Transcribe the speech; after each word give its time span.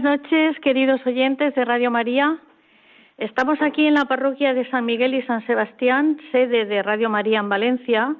Buenas 0.00 0.20
noches, 0.20 0.60
queridos 0.60 1.04
oyentes 1.06 1.56
de 1.56 1.64
Radio 1.64 1.90
María. 1.90 2.38
Estamos 3.16 3.60
aquí 3.60 3.84
en 3.84 3.94
la 3.94 4.04
parroquia 4.04 4.54
de 4.54 4.64
San 4.70 4.84
Miguel 4.84 5.12
y 5.12 5.22
San 5.22 5.44
Sebastián, 5.44 6.18
sede 6.30 6.66
de 6.66 6.84
Radio 6.84 7.10
María 7.10 7.40
en 7.40 7.48
Valencia, 7.48 8.14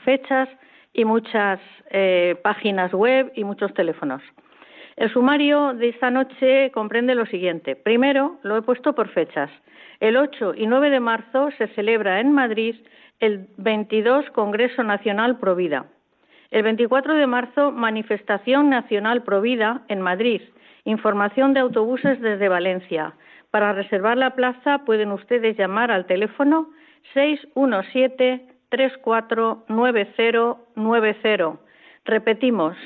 fechas 0.05 0.51
y 0.93 1.05
muchas 1.05 1.59
eh, 1.91 2.37
páginas 2.43 2.93
web 2.93 3.33
y 3.35 3.45
muchos 3.45 3.73
teléfonos. 3.75 4.23
El 4.97 5.13
sumario 5.13 5.75
de 5.75 5.91
esta 5.91 6.11
noche 6.11 6.73
comprende 6.73 7.15
lo 7.15 7.27
siguiente. 7.27 7.77
Primero, 7.77 8.39
lo 8.43 8.57
he 8.57 8.63
puesto 8.63 8.95
por 8.95 9.11
fechas. 9.11 9.51
El 10.01 10.17
8 10.17 10.55
y 10.57 10.67
9 10.67 10.89
de 10.89 11.01
marzo 11.01 11.51
se 11.59 11.67
celebra 11.69 12.19
en 12.21 12.33
Madrid 12.33 12.77
el 13.21 13.47
22 13.59 14.31
Congreso 14.31 14.83
Nacional 14.83 15.39
Provida. 15.39 15.85
El 16.51 16.63
24 16.63 17.13
de 17.15 17.27
marzo, 17.27 17.73
Manifestación 17.73 18.71
Nacional 18.71 19.23
Provida 19.23 19.83
en 19.89 20.01
Madrid. 20.01 20.41
Información 20.85 21.53
de 21.53 21.61
autobuses 21.61 22.19
desde 22.23 22.49
Valencia. 22.49 23.13
Para 23.51 23.75
reservar 23.75 24.17
la 24.17 24.35
plaza 24.35 24.79
pueden 24.87 25.13
ustedes 25.13 25.59
llamar 25.59 25.91
al 25.91 26.07
teléfono 26.07 26.71
617 27.13 28.47
349090. 28.71 31.59
Repetimos, 32.05 32.77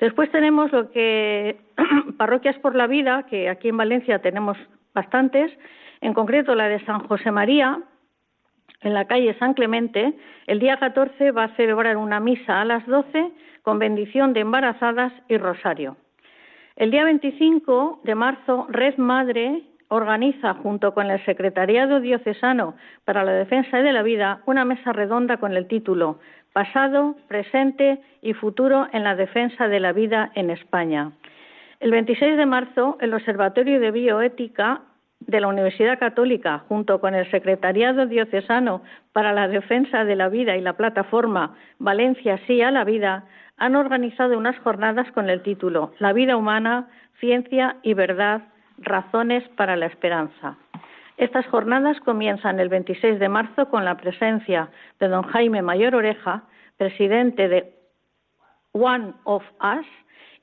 Después 0.00 0.30
tenemos 0.30 0.72
lo 0.72 0.90
que 0.90 1.60
parroquias 2.18 2.58
por 2.58 2.74
la 2.74 2.86
vida, 2.86 3.26
que 3.28 3.50
aquí 3.50 3.68
en 3.68 3.76
Valencia 3.76 4.20
tenemos 4.20 4.56
bastantes, 4.94 5.52
en 6.00 6.14
concreto 6.14 6.54
la 6.54 6.68
de 6.68 6.82
San 6.86 7.06
José 7.06 7.30
María, 7.30 7.82
en 8.80 8.94
la 8.94 9.06
calle 9.06 9.36
San 9.38 9.52
Clemente, 9.52 10.14
el 10.46 10.58
día 10.58 10.78
14 10.78 11.32
va 11.32 11.44
a 11.44 11.56
celebrar 11.56 11.98
una 11.98 12.18
misa 12.18 12.62
a 12.62 12.64
las 12.64 12.86
12 12.86 13.30
con 13.62 13.78
bendición 13.78 14.32
de 14.32 14.40
embarazadas 14.40 15.12
y 15.28 15.36
rosario. 15.36 15.98
El 16.76 16.90
día 16.90 17.04
25 17.04 18.00
de 18.04 18.14
marzo, 18.14 18.66
Red 18.70 18.96
Madre 18.96 19.64
organiza, 19.90 20.54
junto 20.54 20.94
con 20.94 21.10
el 21.10 21.22
Secretariado 21.24 22.00
Diocesano 22.00 22.74
para 23.04 23.24
la 23.24 23.32
Defensa 23.32 23.78
de 23.78 23.92
la 23.92 24.02
Vida, 24.02 24.40
una 24.46 24.64
mesa 24.64 24.92
redonda 24.92 25.38
con 25.38 25.56
el 25.56 25.66
título 25.66 26.20
Pasado, 26.52 27.16
Presente 27.26 28.00
y 28.22 28.32
Futuro 28.32 28.86
en 28.92 29.02
la 29.02 29.16
Defensa 29.16 29.66
de 29.66 29.80
la 29.80 29.92
Vida 29.92 30.30
en 30.36 30.50
España. 30.50 31.10
El 31.80 31.90
26 31.90 32.36
de 32.36 32.46
marzo, 32.46 32.98
el 33.00 33.12
Observatorio 33.14 33.80
de 33.80 33.90
Bioética 33.90 34.82
de 35.18 35.40
la 35.40 35.48
Universidad 35.48 35.98
Católica, 35.98 36.62
junto 36.68 37.00
con 37.00 37.16
el 37.16 37.28
Secretariado 37.32 38.06
Diocesano 38.06 38.82
para 39.12 39.32
la 39.32 39.48
Defensa 39.48 40.04
de 40.04 40.14
la 40.14 40.28
Vida 40.28 40.56
y 40.56 40.60
la 40.60 40.74
plataforma 40.76 41.56
Valencia 41.80 42.38
Sí 42.46 42.62
a 42.62 42.70
la 42.70 42.84
Vida, 42.84 43.24
han 43.56 43.74
organizado 43.74 44.38
unas 44.38 44.56
jornadas 44.60 45.10
con 45.12 45.28
el 45.28 45.42
título 45.42 45.92
La 45.98 46.12
vida 46.12 46.36
humana, 46.36 46.88
ciencia 47.18 47.76
y 47.82 47.94
verdad 47.94 48.42
Razones 48.80 49.46
para 49.50 49.76
la 49.76 49.86
Esperanza. 49.86 50.56
Estas 51.16 51.46
jornadas 51.48 52.00
comienzan 52.00 52.60
el 52.60 52.70
26 52.70 53.18
de 53.18 53.28
marzo 53.28 53.68
con 53.68 53.84
la 53.84 53.96
presencia 53.98 54.70
de 54.98 55.08
don 55.08 55.22
Jaime 55.22 55.60
Mayor 55.60 55.94
Oreja, 55.94 56.44
presidente 56.78 57.48
de 57.48 57.74
One 58.72 59.12
of 59.24 59.44
Us, 59.60 59.86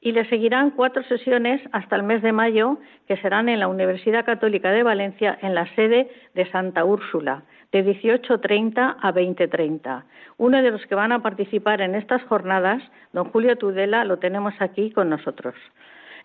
y 0.02 0.12
le 0.12 0.30
seguirán 0.30 0.72
cuatro 0.72 1.02
sesiones 1.04 1.62
hasta 1.72 1.96
el 1.96 2.04
mes 2.04 2.22
de 2.22 2.32
mayo, 2.32 2.78
que 3.08 3.18
serán 3.18 3.50
en 3.50 3.60
la 3.60 3.68
Universidad 3.68 4.24
Católica 4.24 4.70
de 4.70 4.84
Valencia, 4.84 5.38
en 5.42 5.56
la 5.56 5.66
sede 5.74 6.12
de 6.36 6.50
Santa 6.52 6.86
Úrsula, 6.86 7.44
de 7.72 7.84
18.30 7.84 8.98
a 9.02 9.14
20.30. 9.14 10.04
Uno 10.38 10.62
de 10.62 10.70
los 10.70 10.86
que 10.86 10.94
van 10.94 11.12
a 11.12 11.24
participar 11.24 11.82
en 11.82 11.96
estas 11.96 12.22
jornadas, 12.26 12.84
don 13.14 13.32
Julio 13.32 13.58
Tudela, 13.58 14.06
lo 14.06 14.20
tenemos 14.20 14.54
aquí 14.60 14.92
con 14.92 15.10
nosotros. 15.10 15.56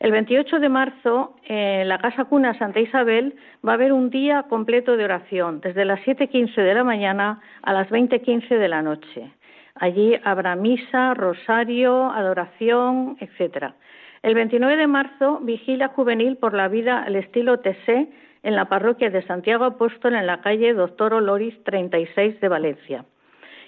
El 0.01 0.13
28 0.13 0.59
de 0.59 0.69
marzo, 0.69 1.37
en 1.45 1.89
la 1.89 1.99
Casa 1.99 2.25
Cuna 2.25 2.59
Santa 2.59 2.81
Isabel, 2.81 3.35
va 3.67 3.73
a 3.73 3.75
haber 3.75 3.93
un 3.93 4.11
día 4.11 4.45
completo 4.45 4.97
de 4.97 5.05
oración, 5.05 5.61
desde 5.61 5.85
las 5.85 6.01
7.15 6.01 6.55
de 6.55 6.75
la 6.75 6.85
mañana 6.85 7.41
a 7.63 7.73
las 7.73 7.89
20.15 7.89 8.59
de 8.59 8.69
la 8.69 8.83
noche. 8.83 9.33
Allí 9.75 10.19
habrá 10.25 10.57
misa, 10.57 11.15
rosario, 11.15 12.11
adoración, 12.11 13.17
etcétera. 13.21 13.75
El 14.23 14.35
29 14.35 14.77
de 14.77 14.87
marzo, 14.87 15.41
vigilia 15.43 15.89
juvenil 15.89 16.37
por 16.37 16.55
la 16.55 16.69
vida 16.69 17.03
al 17.03 17.17
estilo 17.17 17.59
TC 17.61 18.09
en 18.43 18.57
la 18.57 18.67
parroquia 18.67 19.11
de 19.11 19.23
Santiago 19.23 19.65
Apóstol 19.65 20.15
en 20.15 20.27
la 20.27 20.41
calle 20.41 20.75
Doctor 20.75 21.15
Oloris 21.15 21.63
36 21.65 22.41
de 22.41 22.49
Valencia. 22.49 23.05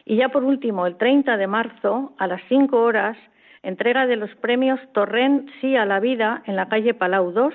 Y 0.04 0.16
ya 0.16 0.28
por 0.28 0.44
último, 0.44 0.86
el 0.86 0.96
30 0.96 1.36
de 1.36 1.46
marzo, 1.46 2.12
a 2.18 2.26
las 2.26 2.42
5 2.48 2.76
horas, 2.76 3.16
entrega 3.64 4.06
de 4.06 4.16
los 4.16 4.34
premios 4.36 4.78
Torrent 4.92 5.48
Sí 5.60 5.76
a 5.76 5.86
la 5.86 5.98
Vida 5.98 6.42
en 6.46 6.56
la 6.56 6.68
calle 6.68 6.94
Palau 6.94 7.32
2. 7.32 7.54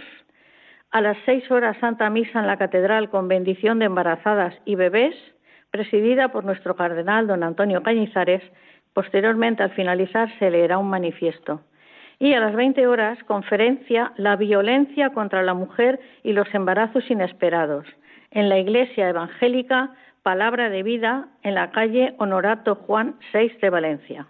A 0.92 1.02
las 1.02 1.18
seis 1.26 1.50
horas 1.52 1.78
Santa 1.80 2.10
Misa 2.10 2.40
en 2.40 2.48
la 2.48 2.58
Catedral 2.58 3.10
con 3.10 3.28
bendición 3.28 3.80
de 3.80 3.86
embarazadas 3.86 4.56
y 4.66 4.76
bebés, 4.76 5.16
presidida 5.72 6.30
por 6.30 6.46
nuestro 6.46 6.76
cardenal 6.76 7.28
don 7.28 7.44
Antonio 7.44 7.84
Cañizares. 7.84 8.42
Posteriormente, 8.94 9.62
al 9.62 9.72
finalizar, 9.72 10.30
se 10.40 10.50
leerá 10.50 10.80
un 10.80 10.90
manifiesto. 10.90 11.62
Y 12.18 12.34
a 12.34 12.40
las 12.40 12.56
20 12.56 12.88
horas, 12.88 13.24
conferencia 13.26 14.12
La 14.18 14.36
violencia 14.36 15.12
contra 15.12 15.44
la 15.44 15.54
mujer 15.54 16.00
y 16.24 16.34
los 16.34 16.54
embarazos 16.54 17.10
inesperados. 17.10 17.86
En 18.32 18.50
la 18.50 18.58
Iglesia 18.58 19.10
Evangélica, 19.10 19.94
Palabra 20.24 20.70
de 20.70 20.84
Vida, 20.84 21.28
en 21.44 21.56
la 21.56 21.72
calle 21.72 22.16
Honorato 22.18 22.76
Juan 22.76 23.16
6 23.32 23.62
de 23.62 23.70
Valencia. 23.70 24.28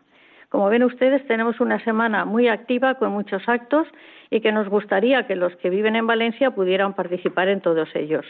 Como 0.50 0.68
ven 0.69 0.84
ustedes, 0.84 1.25
tenemos 1.28 1.60
una 1.60 1.84
semana 1.84 2.25
muy 2.25 2.48
activa 2.48 2.96
con 2.96 3.12
muchos 3.12 3.48
actos 3.48 3.88
y 4.31 4.42
que 4.42 4.51
nos 4.51 4.68
gustaría 4.68 5.28
que 5.28 5.36
los 5.36 5.56
que 5.57 5.69
viven 5.69 5.96
en 5.96 6.07
Valencia 6.07 6.51
pudieran 6.51 6.94
participar 6.94 7.50
en 7.50 7.62
todos 7.62 7.88
ellos. 7.96 8.25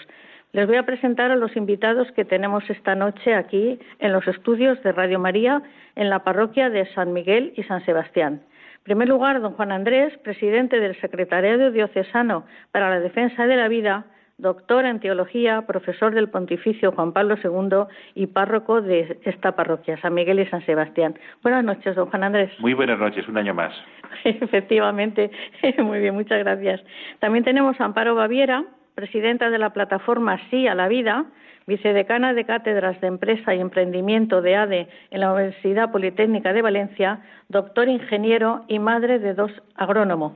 Les 0.51 0.67
voy 0.67 0.77
a 0.77 0.85
presentar 0.85 1.31
a 1.31 1.37
los 1.37 1.55
invitados 1.55 2.11
que 2.13 2.25
tenemos 2.25 2.69
esta 2.69 2.93
noche 2.95 3.35
aquí 3.35 3.79
en 3.99 4.11
los 4.11 4.27
estudios 4.27 4.81
de 4.83 4.91
Radio 4.91 5.19
María 5.19 5.61
en 5.95 6.09
la 6.09 6.23
parroquia 6.23 6.69
de 6.69 6.91
San 6.93 7.13
Miguel 7.13 7.53
y 7.55 7.63
San 7.63 7.85
Sebastián. 7.85 8.41
En 8.79 8.83
primer 8.83 9.07
lugar, 9.07 9.39
don 9.39 9.53
Juan 9.53 9.71
Andrés, 9.71 10.17
presidente 10.23 10.79
del 10.79 10.99
Secretariado 10.99 11.71
Diocesano 11.71 12.45
para 12.71 12.89
la 12.89 12.99
Defensa 12.99 13.45
de 13.45 13.55
la 13.55 13.67
Vida, 13.67 14.05
doctor 14.39 14.85
en 14.85 14.99
teología, 14.99 15.63
profesor 15.67 16.13
del 16.13 16.29
Pontificio 16.29 16.91
Juan 16.91 17.13
Pablo 17.13 17.35
II 17.43 17.87
y 18.15 18.27
párroco 18.27 18.81
de 18.81 19.19
esta 19.23 19.55
parroquia, 19.55 19.99
San 20.01 20.13
Miguel 20.13 20.39
y 20.39 20.45
San 20.47 20.65
Sebastián. 20.65 21.15
Buenas 21.43 21.63
noches, 21.63 21.95
don 21.95 22.09
Juan 22.09 22.23
Andrés. 22.23 22.51
Muy 22.59 22.73
buenas 22.73 22.97
noches, 22.99 23.27
un 23.27 23.37
año 23.37 23.53
más. 23.53 23.73
Efectivamente, 24.23 25.29
muy 25.83 25.99
bien, 25.99 26.15
muchas 26.15 26.39
gracias. 26.39 26.81
También 27.19 27.43
tenemos 27.43 27.79
a 27.79 27.85
Amparo 27.85 28.15
Baviera, 28.15 28.65
presidenta 28.95 29.49
de 29.49 29.59
la 29.59 29.71
plataforma 29.71 30.39
Sí 30.49 30.67
a 30.67 30.75
la 30.75 30.87
Vida, 30.87 31.25
vicedecana 31.67 32.33
de 32.33 32.45
Cátedras 32.45 32.99
de 33.01 33.07
Empresa 33.07 33.53
y 33.53 33.59
Emprendimiento 33.59 34.41
de 34.41 34.55
ADE 34.55 34.87
en 35.11 35.19
la 35.19 35.31
Universidad 35.33 35.91
Politécnica 35.91 36.51
de 36.51 36.61
Valencia, 36.61 37.21
doctor 37.47 37.87
ingeniero 37.87 38.63
y 38.67 38.79
madre 38.79 39.19
de 39.19 39.33
dos 39.33 39.51
agrónomos. 39.75 40.33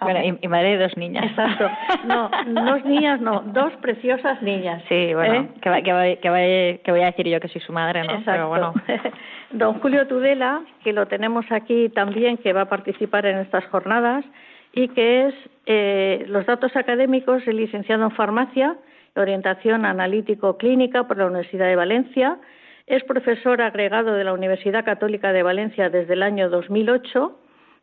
Bueno, 0.00 0.38
y, 0.40 0.48
madre 0.48 0.78
de 0.78 0.84
dos 0.84 0.96
niñas. 0.96 1.26
Exacto. 1.26 1.68
No, 2.04 2.30
dos 2.46 2.84
niñas, 2.84 3.20
no, 3.20 3.42
dos 3.46 3.72
preciosas 3.82 4.40
niñas. 4.40 4.82
Sí, 4.88 5.12
bueno, 5.12 5.42
¿eh? 5.42 6.18
que, 6.20 6.30
voy 6.30 7.00
a 7.02 7.06
decir 7.06 7.28
yo 7.28 7.38
que 7.40 7.48
soy 7.48 7.60
su 7.60 7.72
madre, 7.72 8.02
¿no? 8.04 8.14
Exacto. 8.14 8.48
bueno. 8.48 8.74
Don 9.50 9.80
Julio 9.80 10.06
Tudela, 10.06 10.62
que 10.82 10.92
lo 10.92 11.06
tenemos 11.06 11.44
aquí 11.50 11.88
también, 11.90 12.38
que 12.38 12.52
va 12.52 12.62
a 12.62 12.68
participar 12.68 13.26
en 13.26 13.38
estas 13.38 13.64
jornadas, 13.66 14.24
y 14.72 14.88
que 14.88 15.26
es 15.26 15.34
eh, 15.66 16.24
los 16.28 16.46
datos 16.46 16.74
académicos, 16.76 17.46
el 17.46 17.56
licenciado 17.56 18.04
en 18.04 18.10
farmacia, 18.12 18.76
orientación 19.16 19.84
analítico-clínica 19.84 21.06
por 21.06 21.18
la 21.18 21.26
Universidad 21.26 21.66
de 21.66 21.76
Valencia, 21.76 22.38
es 22.86 23.04
profesor 23.04 23.60
agregado 23.60 24.14
de 24.14 24.24
la 24.24 24.32
Universidad 24.32 24.84
Católica 24.84 25.32
de 25.32 25.42
Valencia 25.42 25.90
desde 25.90 26.14
el 26.14 26.22
año 26.22 26.48
2008, 26.48 27.38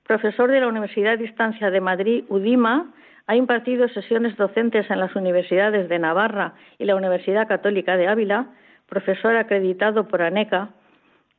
profesor 0.08 0.50
de 0.50 0.62
la 0.62 0.68
Universidad 0.68 1.20
Distancia 1.20 1.70
de 1.70 1.82
Madrid, 1.82 2.24
UDIMA, 2.30 2.94
ha 3.28 3.36
impartido 3.36 3.90
sesiones 3.90 4.38
docentes 4.38 4.90
en 4.90 5.02
las 5.02 5.14
universidades 5.16 5.90
de 5.90 6.00
Navarra 6.00 6.54
y 6.80 6.86
la 6.86 6.96
Universidad 6.96 7.48
Católica 7.48 7.98
de 7.98 8.08
Ávila, 8.08 8.48
profesor 8.88 9.36
acreditado 9.36 10.08
por 10.08 10.22
ANECA, 10.22 10.70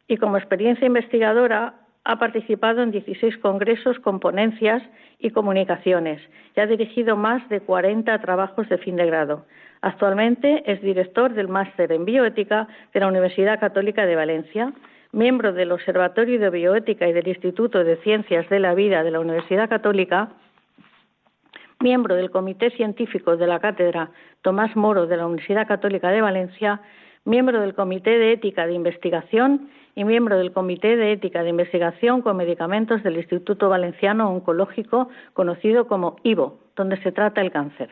y 0.07 0.19
como 0.19 0.37
experiencia 0.37 0.87
investigadora 0.87 1.75
ha 2.05 2.19
participado 2.19 2.83
en 2.83 2.91
16 2.91 3.39
congresos 3.39 3.99
con 4.01 4.21
ponencias 4.21 4.83
y 5.19 5.31
comunicaciones 5.31 6.21
y 6.55 6.61
ha 6.61 6.67
dirigido 6.67 7.17
más 7.17 7.47
de 7.49 7.61
40 7.61 8.19
trabajos 8.21 8.69
de 8.69 8.79
fin 8.79 8.97
de 8.97 9.07
grado. 9.07 9.47
Actualmente 9.81 10.63
es 10.71 10.81
director 10.83 11.33
del 11.35 11.49
máster 11.49 11.93
en 11.93 12.05
bioética 12.05 12.69
de 12.93 13.01
la 13.01 13.09
Universidad 13.09 13.61
Católica 13.61 14.07
de 14.07 14.17
Valencia, 14.17 14.73
miembro 15.13 15.53
del 15.53 15.73
Observatorio 15.73 16.39
de 16.39 16.51
Bioética 16.51 17.09
y 17.09 17.13
del 17.13 17.29
Instituto 17.29 17.83
de 17.85 17.97
Ciencias 17.99 18.49
de 18.49 18.61
la 18.61 18.75
Vida 18.75 19.03
de 19.03 19.11
la 19.11 19.21
Universidad 19.21 19.69
Católica, 19.69 20.31
miembro 21.81 22.15
del 22.15 22.31
Comité 22.31 22.71
Científico 22.71 23.37
de 23.37 23.47
la 23.47 23.61
Cátedra 23.61 24.11
Tomás 24.43 24.75
Moro 24.77 25.07
de 25.07 25.17
la 25.17 25.27
Universidad 25.27 25.67
Católica 25.67 26.11
de 26.11 26.21
Valencia, 26.21 26.81
miembro 27.25 27.61
del 27.61 27.75
Comité 27.75 28.19
de 28.19 28.33
Ética 28.33 28.67
de 28.67 28.75
Investigación 28.75 29.71
y 29.95 30.05
miembro 30.05 30.37
del 30.37 30.53
Comité 30.53 30.97
de 30.97 31.13
Ética 31.13 31.43
de 31.43 31.51
Investigación 31.51 32.23
con 32.23 32.37
Medicamentos 32.37 33.03
del 33.03 33.17
Instituto 33.17 33.69
Valenciano 33.69 34.31
Oncológico, 34.31 35.09
conocido 35.33 35.87
como 35.87 36.17
IVO, 36.23 36.59
donde 36.77 36.97
se 37.03 37.13
trata 37.13 37.41
el 37.41 37.51
cáncer. 37.51 37.91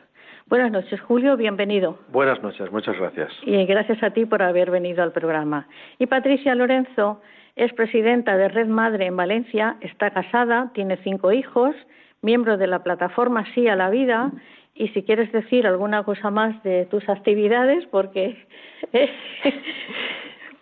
Buenas 0.48 0.70
noches, 0.70 1.00
Julio, 1.00 1.37
bienvenido. 1.37 1.98
Buenas 2.12 2.40
noches, 2.40 2.70
muchas 2.70 2.96
gracias. 2.96 3.32
Y 3.43 3.64
gracias 3.66 4.00
a 4.00 4.10
ti 4.10 4.26
por 4.26 4.43
haber 4.43 4.70
venido 4.70 5.02
al 5.02 5.10
programa. 5.10 5.66
Y 5.98 6.06
Patricia 6.06 6.54
Lorenzo 6.54 7.20
es 7.56 7.72
presidenta 7.72 8.37
de 8.37 8.48
Red 8.48 8.69
Madre 8.69 9.06
en 9.06 9.16
Valencia, 9.16 9.76
está 9.81 10.12
casada, 10.12 10.70
tiene 10.72 10.98
cinco 10.98 11.32
hijos, 11.32 11.75
miembro 12.22 12.56
de 12.58 12.69
la 12.69 12.84
plataforma 12.84 13.44
Sí 13.54 13.66
a 13.66 13.75
la 13.75 13.90
Vida 13.90 14.31
y 14.72 14.87
si 14.88 15.02
quieres 15.02 15.32
decir 15.32 15.66
alguna 15.66 16.04
cosa 16.04 16.31
más 16.31 16.62
de 16.62 16.87
tus 16.87 17.08
actividades, 17.08 17.84
porque 17.87 18.37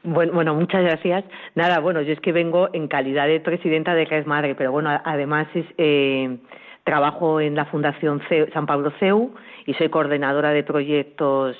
Bueno, 0.07 0.33
bueno, 0.35 0.55
muchas 0.55 0.83
gracias. 0.83 1.25
Nada, 1.55 1.81
bueno, 1.81 2.03
yo 2.03 2.13
es 2.13 2.21
que 2.21 2.31
vengo 2.33 2.69
en 2.75 2.89
calidad 2.89 3.27
de 3.27 3.41
presidenta 3.41 3.95
de 3.95 4.05
Red 4.05 4.27
Madre, 4.27 4.55
pero 4.55 4.71
bueno, 4.71 4.91
además 5.03 5.47
es, 5.55 5.65
eh, 5.79 6.37
trabajo 6.85 7.41
en 7.41 7.55
la 7.55 7.65
Fundación 7.65 8.23
San 8.53 8.67
Pablo 8.67 8.93
CEU 9.01 9.35
y 9.67 9.75
soy 9.75 9.89
coordinadora 9.89 10.51
de 10.51 10.63
proyectos 10.63 11.57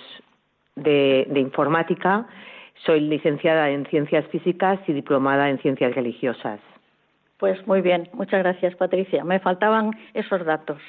de, 0.77 1.27
informática. 1.35 2.27
Soy 2.85 3.01
licenciada 3.01 3.71
en 3.71 3.87
Ciencias 3.87 4.27
Físicas 4.29 4.79
y 4.87 4.93
diplomada 4.93 5.49
en 5.49 5.59
Ciencias 5.59 5.95
Religiosas. 5.95 6.61
Pues 7.39 7.67
muy 7.67 7.81
bien, 7.81 8.09
muchas 8.13 8.41
gracias, 8.41 8.75
Patricia. 8.77 9.25
Me 9.25 9.41
faltaban 9.41 9.91
esos 10.13 10.45
datos. 10.45 10.81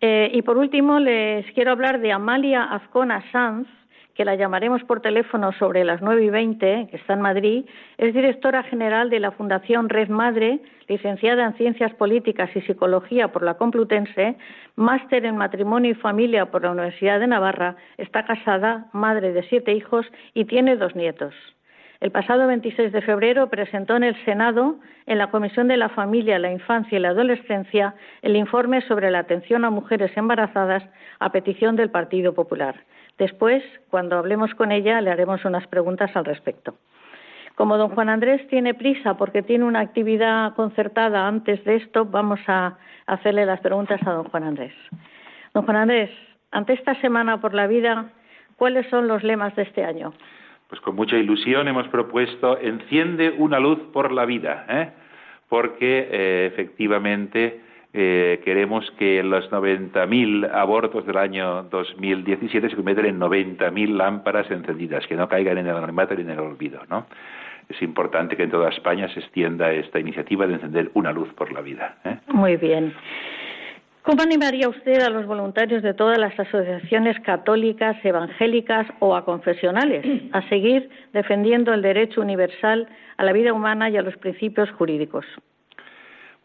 Eh, 0.00 0.30
y 0.32 0.42
por 0.42 0.58
último, 0.58 0.98
les 0.98 1.44
quiero 1.52 1.72
hablar 1.72 2.00
de 2.00 2.12
Amalia 2.12 2.64
Azcona 2.64 3.22
Sanz, 3.30 3.68
que 4.14 4.24
la 4.24 4.34
llamaremos 4.34 4.82
por 4.84 5.00
teléfono 5.00 5.52
sobre 5.52 5.84
las 5.84 6.02
nueve 6.02 6.24
y 6.24 6.30
veinte, 6.30 6.88
que 6.90 6.96
está 6.96 7.14
en 7.14 7.20
Madrid, 7.20 7.64
es 7.98 8.14
directora 8.14 8.62
general 8.64 9.10
de 9.10 9.20
la 9.20 9.32
Fundación 9.32 9.88
Red 9.88 10.08
Madre, 10.08 10.60
licenciada 10.88 11.44
en 11.44 11.54
Ciencias 11.54 11.94
Políticas 11.94 12.50
y 12.54 12.60
Psicología 12.62 13.28
por 13.28 13.42
la 13.42 13.54
Complutense, 13.54 14.36
máster 14.76 15.24
en 15.24 15.36
Matrimonio 15.36 15.92
y 15.92 15.94
Familia 15.94 16.46
por 16.46 16.62
la 16.62 16.72
Universidad 16.72 17.20
de 17.20 17.26
Navarra, 17.26 17.76
está 17.96 18.24
casada, 18.24 18.86
madre 18.92 19.32
de 19.32 19.42
siete 19.44 19.72
hijos 19.72 20.06
y 20.34 20.44
tiene 20.44 20.76
dos 20.76 20.94
nietos. 20.94 21.34
El 22.02 22.10
pasado 22.10 22.48
26 22.48 22.90
de 22.90 23.00
febrero 23.00 23.48
presentó 23.48 23.94
en 23.94 24.02
el 24.02 24.16
Senado, 24.24 24.80
en 25.06 25.18
la 25.18 25.30
Comisión 25.30 25.68
de 25.68 25.76
la 25.76 25.88
Familia, 25.88 26.36
la 26.40 26.50
Infancia 26.50 26.98
y 26.98 27.00
la 27.00 27.10
Adolescencia, 27.10 27.94
el 28.22 28.34
informe 28.34 28.80
sobre 28.88 29.08
la 29.12 29.20
atención 29.20 29.64
a 29.64 29.70
mujeres 29.70 30.10
embarazadas 30.16 30.82
a 31.20 31.30
petición 31.30 31.76
del 31.76 31.90
Partido 31.90 32.34
Popular. 32.34 32.74
Después, 33.22 33.62
cuando 33.88 34.18
hablemos 34.18 34.52
con 34.56 34.72
ella, 34.72 35.00
le 35.00 35.08
haremos 35.08 35.44
unas 35.44 35.64
preguntas 35.68 36.10
al 36.16 36.24
respecto. 36.24 36.74
Como 37.54 37.78
don 37.78 37.90
Juan 37.90 38.08
Andrés 38.08 38.44
tiene 38.48 38.74
prisa 38.74 39.16
porque 39.16 39.42
tiene 39.42 39.64
una 39.64 39.78
actividad 39.78 40.56
concertada 40.56 41.28
antes 41.28 41.62
de 41.64 41.76
esto, 41.76 42.04
vamos 42.04 42.40
a 42.48 42.76
hacerle 43.06 43.46
las 43.46 43.60
preguntas 43.60 44.00
a 44.04 44.10
don 44.10 44.24
Juan 44.24 44.42
Andrés. 44.42 44.72
Don 45.54 45.62
Juan 45.64 45.76
Andrés, 45.76 46.10
ante 46.50 46.72
esta 46.72 47.00
Semana 47.00 47.40
por 47.40 47.54
la 47.54 47.68
Vida, 47.68 48.10
¿cuáles 48.56 48.90
son 48.90 49.06
los 49.06 49.22
lemas 49.22 49.54
de 49.54 49.62
este 49.62 49.84
año? 49.84 50.12
Pues 50.68 50.80
con 50.80 50.96
mucha 50.96 51.16
ilusión 51.16 51.68
hemos 51.68 51.86
propuesto 51.86 52.58
Enciende 52.58 53.30
una 53.38 53.60
luz 53.60 53.78
por 53.92 54.10
la 54.10 54.24
vida, 54.24 54.66
¿eh? 54.68 54.90
porque 55.48 56.08
eh, 56.10 56.46
efectivamente 56.52 57.60
eh, 57.94 58.40
queremos 58.44 58.90
que 58.98 59.22
los 59.22 59.50
90.000 59.50 60.50
abortos 60.50 61.04
del 61.06 61.18
año 61.18 61.64
2017 61.64 62.70
se 62.70 62.76
conviertan 62.76 63.06
en 63.06 63.20
90.000 63.20 63.96
lámparas 63.96 64.50
encendidas, 64.50 65.06
que 65.06 65.14
no 65.14 65.28
caigan 65.28 65.58
en 65.58 65.66
el 65.66 65.76
anonimato 65.76 66.14
ni 66.14 66.22
en 66.22 66.30
el 66.30 66.40
olvido, 66.40 66.80
¿no? 66.88 67.06
Es 67.68 67.80
importante 67.82 68.36
que 68.36 68.44
en 68.44 68.50
toda 68.50 68.70
España 68.70 69.08
se 69.12 69.20
extienda 69.20 69.72
esta 69.72 69.98
iniciativa 69.98 70.46
de 70.46 70.54
encender 70.54 70.90
una 70.94 71.12
luz 71.12 71.32
por 71.34 71.52
la 71.52 71.60
vida. 71.60 71.96
¿eh? 72.04 72.16
Muy 72.28 72.56
bien. 72.56 72.92
¿Cómo 74.02 74.22
animaría 74.22 74.68
usted 74.68 75.00
a 75.00 75.10
los 75.10 75.26
voluntarios 75.26 75.82
de 75.82 75.94
todas 75.94 76.18
las 76.18 76.38
asociaciones 76.38 77.20
católicas, 77.20 77.96
evangélicas 78.04 78.86
o 78.98 79.14
a 79.14 79.24
confesionales 79.24 80.04
a 80.32 80.42
seguir 80.48 80.90
defendiendo 81.12 81.72
el 81.72 81.82
derecho 81.82 82.20
universal 82.20 82.88
a 83.16 83.24
la 83.24 83.32
vida 83.32 83.52
humana 83.52 83.88
y 83.90 83.96
a 83.96 84.02
los 84.02 84.16
principios 84.16 84.70
jurídicos? 84.72 85.24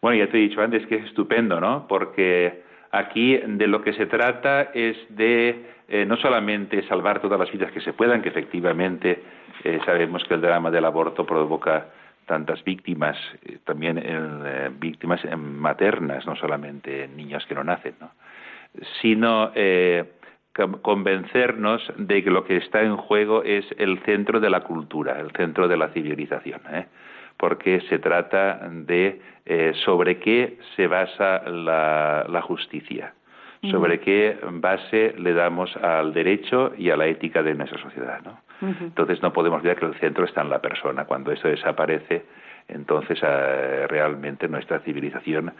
Bueno, 0.00 0.24
ya 0.24 0.30
te 0.30 0.38
he 0.38 0.48
dicho 0.48 0.60
antes 0.60 0.86
que 0.86 0.96
es 0.96 1.06
estupendo, 1.06 1.60
¿no? 1.60 1.86
Porque 1.88 2.62
aquí 2.92 3.36
de 3.36 3.66
lo 3.66 3.82
que 3.82 3.92
se 3.94 4.06
trata 4.06 4.70
es 4.74 4.96
de 5.08 5.64
eh, 5.88 6.04
no 6.04 6.16
solamente 6.16 6.86
salvar 6.86 7.20
todas 7.20 7.38
las 7.38 7.50
vidas 7.50 7.72
que 7.72 7.80
se 7.80 7.92
puedan, 7.92 8.22
que 8.22 8.28
efectivamente 8.28 9.22
eh, 9.64 9.80
sabemos 9.84 10.22
que 10.24 10.34
el 10.34 10.40
drama 10.40 10.70
del 10.70 10.84
aborto 10.84 11.26
provoca 11.26 11.88
tantas 12.26 12.62
víctimas, 12.62 13.16
eh, 13.44 13.58
también 13.64 14.00
víctimas 14.78 15.20
maternas, 15.36 16.26
no 16.26 16.36
solamente 16.36 17.08
niños 17.08 17.44
que 17.46 17.54
no 17.54 17.64
nacen, 17.64 17.94
¿no? 18.00 18.10
sino 19.00 19.50
convencernos 20.82 21.90
de 21.96 22.22
que 22.22 22.30
lo 22.30 22.44
que 22.44 22.58
está 22.58 22.82
en 22.82 22.96
juego 22.96 23.42
es 23.42 23.64
el 23.78 23.98
centro 24.00 24.40
de 24.40 24.50
la 24.50 24.60
cultura, 24.60 25.18
el 25.18 25.30
centro 25.30 25.68
de 25.68 25.76
la 25.76 25.88
civilización, 25.88 26.60
¿eh? 26.70 26.86
Porque 27.38 27.80
se 27.88 27.98
trata 27.98 28.68
de 28.70 29.20
eh, 29.46 29.72
sobre 29.84 30.18
qué 30.18 30.58
se 30.76 30.86
basa 30.86 31.42
la, 31.48 32.42
justicia, 32.42 33.14
sobre 33.70 34.00
qué 34.00 34.38
base 34.42 35.14
le 35.18 35.32
damos 35.32 35.74
al 35.76 36.12
derecho 36.12 36.72
y 36.76 36.90
a 36.90 36.96
la 36.96 37.06
ética 37.06 37.42
de 37.42 37.54
nuestra 37.54 37.80
sociedad. 37.80 38.20
¿no? 38.24 38.40
Entonces 38.80 39.22
no 39.22 39.32
podemos 39.32 39.60
olvidar 39.60 39.76
que 39.76 39.86
el 39.86 39.94
centro 39.94 40.24
está 40.24 40.42
en 40.42 40.50
la 40.50 40.60
persona. 40.60 41.04
Cuando 41.04 41.32
eso 41.32 41.48
desaparece, 41.48 42.24
entonces 42.68 43.18
eh, 43.22 43.86
realmente 43.88 44.48
nuestra 44.48 44.80
civilización 44.80 45.52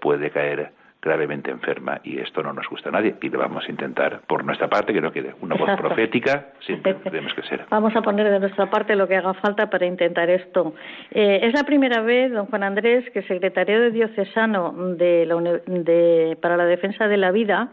puede 0.00 0.30
caer 0.30 0.72
gravemente 1.04 1.50
enferma 1.50 2.00
y 2.02 2.18
esto 2.18 2.42
no 2.42 2.52
nos 2.52 2.66
gusta 2.68 2.88
a 2.88 2.92
nadie 2.92 3.14
y 3.20 3.28
le 3.28 3.36
vamos 3.36 3.64
a 3.66 3.70
intentar 3.70 4.22
por 4.26 4.44
nuestra 4.44 4.68
parte 4.68 4.92
que 4.92 5.00
no 5.00 5.12
quede 5.12 5.34
una 5.40 5.54
voz 5.54 5.70
profética 5.76 6.48
siempre 6.60 6.94
tenemos 7.04 7.34
que 7.34 7.42
ser. 7.42 7.66
Vamos 7.70 7.94
a 7.94 8.02
poner 8.02 8.30
de 8.30 8.40
nuestra 8.40 8.70
parte 8.70 8.96
lo 8.96 9.06
que 9.06 9.16
haga 9.16 9.34
falta 9.34 9.68
para 9.68 9.86
intentar 9.86 10.30
esto. 10.30 10.74
Eh, 11.10 11.40
es 11.42 11.52
la 11.52 11.64
primera 11.64 12.00
vez 12.00 12.32
don 12.32 12.46
Juan 12.46 12.62
Andrés 12.62 13.08
que 13.10 13.20
el 13.20 13.28
secretario 13.28 13.80
de 13.80 13.90
diocesano 13.90 14.72
de 14.96 16.38
para 16.40 16.56
la 16.56 16.64
defensa 16.64 17.06
de 17.06 17.16
la 17.16 17.30
vida 17.30 17.68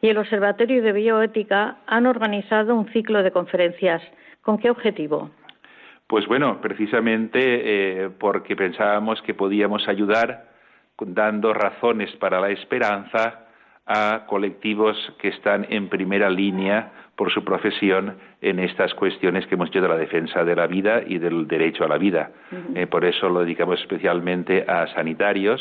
y 0.00 0.08
el 0.08 0.16
observatorio 0.16 0.82
de 0.82 0.92
bioética 0.92 1.76
han 1.86 2.06
organizado 2.06 2.74
un 2.74 2.88
ciclo 2.88 3.22
de 3.22 3.30
conferencias. 3.30 4.02
Con 4.42 4.58
qué 4.58 4.70
objetivo 4.70 5.30
pues 6.06 6.26
bueno 6.26 6.60
precisamente 6.60 8.04
eh, 8.04 8.10
porque 8.18 8.56
pensábamos 8.56 9.22
que 9.22 9.32
podíamos 9.32 9.86
ayudar 9.86 10.49
dando 11.06 11.52
razones 11.52 12.10
para 12.16 12.40
la 12.40 12.50
esperanza 12.50 13.46
a 13.86 14.24
colectivos 14.26 14.96
que 15.18 15.28
están 15.28 15.66
en 15.68 15.88
primera 15.88 16.30
línea 16.30 16.92
por 17.16 17.32
su 17.32 17.44
profesión 17.44 18.18
en 18.40 18.60
estas 18.60 18.94
cuestiones 18.94 19.46
que 19.46 19.54
hemos 19.54 19.68
dicho 19.68 19.82
de 19.82 19.88
la 19.88 19.96
defensa 19.96 20.44
de 20.44 20.56
la 20.56 20.66
vida 20.66 21.02
y 21.06 21.18
del 21.18 21.46
derecho 21.48 21.84
a 21.84 21.88
la 21.88 21.98
vida. 21.98 22.30
Eh, 22.74 22.86
por 22.86 23.04
eso 23.04 23.28
lo 23.28 23.40
dedicamos 23.40 23.80
especialmente 23.80 24.64
a 24.66 24.86
sanitarios, 24.94 25.60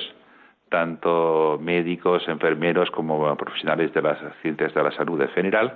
tanto 0.69 1.59
médicos, 1.61 2.27
enfermeros 2.27 2.91
como 2.91 3.35
profesionales 3.35 3.93
de 3.93 4.01
las 4.01 4.19
ciencias 4.41 4.73
de 4.73 4.83
la 4.83 4.91
salud 4.91 5.19
en 5.21 5.29
general, 5.29 5.73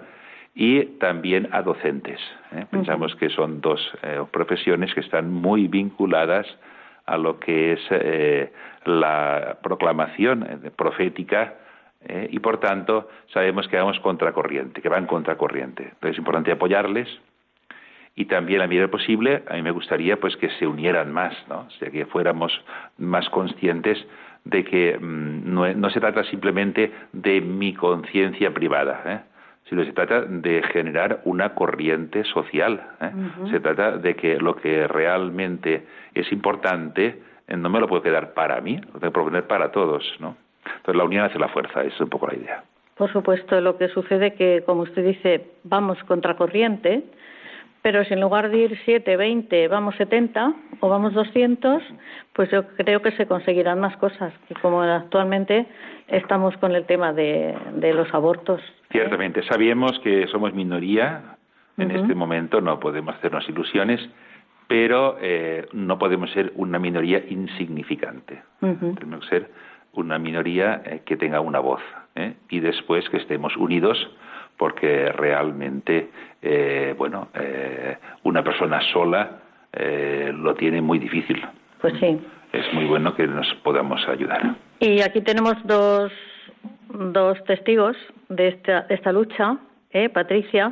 y 0.55 0.85
también 0.99 1.49
a 1.51 1.61
docentes. 1.61 2.19
¿eh? 2.51 2.65
Pensamos 2.69 3.15
que 3.15 3.29
son 3.29 3.59
dos 3.59 3.81
eh, 4.03 4.23
profesiones 4.31 4.93
que 4.93 4.99
están 4.99 5.31
muy 5.31 5.67
vinculadas 5.67 6.45
a 7.05 7.17
lo 7.17 7.39
que 7.39 7.73
es 7.73 7.79
eh, 7.89 8.51
la 8.85 9.57
proclamación 9.61 10.43
eh, 10.43 10.71
profética 10.75 11.55
eh, 12.01 12.27
y 12.31 12.39
por 12.39 12.59
tanto 12.59 13.09
sabemos 13.33 13.67
que 13.67 13.77
vamos 13.77 13.99
contracorriente, 13.99 14.81
que 14.81 14.89
van 14.89 15.05
contracorriente. 15.05 15.83
Entonces 15.83 16.11
es 16.11 16.17
importante 16.17 16.51
apoyarles 16.51 17.07
y 18.15 18.25
también 18.25 18.61
a 18.61 18.67
medida 18.67 18.87
posible 18.89 19.43
a 19.47 19.55
mí 19.55 19.61
me 19.61 19.71
gustaría 19.71 20.19
pues 20.19 20.35
que 20.37 20.49
se 20.51 20.67
unieran 20.67 21.11
más, 21.11 21.33
¿no? 21.49 21.61
O 21.61 21.71
sea, 21.71 21.89
que 21.89 22.05
fuéramos 22.05 22.53
más 22.97 23.29
conscientes 23.29 23.97
de 24.45 24.63
que 24.63 24.97
mm, 24.99 25.53
no, 25.53 25.73
no, 25.73 25.89
se 25.89 25.99
trata 25.99 26.23
simplemente 26.25 26.91
de 27.13 27.41
mi 27.41 27.73
conciencia 27.73 28.53
privada, 28.53 29.01
¿eh? 29.05 29.19
sino 29.69 29.83
se 29.85 29.93
trata 29.93 30.21
de 30.21 30.61
generar 30.71 31.21
una 31.23 31.55
corriente 31.55 32.23
social. 32.25 32.81
¿eh? 33.01 33.11
Se 33.49 33.59
trata 33.59 33.97
de 33.97 34.15
que 34.15 34.37
lo 34.37 34.55
que 34.55 34.87
realmente 34.87 35.85
es 36.13 36.31
importante 36.31 37.21
no 37.47 37.69
me 37.69 37.79
lo 37.79 37.87
puedo 37.87 38.01
quedar 38.01 38.33
para 38.33 38.59
mí, 38.61 38.77
lo 38.77 38.99
tengo 38.99 38.99
que 38.99 39.11
proponer 39.11 39.47
para 39.47 39.71
todos. 39.71 40.03
¿no? 40.19 40.35
Entonces 40.65 40.95
la 40.95 41.03
unión 41.03 41.25
hace 41.25 41.39
la 41.39 41.49
fuerza, 41.49 41.81
esa 41.81 41.95
es 41.95 42.01
un 42.01 42.09
poco 42.09 42.27
la 42.27 42.35
idea. 42.35 42.63
Por 42.95 43.11
supuesto, 43.11 43.59
lo 43.59 43.77
que 43.77 43.87
sucede 43.89 44.33
que, 44.35 44.63
como 44.65 44.83
usted 44.83 45.03
dice, 45.03 45.47
vamos 45.63 45.97
contracorriente, 46.03 47.03
pero 47.81 48.05
si 48.05 48.13
en 48.13 48.21
lugar 48.21 48.49
de 48.49 48.57
ir 48.59 48.79
7, 48.85 49.17
20, 49.17 49.67
vamos 49.67 49.95
70 49.97 50.53
o 50.79 50.89
vamos 50.89 51.13
200, 51.13 51.83
pues 52.31 52.49
yo 52.49 52.65
creo 52.77 53.01
que 53.01 53.11
se 53.11 53.25
conseguirán 53.25 53.79
más 53.81 53.97
cosas, 53.97 54.33
que 54.47 54.53
como 54.55 54.81
actualmente 54.81 55.65
estamos 56.07 56.55
con 56.57 56.73
el 56.73 56.85
tema 56.85 57.11
de, 57.11 57.55
los 57.93 58.13
abortos. 58.13 58.61
Ciertamente, 58.89 59.43
sabemos 59.43 59.99
que 59.99 60.27
somos 60.27 60.53
minoría 60.53 61.35
en 61.77 61.91
este 61.91 62.15
momento, 62.15 62.61
no 62.61 62.79
podemos 62.79 63.15
hacernos 63.15 63.49
ilusiones, 63.49 63.99
pero 64.67 65.17
eh, 65.21 65.67
no 65.73 65.97
podemos 65.97 66.31
ser 66.31 66.51
una 66.55 66.79
minoría 66.79 67.23
insignificante. 67.27 68.41
Tenemos 68.59 69.21
que 69.21 69.29
ser 69.29 69.51
una 69.93 70.17
minoría 70.17 70.81
eh, 70.85 71.01
que 71.05 71.17
tenga 71.17 71.39
una 71.39 71.59
voz 71.59 71.81
¿eh? 72.15 72.33
y 72.49 72.59
después 72.59 73.07
que 73.09 73.17
estemos 73.17 73.55
unidos 73.57 73.97
porque 74.57 75.11
realmente, 75.11 76.09
eh, 76.41 76.95
bueno, 76.97 77.29
eh, 77.33 77.97
una 78.23 78.43
persona 78.43 78.79
sola 78.91 79.39
eh, 79.73 80.31
lo 80.33 80.53
tiene 80.55 80.81
muy 80.81 80.99
difícil. 80.99 81.43
Pues 81.81 81.93
sí. 81.99 82.19
Es 82.51 82.71
muy 82.73 82.85
bueno 82.85 83.15
que 83.15 83.27
nos 83.27 83.51
podamos 83.63 84.07
ayudar. 84.07 84.55
Y 84.79 85.01
aquí 85.01 85.21
tenemos 85.21 85.55
dos, 85.65 86.11
dos 86.89 87.43
testigos 87.45 87.97
de 88.29 88.49
esta, 88.49 88.81
de 88.81 88.95
esta 88.95 89.11
lucha. 89.11 89.57
¿eh? 89.91 90.09
Patricia, 90.09 90.71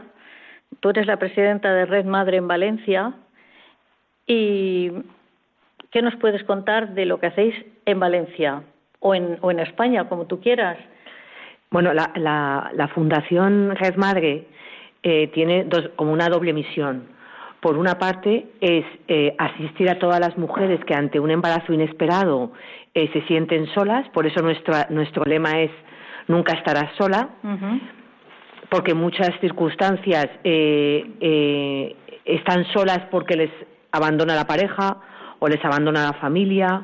tú 0.79 0.89
eres 0.89 1.07
la 1.07 1.17
presidenta 1.17 1.73
de 1.73 1.85
Red 1.85 2.05
Madre 2.05 2.37
en 2.37 2.47
Valencia. 2.47 3.13
¿Y 4.27 4.91
qué 5.91 6.01
nos 6.01 6.15
puedes 6.15 6.43
contar 6.43 6.93
de 6.93 7.05
lo 7.05 7.19
que 7.19 7.27
hacéis 7.27 7.55
en 7.85 7.99
Valencia 7.99 8.63
o 8.99 9.13
en, 9.15 9.37
o 9.41 9.51
en 9.51 9.59
España, 9.59 10.07
como 10.07 10.25
tú 10.25 10.39
quieras? 10.39 10.77
Bueno, 11.71 11.93
la, 11.93 12.11
la, 12.15 12.87
Fundación 12.89 13.75
Red 13.77 13.95
Madre 13.95 14.45
eh, 15.03 15.27
tiene 15.33 15.63
dos, 15.63 15.89
como 15.95 16.11
una 16.11 16.27
doble 16.27 16.51
misión. 16.51 17.07
Por 17.61 17.77
una 17.77 17.97
parte, 17.97 18.47
es 18.59 18.83
eh, 19.07 19.35
asistir 19.37 19.89
a 19.89 19.97
todas 19.97 20.19
las 20.19 20.37
mujeres 20.37 20.83
que 20.83 20.93
ante 20.93 21.19
un 21.19 21.31
embarazo 21.31 21.71
inesperado 21.71 22.51
eh, 22.93 23.09
se 23.13 23.21
sienten 23.21 23.67
solas, 23.67 24.09
por 24.09 24.25
eso 24.25 24.41
nuestra, 24.41 24.87
nuestro 24.89 25.23
lema 25.23 25.61
es 25.61 25.71
nunca 26.27 26.53
estarás 26.53 26.93
sola, 26.97 27.29
porque 28.69 28.91
en 28.91 28.97
muchas 28.97 29.31
circunstancias 29.39 30.27
están 32.25 32.65
solas 32.73 32.99
porque 33.11 33.35
les 33.35 33.51
abandona 33.91 34.35
la 34.35 34.45
pareja 34.45 34.97
o 35.39 35.47
les 35.47 35.63
abandona 35.63 36.03
la 36.03 36.13
familia 36.13 36.81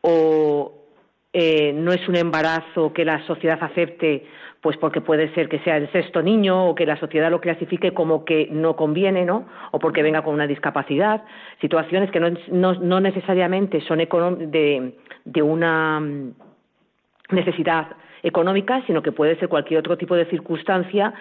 o 0.00 0.72
eh, 1.32 1.72
no 1.74 1.92
es 1.92 2.08
un 2.08 2.16
embarazo 2.16 2.92
que 2.92 3.04
la 3.04 3.24
sociedad 3.26 3.62
acepte, 3.62 4.26
pues 4.60 4.76
porque 4.78 5.00
puede 5.00 5.32
ser 5.34 5.48
que 5.48 5.58
sea 5.60 5.76
el 5.76 5.90
sexto 5.92 6.22
niño 6.22 6.68
o 6.68 6.74
que 6.74 6.86
la 6.86 6.98
sociedad 6.98 7.30
lo 7.30 7.40
clasifique 7.40 7.92
como 7.92 8.24
que 8.24 8.48
no 8.50 8.74
conviene, 8.74 9.24
¿no? 9.24 9.46
O 9.70 9.78
porque 9.78 10.02
venga 10.02 10.22
con 10.22 10.34
una 10.34 10.46
discapacidad, 10.46 11.24
situaciones 11.60 12.10
que 12.10 12.20
no, 12.20 13.00
necesariamente 13.00 13.80
son 13.82 13.98
de, 13.98 14.94
de 15.24 15.42
una 15.42 16.00
mm, 16.00 16.34
necesidad 17.32 17.88
económica, 18.26 18.82
sino 18.86 19.02
que 19.02 19.12
puede 19.12 19.36
ser 19.36 19.48
cualquier 19.48 19.78
otro 19.80 19.96
tipo 19.96 20.16
de 20.16 20.26
circunstancia 20.26 21.14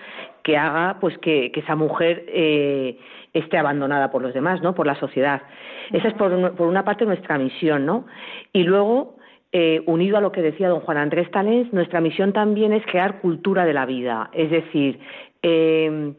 que 0.44 0.58
haga 0.58 0.98
pues 1.00 1.16
que, 1.20 1.52
esa 1.54 1.76
mujer 1.76 2.26
eh, 2.28 2.98
esté 3.32 3.58
abandonada 3.58 4.10
por 4.10 4.24
los 4.24 4.34
demás, 4.34 4.62
¿no? 4.62 4.74
Por 4.74 4.88
la 4.88 4.96
sociedad. 4.96 5.44
Esa 5.92 6.08
es 6.08 6.14
por, 6.16 6.32
una 6.32 6.84
parte 6.84 7.06
nuestra 7.06 7.38
misión, 7.38 7.86
¿no? 7.86 8.08
Y 8.52 8.64
luego 8.64 9.18
eh, 9.52 9.84
unido 9.86 10.18
a 10.18 10.22
lo 10.22 10.32
que 10.32 10.42
decía 10.42 10.68
don 10.68 10.80
Juan 10.80 10.98
Andrés 10.98 11.30
Talens, 11.30 11.72
nuestra 11.72 12.02
misión 12.02 12.34
también 12.34 12.74
es 12.74 12.84
crear 12.88 13.22
cultura 13.22 13.66
de 13.66 13.74
la 13.74 13.86
vida, 13.86 14.32
es 14.34 14.50
decir, 14.50 15.00
eh, 15.44 16.14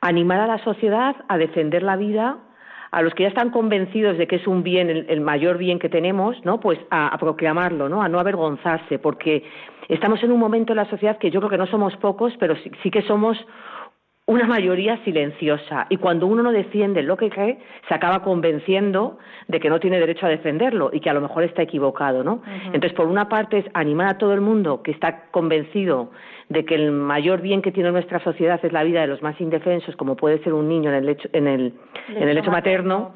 animar 0.00 0.40
a 0.40 0.48
la 0.48 0.58
sociedad 0.58 1.14
a 1.28 1.38
defender 1.38 1.84
la 1.84 1.96
vida, 1.96 2.38
a 2.90 3.02
los 3.02 3.14
que 3.14 3.24
ya 3.24 3.28
están 3.28 3.50
convencidos 3.50 4.16
de 4.16 4.26
que 4.26 4.36
es 4.36 4.46
un 4.46 4.62
bien, 4.62 4.88
el, 4.88 5.20
mayor 5.20 5.58
bien 5.58 5.78
que 5.78 5.88
tenemos, 5.88 6.36
¿no? 6.44 6.60
Pues 6.60 6.78
a, 6.90 7.16
proclamarlo, 7.18 7.88
¿no? 7.88 8.02
A 8.02 8.08
no 8.08 8.18
avergonzarse, 8.18 8.98
porque 8.98 9.44
estamos 9.88 10.22
en 10.22 10.32
un 10.32 10.38
momento 10.38 10.72
en 10.72 10.78
la 10.78 10.90
sociedad 10.90 11.18
que 11.18 11.30
yo 11.30 11.40
creo 11.40 11.50
que 11.50 11.58
no 11.58 11.66
somos 11.66 11.96
pocos, 11.96 12.32
pero 12.38 12.54
sí 12.82 12.90
que 12.90 13.02
somos 13.02 13.38
una 14.26 14.44
mayoría 14.44 14.98
silenciosa. 15.04 15.86
Y 15.88 15.98
cuando 15.98 16.26
uno 16.26 16.42
no 16.42 16.50
defiende 16.50 17.02
lo 17.02 17.16
que 17.16 17.30
cree 17.30 17.58
se 17.88 17.94
acaba 17.94 18.22
convenciendo 18.22 19.18
de 19.46 19.60
que 19.60 19.70
no 19.70 19.78
tiene 19.78 20.00
derecho 20.00 20.26
a 20.26 20.28
defenderlo 20.28 20.90
y 20.92 20.98
que 20.98 21.08
a 21.08 21.14
lo 21.14 21.20
mejor 21.20 21.44
está 21.44 21.62
equivocado, 21.62 22.24
¿no? 22.24 22.42
Entonces, 22.64 22.92
por 22.92 23.06
una 23.06 23.28
parte 23.28 23.58
es 23.58 23.66
animar 23.72 24.08
a 24.08 24.18
todo 24.18 24.34
el 24.34 24.40
mundo 24.40 24.82
que 24.82 24.90
está 24.90 25.30
convencido 25.30 26.10
de 26.48 26.64
que 26.64 26.74
el 26.74 26.90
mayor 26.90 27.40
bien 27.40 27.62
que 27.62 27.70
tiene 27.70 27.92
nuestra 27.92 28.18
sociedad 28.18 28.58
es 28.64 28.72
la 28.72 28.82
vida 28.82 29.00
de 29.00 29.06
los 29.06 29.22
más 29.22 29.40
indefensos, 29.40 29.94
como 29.94 30.16
puede 30.16 30.42
ser 30.42 30.54
un 30.54 30.68
niño 30.68 30.90
en 30.90 30.96
el 30.96 31.06
lecho, 31.06 31.28
en 31.32 31.46
el, 31.46 31.74
en 32.08 32.28
el 32.28 32.34
lecho 32.34 32.50
materno, 32.50 33.14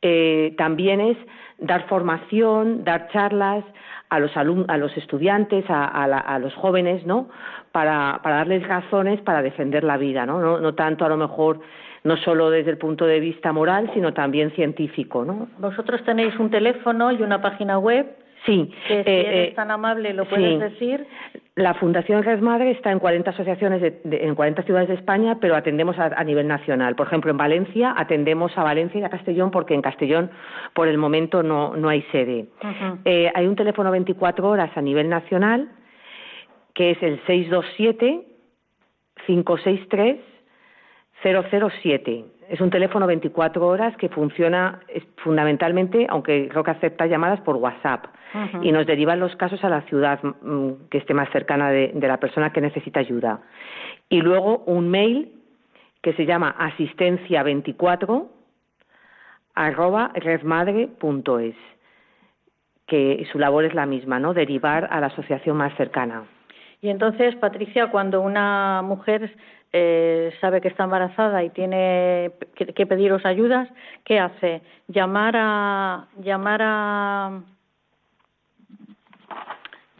eh, 0.00 0.54
también 0.56 1.00
es 1.00 1.16
dar 1.58 1.88
formación, 1.88 2.84
dar 2.84 3.08
charlas 3.08 3.64
a 4.12 4.18
los 4.18 4.36
a 4.36 4.76
los 4.76 4.96
estudiantes, 4.96 5.64
a, 5.68 5.86
a, 5.86 6.38
los 6.38 6.54
jóvenes, 6.54 7.06
¿no? 7.06 7.28
Para, 7.72 8.20
para, 8.22 8.36
darles 8.36 8.66
razones 8.66 9.20
para 9.22 9.40
defender 9.42 9.84
la 9.84 9.96
vida, 9.96 10.26
¿no? 10.26 10.40
¿no? 10.40 10.60
No 10.60 10.74
tanto 10.74 11.04
a 11.04 11.08
lo 11.08 11.16
mejor 11.16 11.60
no 12.04 12.16
solo 12.18 12.50
desde 12.50 12.70
el 12.72 12.78
punto 12.78 13.06
de 13.06 13.20
vista 13.20 13.52
moral, 13.52 13.90
sino 13.94 14.12
también 14.12 14.50
científico, 14.50 15.24
¿no? 15.24 15.48
Vosotros 15.58 16.02
tenéis 16.04 16.38
un 16.38 16.50
teléfono 16.50 17.10
y 17.12 17.22
una 17.22 17.40
página 17.40 17.78
web 17.78 18.06
Sí. 18.44 18.70
Que 18.88 19.04
si 19.04 19.10
eh, 19.10 19.20
eres 19.20 19.50
eh, 19.50 19.52
tan 19.54 19.70
amable 19.70 20.12
lo 20.12 20.24
puedes 20.24 20.58
decir. 20.58 21.06
La 21.54 21.74
Fundación 21.74 22.22
Red 22.22 22.40
Madre 22.40 22.70
está 22.70 22.90
en 22.90 22.98
40 22.98 23.30
asociaciones 23.30 23.82
en 24.04 24.34
40 24.34 24.62
ciudades 24.62 24.88
de 24.88 24.94
España, 24.94 25.36
pero 25.38 25.54
atendemos 25.54 25.98
a, 25.98 26.24
nivel 26.24 26.48
nacional. 26.48 26.96
Por 26.96 27.06
ejemplo, 27.08 27.30
en 27.30 27.36
Valencia 27.36 27.94
atendemos 27.94 28.56
a 28.56 28.62
Valencia 28.62 29.00
y 29.00 29.04
a 29.04 29.10
Castellón 29.10 29.50
porque 29.50 29.74
en 29.74 29.82
Castellón 29.82 30.30
por 30.72 30.88
el 30.88 30.96
momento 30.96 31.42
no, 31.42 31.76
no 31.76 31.90
hay 31.90 32.02
sede. 32.10 32.46
Eh, 33.04 33.30
hay 33.34 33.46
un 33.46 33.56
teléfono 33.56 33.90
24 33.90 34.48
horas 34.48 34.70
a 34.74 34.80
nivel 34.80 35.10
nacional 35.10 35.68
que 36.72 36.92
es 36.92 37.02
el 37.02 37.20
627 37.26 38.26
563 39.26 40.20
007. 41.22 42.24
Es 42.48 42.60
un 42.60 42.70
teléfono 42.70 43.06
24 43.06 43.66
horas 43.66 43.96
que 43.96 44.08
funciona 44.08 44.80
fundamentalmente, 45.18 46.06
aunque 46.08 46.48
creo 46.48 46.64
que 46.64 46.70
acepta 46.70 47.06
llamadas 47.06 47.40
por 47.40 47.56
WhatsApp, 47.56 48.06
y 48.62 48.72
nos 48.72 48.86
derivan 48.86 49.20
los 49.20 49.34
casos 49.36 49.62
a 49.64 49.68
la 49.68 49.82
ciudad 49.82 50.20
mm, 50.22 50.88
que 50.90 50.98
esté 50.98 51.14
más 51.14 51.30
cercana 51.30 51.70
de, 51.70 51.92
la 51.94 52.18
persona 52.18 52.52
que 52.52 52.60
necesita 52.60 53.00
ayuda. 53.00 53.40
Y 54.08 54.20
luego 54.20 54.62
un 54.66 54.88
mail 54.88 55.32
que 56.02 56.12
se 56.14 56.26
llama 56.26 56.54
asistencia24 56.58 58.28
arroba 59.54 60.12
redmadre.es, 60.14 61.56
que 62.86 63.26
su 63.30 63.38
labor 63.38 63.64
es 63.64 63.74
la 63.74 63.86
misma, 63.86 64.18
¿no? 64.18 64.34
Derivar 64.34 64.88
a 64.90 65.00
la 65.00 65.06
asociación 65.08 65.56
más 65.56 65.74
cercana. 65.76 66.24
Y 66.80 66.88
entonces, 66.88 67.36
Patricia, 67.36 67.90
cuando 67.90 68.20
una 68.20 68.82
mujer 68.82 69.30
eh, 69.72 70.32
sabe 70.40 70.60
que 70.60 70.68
está 70.68 70.84
embarazada 70.84 71.42
y 71.44 71.50
tiene 71.50 72.32
que, 72.54 72.86
pediros 72.86 73.24
ayudas, 73.24 73.68
¿qué 74.04 74.18
hace? 74.18 74.60
Llamar 74.88 75.34
a 75.36 76.08
llamar 76.20 76.60
a 76.62 77.40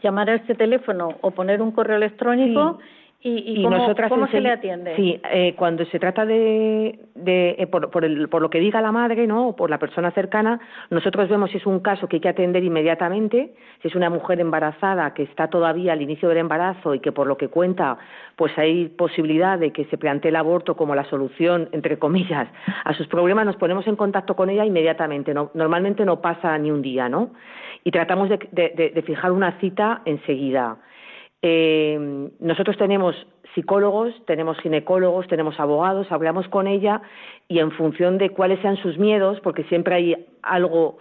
llamar 0.03 0.29
a 0.29 0.35
este 0.35 0.53
teléfono 0.53 1.17
o 1.21 1.31
poner 1.31 1.61
un 1.61 1.71
correo 1.71 1.97
electrónico 1.97 2.77
¿Y, 3.25 3.63
cómo, 3.63 4.27
se 4.27 4.41
le 4.41 4.51
atiende? 4.51 4.97
Sí, 4.97 5.17
eh, 5.31 5.53
cuando 5.55 5.85
se 5.85 5.97
trata 5.97 6.25
de, 6.25 6.99
eh, 7.25 7.67
por, 7.67 7.89
por, 7.89 8.41
lo 8.41 8.49
que 8.49 8.59
diga 8.59 8.81
la 8.81 8.91
madre, 8.91 9.25
¿no? 9.27 9.47
O 9.47 9.55
por 9.55 9.69
la 9.69 9.77
persona 9.77 10.11
cercana, 10.11 10.59
nosotros 10.89 11.29
vemos 11.29 11.49
si 11.51 11.57
es 11.57 11.65
un 11.65 11.79
caso 11.79 12.09
que 12.09 12.17
hay 12.17 12.19
que 12.19 12.27
atender 12.27 12.65
inmediatamente, 12.65 13.53
si 13.81 13.87
es 13.87 13.95
una 13.95 14.09
mujer 14.09 14.41
embarazada 14.41 15.13
que 15.13 15.23
está 15.23 15.47
todavía 15.47 15.93
al 15.93 16.01
inicio 16.01 16.27
del 16.27 16.39
embarazo 16.39 16.95
y 16.95 16.99
que 16.99 17.13
por 17.13 17.27
lo 17.27 17.37
que 17.37 17.47
cuenta, 17.47 17.97
pues 18.35 18.57
hay 18.57 18.89
posibilidad 18.89 19.57
de 19.57 19.71
que 19.71 19.85
se 19.85 19.97
plantee 19.97 20.27
el 20.27 20.35
aborto 20.35 20.75
como 20.75 20.93
la 20.93 21.05
solución, 21.05 21.69
entre 21.71 21.97
comillas, 21.97 22.49
a 22.83 22.93
sus 22.93 23.07
problemas, 23.07 23.45
nos 23.45 23.55
ponemos 23.55 23.87
en 23.87 23.95
contacto 23.95 24.35
con 24.35 24.49
ella 24.49 24.65
inmediatamente. 24.65 25.33
No, 25.33 25.49
normalmente 25.53 26.03
no 26.03 26.19
pasa 26.19 26.57
ni 26.57 26.71
un 26.71 26.81
día, 26.81 27.07
¿no? 27.07 27.29
Y 27.85 27.91
tratamos 27.91 28.27
de 28.29 29.03
fijar 29.05 29.31
una 29.31 29.59
cita 29.59 30.01
enseguida. 30.03 30.77
Eh, 31.45 32.29
nosotros 32.39 32.77
tenemos 32.77 33.15
psicólogos, 33.53 34.13
tenemos 34.25 34.57
ginecólogos, 34.59 35.27
tenemos 35.27 35.59
abogados, 35.59 36.09
hablamos 36.09 36.47
con 36.47 36.67
ella 36.67 37.01
y 37.49 37.59
en 37.59 37.71
función 37.71 38.17
de 38.17 38.29
cuáles 38.29 38.61
sean 38.61 38.77
sus 38.77 38.97
miedos, 38.97 39.41
porque 39.41 39.65
siempre 39.65 39.93
hay 39.93 40.25
algo, 40.41 40.99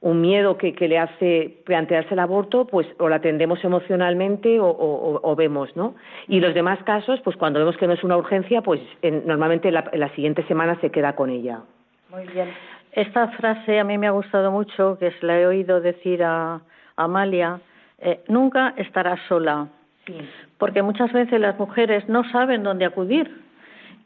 un 0.00 0.20
miedo 0.20 0.56
que, 0.56 0.72
le 0.72 0.98
hace 1.00 1.58
plantearse 1.66 2.14
el 2.14 2.20
aborto, 2.20 2.64
pues 2.64 2.86
o 3.00 3.08
la 3.08 3.16
atendemos 3.16 3.62
emocionalmente 3.64 4.58
o, 4.60 5.34
vemos, 5.36 5.74
¿no? 5.74 5.96
Y 6.28 6.38
los 6.38 6.54
demás 6.54 6.78
casos, 6.84 7.20
pues 7.24 7.36
cuando 7.36 7.58
vemos 7.58 7.76
que 7.76 7.88
no 7.88 7.94
es 7.94 8.04
una 8.04 8.16
urgencia, 8.16 8.62
pues 8.62 8.80
normalmente 9.02 9.68
en 9.68 9.74
la, 9.74 10.14
siguiente 10.14 10.44
semana 10.44 10.80
se 10.80 10.90
queda 10.90 11.16
con 11.16 11.28
ella. 11.28 11.60
Muy 12.08 12.24
bien. 12.28 12.50
Esta 12.92 13.28
frase 13.32 13.80
a 13.80 13.84
mí 13.84 13.98
me 13.98 14.06
ha 14.06 14.12
gustado 14.12 14.52
mucho, 14.52 14.96
que 15.00 15.10
se 15.10 15.26
la 15.26 15.40
he 15.40 15.46
oído 15.46 15.80
decir 15.80 16.22
a 16.22 16.60
Amalia, 16.94 17.58
eh, 18.02 18.20
nunca 18.28 18.74
estará 18.76 19.16
sola. 19.28 19.68
Porque 20.58 20.82
muchas 20.82 21.12
veces 21.12 21.40
las 21.40 21.58
mujeres 21.58 22.08
no 22.08 22.28
saben 22.30 22.64
dónde 22.64 22.84
acudir 22.84 23.40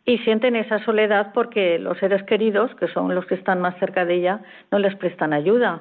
y 0.04 0.18
sienten 0.18 0.54
esa 0.54 0.78
soledad 0.84 1.32
porque 1.32 1.78
los 1.78 1.98
seres 1.98 2.22
queridos, 2.24 2.74
que 2.76 2.88
son 2.88 3.14
los 3.14 3.26
que 3.26 3.34
están 3.34 3.60
más 3.60 3.76
cerca 3.78 4.04
de 4.04 4.14
ella, 4.14 4.40
no 4.70 4.78
les 4.78 4.94
prestan 4.96 5.32
ayuda. 5.32 5.80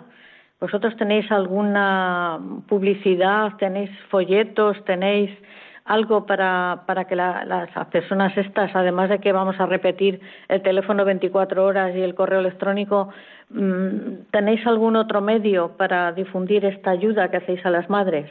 ¿Vosotros 0.60 0.96
tenéis 0.96 1.30
alguna 1.32 2.40
publicidad, 2.68 3.58
tenéis 3.58 3.92
folletos, 4.10 4.84
tenéis 4.86 5.30
algo 5.86 6.26
para, 6.26 6.84
para 6.86 7.06
que 7.06 7.16
las 7.16 7.70
personas 7.92 8.36
estas, 8.38 8.76
además 8.76 9.10
de 9.10 9.20
que 9.20 9.32
vamos 9.32 9.60
a 9.60 9.66
repetir 9.68 10.20
el 10.48 10.62
teléfono 10.62 11.06
24 11.06 11.64
horas 11.64 11.96
y 11.96 12.02
el 12.02 12.16
correo 12.16 12.40
electrónico, 12.40 13.10
Mm, 13.50 14.26
¿Tenéis 14.32 14.66
algún 14.66 14.96
otro 14.96 15.22
medio 15.22 15.72
para 15.78 16.12
difundir 16.12 16.66
esta 16.66 16.92
ayuda 16.92 17.30
que 17.30 17.38
hacéis 17.38 17.66
a 17.66 17.70
las 17.70 17.90
madres? 17.90 18.30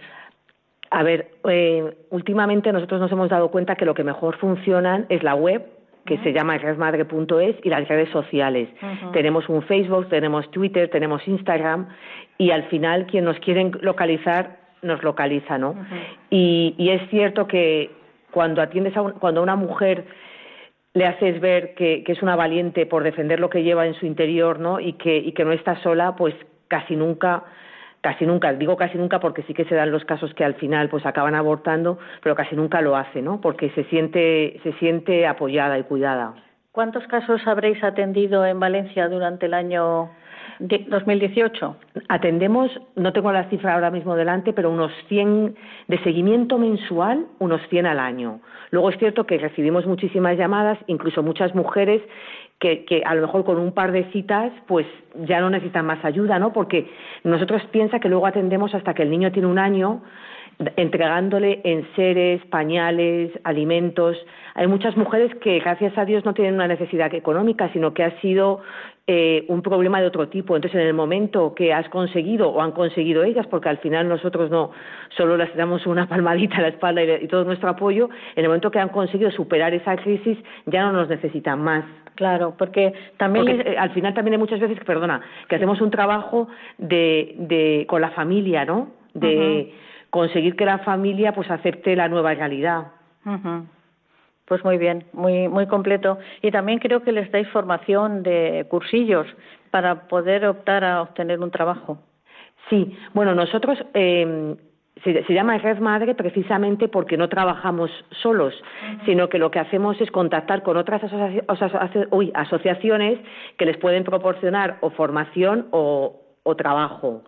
A 0.90 1.02
ver, 1.02 1.30
eh, 1.48 1.96
últimamente 2.10 2.72
nosotros 2.72 3.00
nos 3.00 3.12
hemos 3.12 3.30
dado 3.30 3.50
cuenta 3.50 3.76
que 3.76 3.84
lo 3.84 3.94
que 3.94 4.04
mejor 4.04 4.36
funcionan 4.36 5.06
es 5.08 5.22
la 5.22 5.34
web, 5.34 5.64
que 6.04 6.18
se 6.18 6.32
llama 6.32 6.58
redmadre.es, 6.58 7.56
y 7.62 7.68
las 7.70 7.88
redes 7.88 8.10
sociales. 8.10 8.68
Tenemos 9.12 9.48
un 9.48 9.62
Facebook, 9.62 10.08
tenemos 10.08 10.50
Twitter, 10.50 10.90
tenemos 10.90 11.26
Instagram, 11.26 11.88
y 12.36 12.50
al 12.50 12.64
final 12.64 13.06
quien 13.06 13.24
nos 13.24 13.38
quiere 13.38 13.70
localizar 13.80 14.58
nos 14.84 15.02
localiza, 15.02 15.58
¿no? 15.58 15.74
y, 16.30 16.74
y, 16.78 16.90
es 16.90 17.08
cierto 17.10 17.46
que 17.46 17.90
cuando 18.30 18.62
atiendes 18.62 18.96
a 18.96 19.02
cuando 19.02 19.42
una 19.42 19.56
mujer 19.56 20.04
le 20.94 21.06
haces 21.06 21.40
ver 21.40 21.74
que, 21.74 22.04
es 22.06 22.22
una 22.22 22.36
valiente 22.36 22.86
por 22.86 23.02
defender 23.02 23.40
lo 23.40 23.50
que 23.50 23.64
lleva 23.64 23.86
en 23.86 23.94
su 23.94 24.06
interior, 24.06 24.60
¿no? 24.60 24.78
Y 24.78 24.94
que, 24.94 25.16
y 25.16 25.32
que 25.32 25.44
no 25.44 25.52
está 25.52 25.76
sola, 25.82 26.14
pues 26.14 26.34
casi 26.68 26.94
nunca, 26.94 27.42
casi 28.00 28.24
nunca, 28.24 28.52
digo 28.52 28.76
casi 28.76 28.96
nunca 28.96 29.18
porque 29.18 29.42
sí 29.42 29.54
que 29.54 29.64
se 29.64 29.74
dan 29.74 29.90
los 29.90 30.04
casos 30.04 30.32
que 30.34 30.44
al 30.44 30.54
final 30.54 30.88
pues 30.88 31.04
acaban 31.04 31.34
abortando, 31.34 31.98
pero 32.22 32.36
casi 32.36 32.54
nunca 32.54 32.80
lo 32.80 32.96
hace, 32.96 33.22
¿no? 33.22 33.40
Porque 33.40 33.70
se 33.70 33.84
siente, 33.84 34.60
se 34.62 34.72
siente 34.74 35.26
apoyada 35.26 35.76
y 35.78 35.82
cuidada. 35.82 36.34
¿Cuántos 36.70 37.06
casos 37.08 37.44
habréis 37.46 37.82
atendido 37.82 38.46
en 38.46 38.60
Valencia 38.60 39.08
durante 39.08 39.46
el 39.46 39.54
año 39.54 40.10
2018? 40.60 41.76
Atendemos, 42.08 42.70
no 42.96 43.12
tengo 43.12 43.32
la 43.32 43.48
cifra 43.50 43.74
ahora 43.74 43.90
mismo 43.90 44.14
delante, 44.16 44.52
pero 44.52 44.70
unos 44.70 44.92
100 45.08 45.54
de 45.88 45.98
seguimiento 46.02 46.58
mensual, 46.58 47.26
unos 47.38 47.60
100 47.68 47.86
al 47.86 47.98
año. 47.98 48.40
Luego 48.70 48.90
es 48.90 48.98
cierto 48.98 49.24
que 49.24 49.38
recibimos 49.38 49.86
muchísimas 49.86 50.36
llamadas, 50.36 50.78
incluso 50.86 51.22
muchas 51.22 51.54
mujeres 51.54 52.02
que, 52.58 52.84
que, 52.84 53.02
a 53.04 53.14
lo 53.14 53.22
mejor 53.22 53.44
con 53.44 53.58
un 53.58 53.72
par 53.72 53.92
de 53.92 54.04
citas 54.12 54.52
pues 54.66 54.86
ya 55.26 55.40
no 55.40 55.50
necesitan 55.50 55.86
más 55.86 56.04
ayuda, 56.04 56.38
¿no? 56.38 56.52
Porque 56.52 56.88
nosotros 57.24 57.62
piensa 57.70 58.00
que 58.00 58.08
luego 58.08 58.26
atendemos 58.26 58.74
hasta 58.74 58.94
que 58.94 59.02
el 59.02 59.10
niño 59.10 59.32
tiene 59.32 59.48
un 59.48 59.58
año 59.58 60.02
entregándole 60.76 61.60
enseres, 61.64 62.44
pañales, 62.46 63.30
alimentos. 63.44 64.16
Hay 64.56 64.68
muchas 64.68 64.96
mujeres 64.96 65.34
que, 65.36 65.58
gracias 65.58 65.98
a 65.98 66.04
Dios, 66.04 66.24
no 66.24 66.32
tienen 66.32 66.54
una 66.54 66.68
necesidad 66.68 67.12
económica, 67.12 67.72
sino 67.72 67.92
que 67.92 68.04
ha 68.04 68.20
sido 68.20 68.60
eh, 69.08 69.44
un 69.48 69.62
problema 69.62 70.00
de 70.00 70.06
otro 70.06 70.28
tipo. 70.28 70.54
Entonces, 70.54 70.80
en 70.80 70.86
el 70.86 70.94
momento 70.94 71.54
que 71.54 71.72
has 71.72 71.88
conseguido 71.88 72.50
o 72.50 72.62
han 72.62 72.70
conseguido 72.70 73.24
ellas, 73.24 73.48
porque 73.48 73.68
al 73.68 73.78
final 73.78 74.08
nosotros 74.08 74.50
no 74.52 74.70
solo 75.16 75.36
les 75.36 75.54
damos 75.56 75.86
una 75.86 76.08
palmadita 76.08 76.58
a 76.58 76.62
la 76.62 76.68
espalda 76.68 77.02
y, 77.02 77.26
todo 77.26 77.44
nuestro 77.44 77.68
apoyo, 77.68 78.08
en 78.36 78.44
el 78.44 78.48
momento 78.48 78.70
que 78.70 78.78
han 78.78 78.90
conseguido 78.90 79.32
superar 79.32 79.74
esa 79.74 79.96
crisis, 79.96 80.38
ya 80.66 80.84
no 80.84 80.92
nos 80.92 81.08
necesitan 81.08 81.60
más. 81.60 81.84
Claro, 82.14 82.54
porque 82.56 82.94
también 83.16 83.48
eh, 83.48 83.76
al 83.76 83.90
final 83.90 84.14
también 84.14 84.34
hay 84.34 84.38
muchas 84.38 84.60
veces, 84.60 84.78
perdona, 84.84 85.20
que 85.48 85.56
hacemos 85.56 85.80
un 85.80 85.90
trabajo 85.90 86.46
de, 86.78 87.34
de 87.38 87.86
con 87.88 88.00
la 88.00 88.10
familia, 88.10 88.64
¿no? 88.64 88.92
De 89.14 89.74
conseguir 90.10 90.54
que 90.54 90.64
la 90.64 90.78
familia 90.78 91.32
pues 91.32 91.50
acepte 91.50 91.96
la 91.96 92.08
nueva 92.08 92.34
realidad. 92.34 92.86
Pues 94.46 94.62
muy 94.64 94.76
bien, 94.76 95.04
muy 95.12 95.48
muy 95.48 95.66
completo. 95.66 96.18
Y 96.42 96.50
también 96.50 96.78
creo 96.78 97.02
que 97.02 97.12
les 97.12 97.30
dais 97.32 97.48
formación 97.48 98.22
de 98.22 98.66
cursillos 98.68 99.26
para 99.70 100.06
poder 100.06 100.46
optar 100.46 100.84
a 100.84 101.02
obtener 101.02 101.40
un 101.40 101.50
trabajo. 101.50 101.98
Sí, 102.68 102.96
bueno, 103.12 103.34
nosotros 103.34 103.78
eh, 103.94 104.56
se, 105.02 105.34
llama 105.34 105.58
Red 105.58 105.78
Madre 105.78 106.14
precisamente 106.14 106.88
porque 106.88 107.16
no 107.16 107.28
trabajamos 107.28 107.90
solos, 108.22 108.54
sino 109.04 109.28
que 109.28 109.38
lo 109.38 109.50
que 109.50 109.58
hacemos 109.58 110.00
es 110.00 110.10
contactar 110.10 110.62
con 110.62 110.76
otras 110.76 111.02
asociaciones 112.34 113.18
que 113.58 113.66
les 113.66 113.76
pueden 113.76 114.04
proporcionar 114.04 114.78
o 114.80 114.90
formación 114.90 115.66
o, 115.72 116.20
o 116.42 116.56
trabajo. 116.56 117.22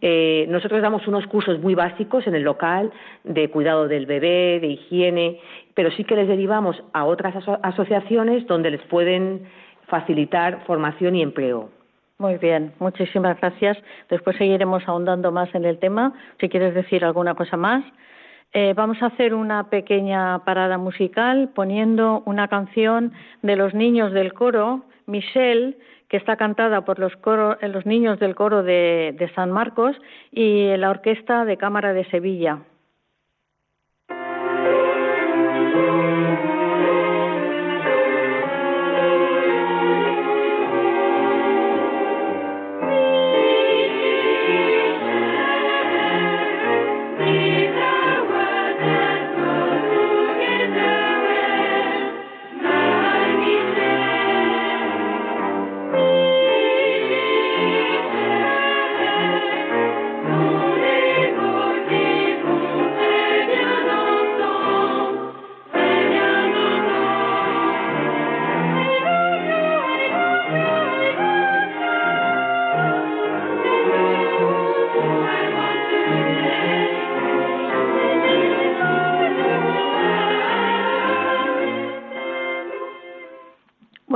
Eh, 0.00 0.46
nosotros 0.48 0.80
damos 0.82 1.06
unos 1.06 1.26
cursos 1.26 1.60
muy 1.60 1.74
básicos 1.74 2.26
en 2.26 2.34
el 2.34 2.42
local 2.42 2.90
de 3.24 3.50
cuidado 3.50 3.88
del 3.88 4.06
bebé, 4.06 4.58
de 4.60 4.68
higiene, 4.68 5.40
pero 5.80 5.92
sí 5.92 6.04
que 6.04 6.14
les 6.14 6.28
derivamos 6.28 6.76
a 6.92 7.06
otras 7.06 7.34
asociaciones 7.62 8.46
donde 8.46 8.70
les 8.70 8.82
pueden 8.82 9.48
facilitar 9.86 10.62
formación 10.66 11.16
y 11.16 11.22
empleo. 11.22 11.70
Muy 12.18 12.36
bien, 12.36 12.74
muchísimas 12.80 13.40
gracias. 13.40 13.78
Después 14.10 14.36
seguiremos 14.36 14.86
ahondando 14.86 15.32
más 15.32 15.48
en 15.54 15.64
el 15.64 15.78
tema. 15.78 16.12
Si 16.38 16.50
quieres 16.50 16.74
decir 16.74 17.02
alguna 17.02 17.34
cosa 17.34 17.56
más. 17.56 17.82
Eh, 18.52 18.74
vamos 18.76 19.00
a 19.00 19.06
hacer 19.06 19.32
una 19.32 19.70
pequeña 19.70 20.44
parada 20.44 20.76
musical 20.76 21.48
poniendo 21.54 22.22
una 22.26 22.48
canción 22.48 23.14
de 23.40 23.56
los 23.56 23.72
niños 23.72 24.12
del 24.12 24.34
coro, 24.34 24.82
Michelle, 25.06 25.78
que 26.10 26.18
está 26.18 26.36
cantada 26.36 26.84
por 26.84 26.98
los, 26.98 27.14
eh, 27.14 27.68
los 27.68 27.86
niños 27.86 28.20
del 28.20 28.34
coro 28.34 28.62
de 28.62 29.32
San 29.34 29.50
Marcos 29.50 29.96
y 30.30 30.76
la 30.76 30.90
Orquesta 30.90 31.46
de 31.46 31.56
Cámara 31.56 31.94
de 31.94 32.04
Sevilla. 32.10 32.58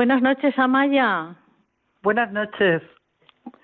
Buenas 0.05 0.21
noches, 0.21 0.59
Amaya. 0.59 1.35
Buenas 2.03 2.31
noches. 2.31 2.83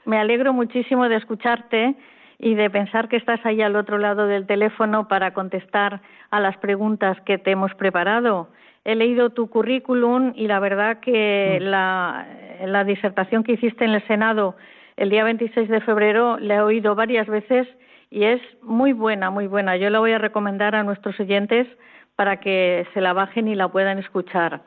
Me 0.07 0.17
alegro 0.17 0.55
muchísimo 0.55 1.07
de 1.07 1.17
escucharte 1.17 1.95
y 2.39 2.55
de 2.55 2.71
pensar 2.71 3.11
que 3.11 3.19
estás 3.19 3.45
ahí 3.45 3.61
al 3.61 3.77
otro 3.77 3.99
lado 3.99 4.27
del 4.27 4.47
teléfono 4.47 5.07
para 5.07 5.35
contestar 5.35 6.01
a 6.31 6.41
las 6.41 6.57
preguntas 6.57 7.21
que 7.27 7.37
te 7.37 7.51
hemos 7.51 7.75
preparado. 7.75 8.49
He 8.87 8.95
leído 8.95 9.29
tu 9.29 9.51
currículum 9.51 10.33
y 10.35 10.47
la 10.47 10.61
verdad 10.61 11.01
que 11.01 11.59
mm. 11.61 11.65
la, 11.65 12.27
la 12.65 12.85
disertación 12.85 13.45
que 13.45 13.53
hiciste 13.53 13.85
en 13.85 13.91
el 13.91 14.07
Senado 14.07 14.57
el 14.97 15.11
día 15.11 15.25
26 15.25 15.69
de 15.69 15.83
febrero 15.83 16.39
la 16.39 16.55
he 16.55 16.61
oído 16.63 16.95
varias 16.95 17.27
veces 17.27 17.69
y 18.09 18.25
es 18.25 18.41
muy 18.63 18.95
buena, 18.95 19.29
muy 19.29 19.47
buena. 19.47 19.77
Yo 19.77 19.91
la 19.91 19.99
voy 19.99 20.13
a 20.13 20.19
recomendar 20.19 20.75
a 20.75 20.85
nuestros 20.85 21.21
oyentes 21.21 21.69
para 22.17 22.41
que 22.41 22.87
se 22.95 23.03
la 23.03 23.13
bajen 23.13 23.47
y 23.47 23.55
la 23.55 23.69
puedan 23.69 23.99
escuchar. 23.99 24.63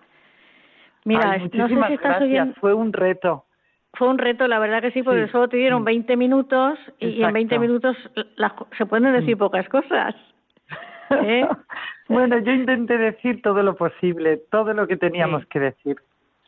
Mira, 1.06 1.38
no 1.54 1.68
sé 1.68 1.88
si 1.88 1.94
estás 1.94 2.22
oyendo. 2.22 2.54
Fue 2.60 2.74
un 2.74 2.94
reto. 2.94 3.46
Fue 3.94 4.08
un 4.08 4.18
reto, 4.18 4.48
la 4.48 4.58
verdad 4.58 4.82
que 4.82 4.92
sí, 4.92 5.04
porque 5.04 5.28
solo 5.28 5.48
te 5.48 5.58
dieron 5.58 5.84
20 5.84 6.18
minutos 6.18 6.80
y, 7.00 7.22
en 7.22 7.32
20 7.32 7.60
minutos 7.60 7.96
se 8.78 8.86
pueden 8.88 9.13
decir 9.13 9.36
mm. 9.36 9.39
pocas 9.39 9.70
cosas. 9.70 10.16
¿eh? 11.12 11.48
bueno, 12.10 12.39
yo 12.39 12.54
intenté 12.54 12.98
decir 12.98 13.42
todo 13.44 13.62
lo 13.62 13.76
posible, 13.76 14.38
todo 14.50 14.74
lo 14.74 14.88
que 14.88 14.98
teníamos 14.98 15.46
que 15.46 15.60
decir. 15.60 15.98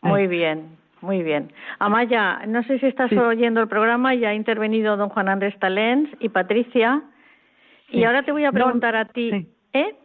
Muy 0.02 0.26
bien, 0.26 0.78
muy 1.02 1.22
bien. 1.22 1.52
Amaya, 1.78 2.42
no 2.48 2.64
sé 2.64 2.80
si 2.80 2.88
estás 2.88 3.12
oyendo 3.12 3.62
el 3.62 3.68
programa, 3.68 4.16
ya 4.16 4.30
ha 4.30 4.34
intervenido 4.34 4.98
don 4.98 5.10
Juan 5.10 5.30
Andrés 5.30 5.58
Talens 5.60 6.10
y 6.20 6.30
Patricia. 6.30 7.04
Y 7.90 8.04
ahora 8.06 8.24
te 8.24 8.32
voy 8.32 8.46
a 8.46 8.52
preguntar 8.52 8.96
a 8.96 9.06
ti, 9.06 9.48
¿eh? 9.74 9.96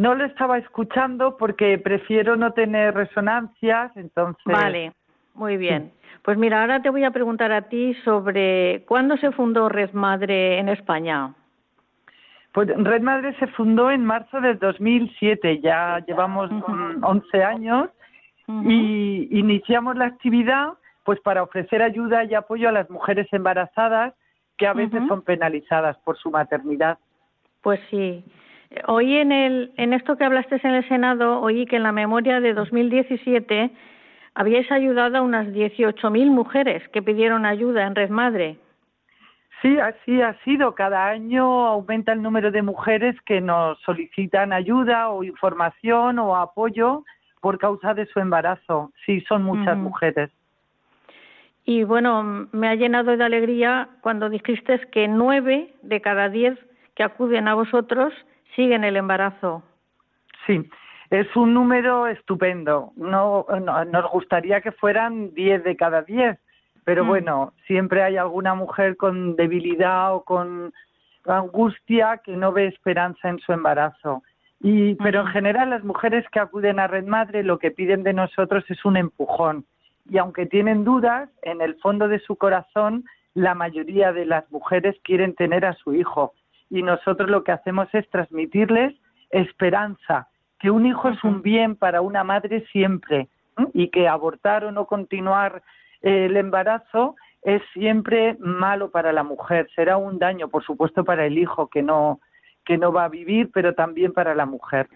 No 0.00 0.14
lo 0.14 0.24
estaba 0.24 0.56
escuchando 0.56 1.36
porque 1.36 1.76
prefiero 1.76 2.34
no 2.34 2.54
tener 2.54 2.94
resonancias, 2.94 3.94
entonces. 3.98 4.46
Vale, 4.46 4.94
muy 5.34 5.58
bien. 5.58 5.92
Pues 6.22 6.38
mira, 6.38 6.62
ahora 6.62 6.80
te 6.80 6.88
voy 6.88 7.04
a 7.04 7.10
preguntar 7.10 7.52
a 7.52 7.68
ti 7.68 7.92
sobre 8.02 8.82
cuándo 8.88 9.18
se 9.18 9.30
fundó 9.32 9.68
Red 9.68 9.92
Madre 9.92 10.58
en 10.58 10.70
España. 10.70 11.34
Pues 12.52 12.68
Red 12.74 13.02
Madre 13.02 13.36
se 13.40 13.46
fundó 13.48 13.90
en 13.90 14.06
marzo 14.06 14.40
del 14.40 14.58
2007, 14.58 15.60
ya 15.60 16.02
llevamos 16.06 16.50
11 17.02 17.44
años 17.44 17.90
y 18.48 19.28
iniciamos 19.38 19.96
la 19.96 20.06
actividad 20.06 20.78
pues 21.04 21.20
para 21.20 21.42
ofrecer 21.42 21.82
ayuda 21.82 22.24
y 22.24 22.32
apoyo 22.34 22.70
a 22.70 22.72
las 22.72 22.88
mujeres 22.88 23.30
embarazadas 23.32 24.14
que 24.56 24.66
a 24.66 24.72
veces 24.72 25.02
son 25.08 25.20
penalizadas 25.20 25.98
por 25.98 26.16
su 26.16 26.30
maternidad. 26.30 26.98
Pues 27.60 27.80
sí. 27.90 28.24
Oí 28.86 29.16
en, 29.16 29.32
el, 29.32 29.72
en 29.76 29.92
esto 29.92 30.16
que 30.16 30.24
hablaste 30.24 30.60
en 30.62 30.74
el 30.74 30.88
Senado, 30.88 31.40
oí 31.40 31.66
que 31.66 31.76
en 31.76 31.82
la 31.82 31.92
memoria 31.92 32.40
de 32.40 32.54
2017 32.54 33.70
habíais 34.34 34.70
ayudado 34.70 35.18
a 35.18 35.22
unas 35.22 35.48
18.000 35.48 36.30
mujeres 36.30 36.86
que 36.90 37.02
pidieron 37.02 37.46
ayuda 37.46 37.86
en 37.86 37.96
Red 37.96 38.10
Madre. 38.10 38.58
Sí, 39.60 39.76
así 39.78 40.22
ha 40.22 40.34
sido. 40.44 40.74
Cada 40.74 41.08
año 41.08 41.66
aumenta 41.66 42.12
el 42.12 42.22
número 42.22 42.50
de 42.50 42.62
mujeres 42.62 43.20
que 43.26 43.40
nos 43.40 43.78
solicitan 43.80 44.52
ayuda 44.52 45.10
o 45.10 45.24
información 45.24 46.18
o 46.18 46.36
apoyo 46.36 47.04
por 47.40 47.58
causa 47.58 47.92
de 47.92 48.06
su 48.06 48.20
embarazo. 48.20 48.92
Sí, 49.04 49.20
son 49.22 49.42
muchas 49.42 49.76
mujeres. 49.76 50.30
Y 51.64 51.84
bueno, 51.84 52.48
me 52.52 52.68
ha 52.68 52.74
llenado 52.74 53.16
de 53.16 53.24
alegría 53.24 53.88
cuando 54.00 54.30
dijiste 54.30 54.80
que 54.92 55.08
nueve 55.08 55.74
de 55.82 56.00
cada 56.00 56.28
diez 56.28 56.58
que 56.94 57.02
acuden 57.02 57.48
a 57.48 57.54
vosotros 57.54 58.14
siguen 58.54 58.84
el 58.84 58.96
embarazo. 58.96 59.62
Sí, 60.46 60.68
es 61.10 61.34
un 61.36 61.54
número 61.54 62.06
estupendo. 62.06 62.92
No, 62.96 63.46
nos 63.90 64.10
gustaría 64.10 64.60
que 64.60 64.72
fueran 64.72 65.34
10 65.34 65.64
de 65.64 65.76
cada 65.76 66.02
10, 66.02 66.38
pero 66.84 67.04
mm. 67.04 67.08
bueno, 67.08 67.52
siempre 67.66 68.02
hay 68.02 68.16
alguna 68.16 68.54
mujer 68.54 68.96
con 68.96 69.36
debilidad 69.36 70.14
o 70.14 70.22
con 70.24 70.72
angustia 71.26 72.20
que 72.24 72.36
no 72.36 72.52
ve 72.52 72.66
esperanza 72.66 73.28
en 73.28 73.38
su 73.40 73.52
embarazo. 73.52 74.22
Y, 74.62 74.94
pero 74.96 75.22
en 75.22 75.26
general 75.28 75.70
las 75.70 75.84
mujeres 75.84 76.24
que 76.30 76.38
acuden 76.38 76.78
a 76.80 76.86
Red 76.86 77.06
Madre 77.06 77.42
lo 77.42 77.58
que 77.58 77.70
piden 77.70 78.02
de 78.02 78.12
nosotros 78.12 78.64
es 78.68 78.84
un 78.84 78.96
empujón. 78.96 79.64
Y 80.08 80.18
aunque 80.18 80.46
tienen 80.46 80.84
dudas, 80.84 81.30
en 81.42 81.60
el 81.60 81.76
fondo 81.76 82.08
de 82.08 82.18
su 82.20 82.36
corazón 82.36 83.04
la 83.34 83.54
mayoría 83.54 84.12
de 84.12 84.26
las 84.26 84.50
mujeres 84.50 84.96
quieren 85.02 85.34
tener 85.34 85.64
a 85.64 85.74
su 85.74 85.94
hijo 85.94 86.34
y 86.70 86.82
nosotros 86.82 87.28
lo 87.28 87.44
que 87.44 87.52
hacemos 87.52 87.88
es 87.92 88.08
transmitirles 88.10 88.94
esperanza, 89.30 90.28
que 90.58 90.70
un 90.70 90.86
hijo 90.86 91.08
es 91.08 91.22
un 91.24 91.42
bien 91.42 91.76
para 91.76 92.00
una 92.00 92.24
madre 92.24 92.64
siempre 92.72 93.28
y 93.74 93.88
que 93.88 94.08
abortar 94.08 94.64
o 94.64 94.72
no 94.72 94.86
continuar 94.86 95.62
eh, 96.02 96.26
el 96.26 96.36
embarazo 96.36 97.16
es 97.42 97.62
siempre 97.72 98.36
malo 98.38 98.90
para 98.90 99.12
la 99.12 99.22
mujer, 99.22 99.68
será 99.74 99.96
un 99.96 100.18
daño, 100.18 100.48
por 100.48 100.64
supuesto, 100.64 101.04
para 101.04 101.26
el 101.26 101.38
hijo 101.38 101.68
que 101.68 101.82
no 101.82 102.20
que 102.66 102.76
no 102.76 102.92
va 102.92 103.04
a 103.04 103.08
vivir, 103.08 103.50
pero 103.52 103.74
también 103.74 104.12
para 104.12 104.34
la 104.34 104.46
mujer. 104.46 104.88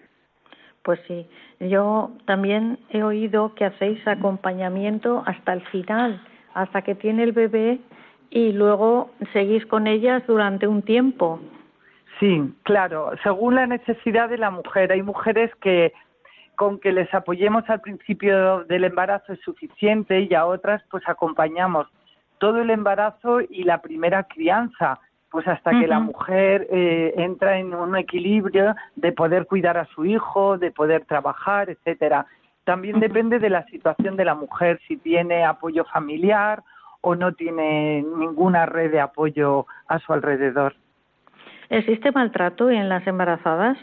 Pues 0.83 0.99
sí, 1.07 1.27
yo 1.59 2.11
también 2.25 2.77
he 2.91 3.01
oído 3.03 3.55
que 3.55 3.65
hacéis 3.65 4.07
acompañamiento 4.07 5.23
hasta 5.25 5.53
el 5.53 5.61
final, 5.67 6.21
hasta 6.53 6.83
que 6.83 6.93
tiene 6.93 7.23
el 7.23 7.31
bebé 7.31 7.79
y 8.29 8.51
luego 8.51 9.09
seguís 9.33 9.65
con 9.65 9.87
ellas 9.87 10.23
durante 10.27 10.67
un 10.67 10.83
tiempo. 10.83 11.39
Sí, 12.19 12.53
claro, 12.63 13.11
según 13.23 13.55
la 13.55 13.67
necesidad 13.67 14.29
de 14.29 14.37
la 14.37 14.49
mujer. 14.49 14.91
Hay 14.91 15.01
mujeres 15.01 15.53
que 15.55 15.93
con 16.55 16.79
que 16.79 16.91
les 16.91 17.13
apoyemos 17.13 17.69
al 17.69 17.81
principio 17.81 18.63
del 18.63 18.85
embarazo 18.85 19.33
es 19.33 19.41
suficiente 19.41 20.21
y 20.21 20.33
a 20.33 20.45
otras 20.45 20.81
pues 20.89 21.03
acompañamos 21.07 21.87
todo 22.37 22.61
el 22.61 22.69
embarazo 22.69 23.41
y 23.41 23.63
la 23.63 23.81
primera 23.81 24.23
crianza, 24.23 24.99
pues 25.29 25.47
hasta 25.47 25.71
que 25.71 25.87
la 25.87 25.99
mujer 25.99 26.67
eh, 26.71 27.13
entra 27.17 27.57
en 27.57 27.73
un 27.73 27.95
equilibrio 27.97 28.75
de 28.95 29.11
poder 29.11 29.45
cuidar 29.45 29.77
a 29.77 29.85
su 29.87 30.05
hijo, 30.05 30.57
de 30.57 30.71
poder 30.71 31.05
trabajar, 31.05 31.69
etcétera. 31.69 32.25
También 32.63 32.99
depende 32.99 33.39
de 33.39 33.49
la 33.49 33.65
situación 33.65 34.15
de 34.15 34.25
la 34.25 34.35
mujer, 34.35 34.79
si 34.87 34.97
tiene 34.97 35.45
apoyo 35.45 35.85
familiar 35.85 36.63
o 37.01 37.15
no 37.15 37.33
tiene 37.33 38.01
ninguna 38.01 38.65
red 38.65 38.91
de 38.91 38.99
apoyo 38.99 39.65
a 39.87 39.99
su 39.99 40.13
alrededor. 40.13 40.75
¿Existe 41.69 42.11
maltrato 42.11 42.69
en 42.69 42.89
las 42.89 43.05
embarazadas? 43.07 43.77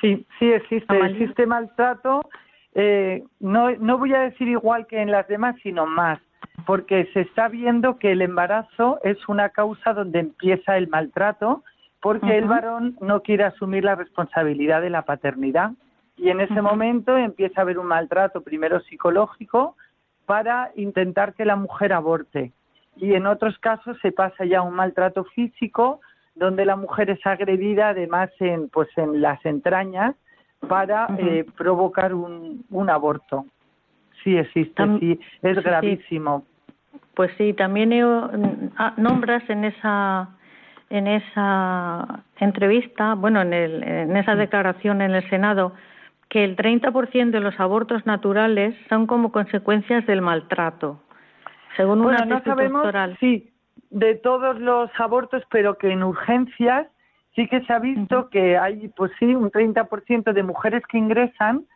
Sí, 0.00 0.26
sí 0.38 0.52
existe. 0.52 0.98
Existe 1.06 1.46
maltrato. 1.46 2.22
Eh, 2.74 3.22
no, 3.40 3.70
no 3.70 3.98
voy 3.98 4.14
a 4.14 4.20
decir 4.20 4.48
igual 4.48 4.86
que 4.86 5.00
en 5.00 5.10
las 5.10 5.28
demás, 5.28 5.56
sino 5.62 5.86
más, 5.86 6.20
porque 6.66 7.08
se 7.12 7.20
está 7.20 7.48
viendo 7.48 7.98
que 7.98 8.12
el 8.12 8.22
embarazo 8.22 8.98
es 9.04 9.16
una 9.28 9.50
causa 9.50 9.92
donde 9.92 10.20
empieza 10.20 10.76
el 10.76 10.88
maltrato, 10.88 11.62
porque 12.00 12.36
el 12.36 12.46
varón 12.46 12.96
no 13.00 13.22
quiere 13.22 13.44
asumir 13.44 13.84
la 13.84 13.94
responsabilidad 13.94 14.82
de 14.82 14.90
la 14.90 15.02
paternidad. 15.02 15.72
Y 16.16 16.30
en 16.30 16.40
ese 16.40 16.60
momento 16.60 17.16
empieza 17.16 17.60
a 17.60 17.62
haber 17.62 17.78
un 17.78 17.86
maltrato, 17.86 18.42
primero 18.42 18.80
psicológico, 18.80 19.76
para 20.26 20.70
intentar 20.76 21.34
que 21.34 21.44
la 21.44 21.56
mujer 21.56 21.92
aborte. 21.92 22.52
Y 22.96 23.14
en 23.14 23.26
otros 23.26 23.58
casos 23.58 23.96
se 24.02 24.12
pasa 24.12 24.44
ya 24.44 24.58
a 24.58 24.62
un 24.62 24.74
maltrato 24.74 25.24
físico, 25.24 26.00
donde 26.34 26.64
la 26.64 26.76
mujer 26.76 27.10
es 27.10 27.24
agredida 27.26 27.90
además 27.90 28.30
en, 28.40 28.68
pues 28.68 28.88
en 28.96 29.20
las 29.20 29.44
entrañas 29.44 30.14
para 30.68 31.08
eh, 31.18 31.44
provocar 31.56 32.14
un, 32.14 32.64
un 32.70 32.90
aborto. 32.90 33.46
Sí 34.22 34.36
existe, 34.36 34.82
sí, 35.00 35.20
es 35.42 35.62
gravísimo. 35.62 36.44
Pues 37.14 37.32
sí, 37.36 37.52
también 37.52 37.92
ah, 38.76 38.94
nombras 38.96 39.48
en 39.50 39.64
esa 39.64 40.28
en 40.92 41.06
esa 41.06 42.22
entrevista, 42.38 43.14
bueno, 43.14 43.40
en, 43.40 43.54
el, 43.54 43.82
en 43.82 44.14
esa 44.14 44.34
declaración 44.34 45.00
en 45.00 45.12
el 45.12 45.28
Senado, 45.30 45.72
que 46.28 46.44
el 46.44 46.54
30% 46.54 47.30
de 47.30 47.40
los 47.40 47.58
abortos 47.58 48.04
naturales 48.04 48.74
son 48.90 49.06
como 49.06 49.32
consecuencias 49.32 50.06
del 50.06 50.20
maltrato, 50.20 51.02
según 51.78 52.02
una 52.02 52.26
no 52.26 52.42
sabemos, 52.42 52.86
Sí, 53.20 53.51
de 53.92 54.14
todos 54.14 54.58
los 54.58 54.90
abortos, 54.98 55.42
pero 55.50 55.76
que 55.76 55.90
en 55.90 56.02
urgencias 56.02 56.88
sí 57.34 57.46
que 57.46 57.60
se 57.62 57.72
ha 57.72 57.78
visto 57.78 58.28
que 58.30 58.56
hay, 58.56 58.88
pues 58.88 59.12
sí, 59.18 59.34
un 59.34 59.50
30% 59.50 60.32
de 60.32 60.42
mujeres 60.42 60.82
que 60.86 60.98
ingresan 60.98 61.66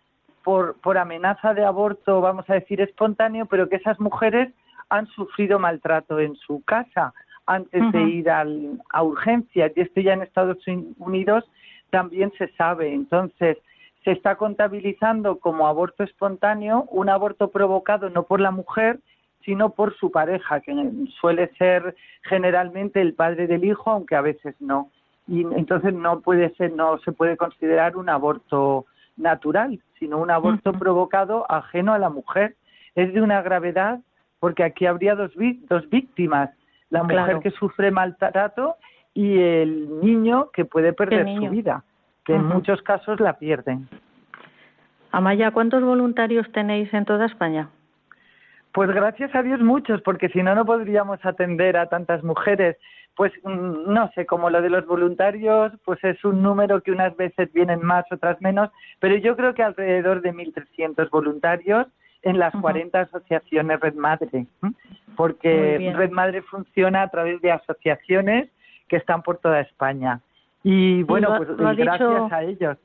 por, 0.43 0.77
por 0.81 0.97
amenaza 0.97 1.55
de 1.55 1.65
aborto, 1.65 2.21
vamos 2.21 2.49
a 2.49 2.55
decir, 2.55 2.81
espontáneo, 2.81 3.47
pero 3.47 3.69
que 3.69 3.77
esas 3.77 4.01
mujeres 4.01 4.53
han 4.89 5.07
sufrido 5.09 5.59
maltrato 5.59 6.19
en 6.19 6.37
su 6.37 6.63
casa 6.65 7.13
antes 7.47 7.83
de 7.93 8.03
ir 8.03 8.31
al, 8.31 8.81
a 8.91 9.03
urgencias. 9.03 9.73
Y 9.77 9.81
esto 9.81 10.01
ya 10.01 10.15
en 10.15 10.23
Estados 10.23 10.59
Unidos 10.99 11.45
también 11.91 12.33
se 12.39 12.49
sabe. 12.53 12.93
Entonces, 12.93 13.59
se 14.05 14.13
está 14.13 14.37
contabilizando 14.37 15.39
como 15.39 15.67
aborto 15.67 16.03
espontáneo 16.05 16.85
un 16.91 17.09
aborto 17.09 17.51
provocado 17.51 18.09
no 18.09 18.23
por 18.23 18.41
la 18.41 18.53
mujer, 18.53 19.01
sino 19.47 19.71
por 19.71 19.97
su 19.97 20.11
pareja, 20.11 20.61
que 20.61 20.75
suele 21.21 21.51
ser 21.57 21.95
generalmente 22.23 23.01
el 23.01 23.15
padre 23.15 23.47
del 23.47 23.65
hijo, 23.65 23.91
aunque 23.91 24.17
a 24.17 24.21
veces 24.21 24.55
no. 24.61 24.91
Y 25.29 25.43
entonces 25.43 25.95
no 25.95 26.21
puede 26.21 26.53
ser, 26.57 26.73
no 26.73 26.99
se 26.99 27.13
puede 27.13 27.37
considerar 27.37 27.97
un 27.97 28.09
aborto 28.09 28.87
natural, 29.17 29.81
sino 29.99 30.19
un 30.19 30.31
aborto 30.31 30.73
provocado 30.73 31.51
ajeno 31.51 31.95
a 31.95 31.99
la 31.99 32.11
mujer. 32.11 32.57
es 32.97 33.15
de 33.15 33.23
una 33.23 33.41
gravedad 33.41 34.01
porque 34.41 34.65
aquí 34.65 34.87
habría 34.87 35.15
dos, 35.15 35.31
dos 35.69 35.89
víctimas, 35.91 36.51
la 36.91 37.05
mujer 37.05 37.41
que 37.41 37.51
sufre 37.53 37.91
maltrato 37.91 38.77
y 39.15 39.39
el 39.39 40.01
niño 40.01 40.51
que 40.53 40.65
puede 40.65 40.93
perder 40.93 41.27
su 41.37 41.49
vida, 41.51 41.85
que 42.25 42.35
en 42.35 42.45
muchos 42.45 42.83
casos 42.83 43.21
la 43.21 43.39
pierden. 43.39 43.89
Amaya, 45.13 45.51
¿cuántos 45.53 45.83
voluntarios 45.83 46.51
tenéis 46.53 46.93
en 46.93 47.05
toda 47.05 47.27
España? 47.27 47.71
Pues 48.77 48.91
gracias 48.91 49.35
a 49.35 49.43
Dios 49.43 49.61
muchos, 49.61 50.03
porque 50.03 50.29
si 50.29 50.43
no, 50.43 50.55
no 50.55 50.67
podríamos 50.67 51.19
atender 51.25 51.79
a 51.79 51.87
tantas 51.87 52.23
mujeres. 52.23 52.77
Pues 53.15 53.33
mm, 53.43 53.91
no 53.91 54.11
sé, 54.15 54.27
como 54.27 54.51
lo 54.51 54.61
de 54.61 54.69
los 54.69 54.85
voluntarios, 54.85 55.73
pues 55.83 55.99
es 56.05 56.23
un 56.27 56.43
número 56.43 56.83
que 56.83 56.93
unas 56.93 57.17
veces 57.17 57.51
vienen 57.55 57.83
más, 57.83 58.05
otras 58.13 58.39
menos, 58.43 58.69
pero 59.01 59.17
yo 59.17 59.35
creo 59.35 59.55
que 59.55 59.63
alrededor 59.63 60.21
de 60.21 60.35
1.300 60.35 61.09
voluntarios 61.09 61.87
en 62.21 62.39
las 62.39 62.53
40 62.55 63.01
asociaciones 63.01 63.81
Red 63.81 63.95
Madre, 63.95 64.47
porque 65.17 65.95
Red 65.97 66.11
Madre 66.11 66.43
funciona 66.43 67.01
a 67.01 67.09
través 67.09 67.41
de 67.41 67.53
asociaciones 67.53 68.51
que 68.89 68.97
están 68.97 69.23
por 69.23 69.39
toda 69.39 69.61
España. 69.63 70.21
Y 70.63 71.03
bueno, 71.05 71.35
pues 71.39 71.77
gracias 71.79 72.31
a 72.31 72.43
ellos. 72.43 72.77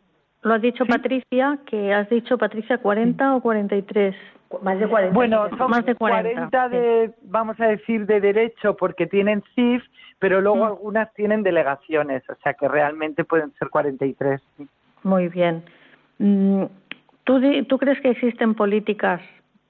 Lo 0.43 0.55
has 0.55 0.61
dicho 0.61 0.85
Patricia, 0.85 1.59
que 1.65 1.93
has 1.93 2.09
dicho 2.09 2.37
Patricia 2.37 2.79
40 2.79 3.35
o 3.35 3.41
43. 3.41 4.15
Más 4.63 4.79
de 4.79 4.87
40. 4.87 5.13
Bueno, 5.13 5.47
son 5.57 5.69
más 5.69 5.85
de 5.85 5.95
40, 5.95 6.69
de, 6.69 7.11
vamos 7.23 7.59
a 7.59 7.67
decir, 7.67 8.05
de 8.05 8.19
derecho 8.19 8.75
porque 8.75 9.07
tienen 9.07 9.43
CIF, 9.55 9.83
pero 10.19 10.41
luego 10.41 10.65
algunas 10.65 11.13
tienen 11.13 11.43
delegaciones, 11.43 12.23
o 12.29 12.35
sea 12.43 12.53
que 12.55 12.67
realmente 12.67 13.23
pueden 13.23 13.53
ser 13.53 13.69
43. 13.69 14.41
Muy 15.03 15.29
bien. 15.29 15.63
Mm, 16.17 16.65
¿Tú, 17.23 17.39
¿Tú 17.67 17.77
crees 17.77 18.01
que 18.01 18.09
existen 18.09 18.55
políticas 18.55 19.21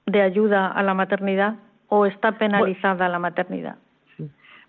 de 0.06 0.20
ayuda 0.20 0.66
a 0.68 0.82
la 0.82 0.94
maternidad 0.94 1.56
o 1.88 2.06
está 2.06 2.32
penalizada 2.38 3.08
la 3.08 3.18
maternidad? 3.18 3.76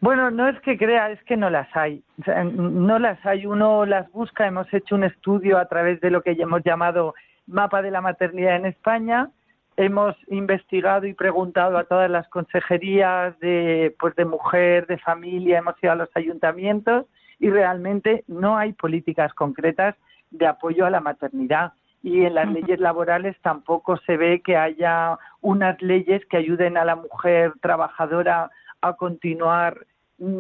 Bueno, 0.03 0.31
no 0.31 0.49
es 0.49 0.59
que 0.59 0.77
crea, 0.77 1.11
es 1.11 1.23
que 1.23 1.37
no 1.37 1.49
las 1.49 1.73
hay. 1.77 2.03
no 2.25 2.99
las 2.99 3.25
hay, 3.25 3.45
uno 3.45 3.85
las 3.85 4.11
busca. 4.11 4.45
Hemos 4.45 4.67
hecho 4.73 4.95
un 4.95 5.05
estudio 5.05 5.57
a 5.57 5.69
través 5.69 6.01
de 6.01 6.11
lo 6.11 6.21
que 6.21 6.31
hemos 6.31 6.61
llamado 6.61 7.15
Mapa 7.47 7.81
de 7.81 7.89
la 7.89 8.01
Maternidad 8.01 8.57
en 8.57 8.65
España. 8.65 9.29
Hemos 9.77 10.17
investigado 10.27 11.05
y 11.07 11.13
preguntado 11.13 11.77
a 11.77 11.85
todas 11.85 12.11
las 12.11 12.27
consejerías 12.27 13.39
de, 13.39 13.95
pues 13.97 14.13
de 14.17 14.25
mujer, 14.25 14.87
de 14.87 14.97
familia, 14.97 15.59
hemos 15.59 15.81
ido 15.81 15.93
a 15.93 15.95
los 15.95 16.09
ayuntamientos 16.15 17.05
y 17.39 17.49
realmente 17.49 18.25
no 18.27 18.57
hay 18.57 18.73
políticas 18.73 19.33
concretas 19.33 19.95
de 20.31 20.47
apoyo 20.47 20.85
a 20.85 20.89
la 20.89 20.99
maternidad. 20.99 21.71
Y 22.01 22.25
en 22.25 22.35
las 22.35 22.51
leyes 22.51 22.81
laborales 22.81 23.37
tampoco 23.41 23.95
se 24.05 24.17
ve 24.17 24.41
que 24.41 24.57
haya 24.57 25.17
unas 25.39 25.81
leyes 25.81 26.25
que 26.25 26.35
ayuden 26.35 26.75
a 26.75 26.83
la 26.83 26.97
mujer 26.97 27.53
trabajadora 27.61 28.51
a 28.81 28.97
continuar 28.97 29.85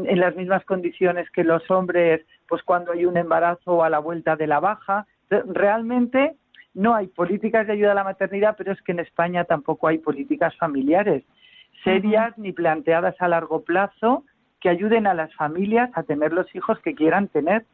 en 0.05 0.19
las 0.19 0.35
mismas 0.35 0.63
condiciones 0.65 1.29
que 1.31 1.43
los 1.43 1.69
hombres, 1.69 2.21
pues 2.47 2.63
cuando 2.63 2.91
hay 2.91 3.05
un 3.05 3.17
embarazo 3.17 3.73
o 3.73 3.83
a 3.83 3.89
la 3.89 3.99
vuelta 3.99 4.35
de 4.35 4.47
la 4.47 4.59
baja. 4.59 5.05
Realmente 5.29 6.35
no 6.73 6.95
hay 6.95 7.07
políticas 7.07 7.67
de 7.67 7.73
ayuda 7.73 7.91
a 7.91 7.95
la 7.95 8.03
maternidad, 8.03 8.55
pero 8.57 8.71
es 8.71 8.81
que 8.81 8.91
en 8.91 8.99
España 8.99 9.43
tampoco 9.45 9.87
hay 9.87 9.97
políticas 9.97 10.55
familiares 10.57 11.23
serias 11.83 12.37
ni 12.37 12.51
planteadas 12.51 13.15
a 13.19 13.27
largo 13.27 13.63
plazo 13.63 14.23
que 14.59 14.69
ayuden 14.69 15.07
a 15.07 15.13
las 15.13 15.33
familias 15.35 15.89
a 15.93 16.03
tener 16.03 16.31
los 16.31 16.53
hijos 16.55 16.79
que 16.79 16.95
quieran 16.95 17.27
tener. 17.27 17.65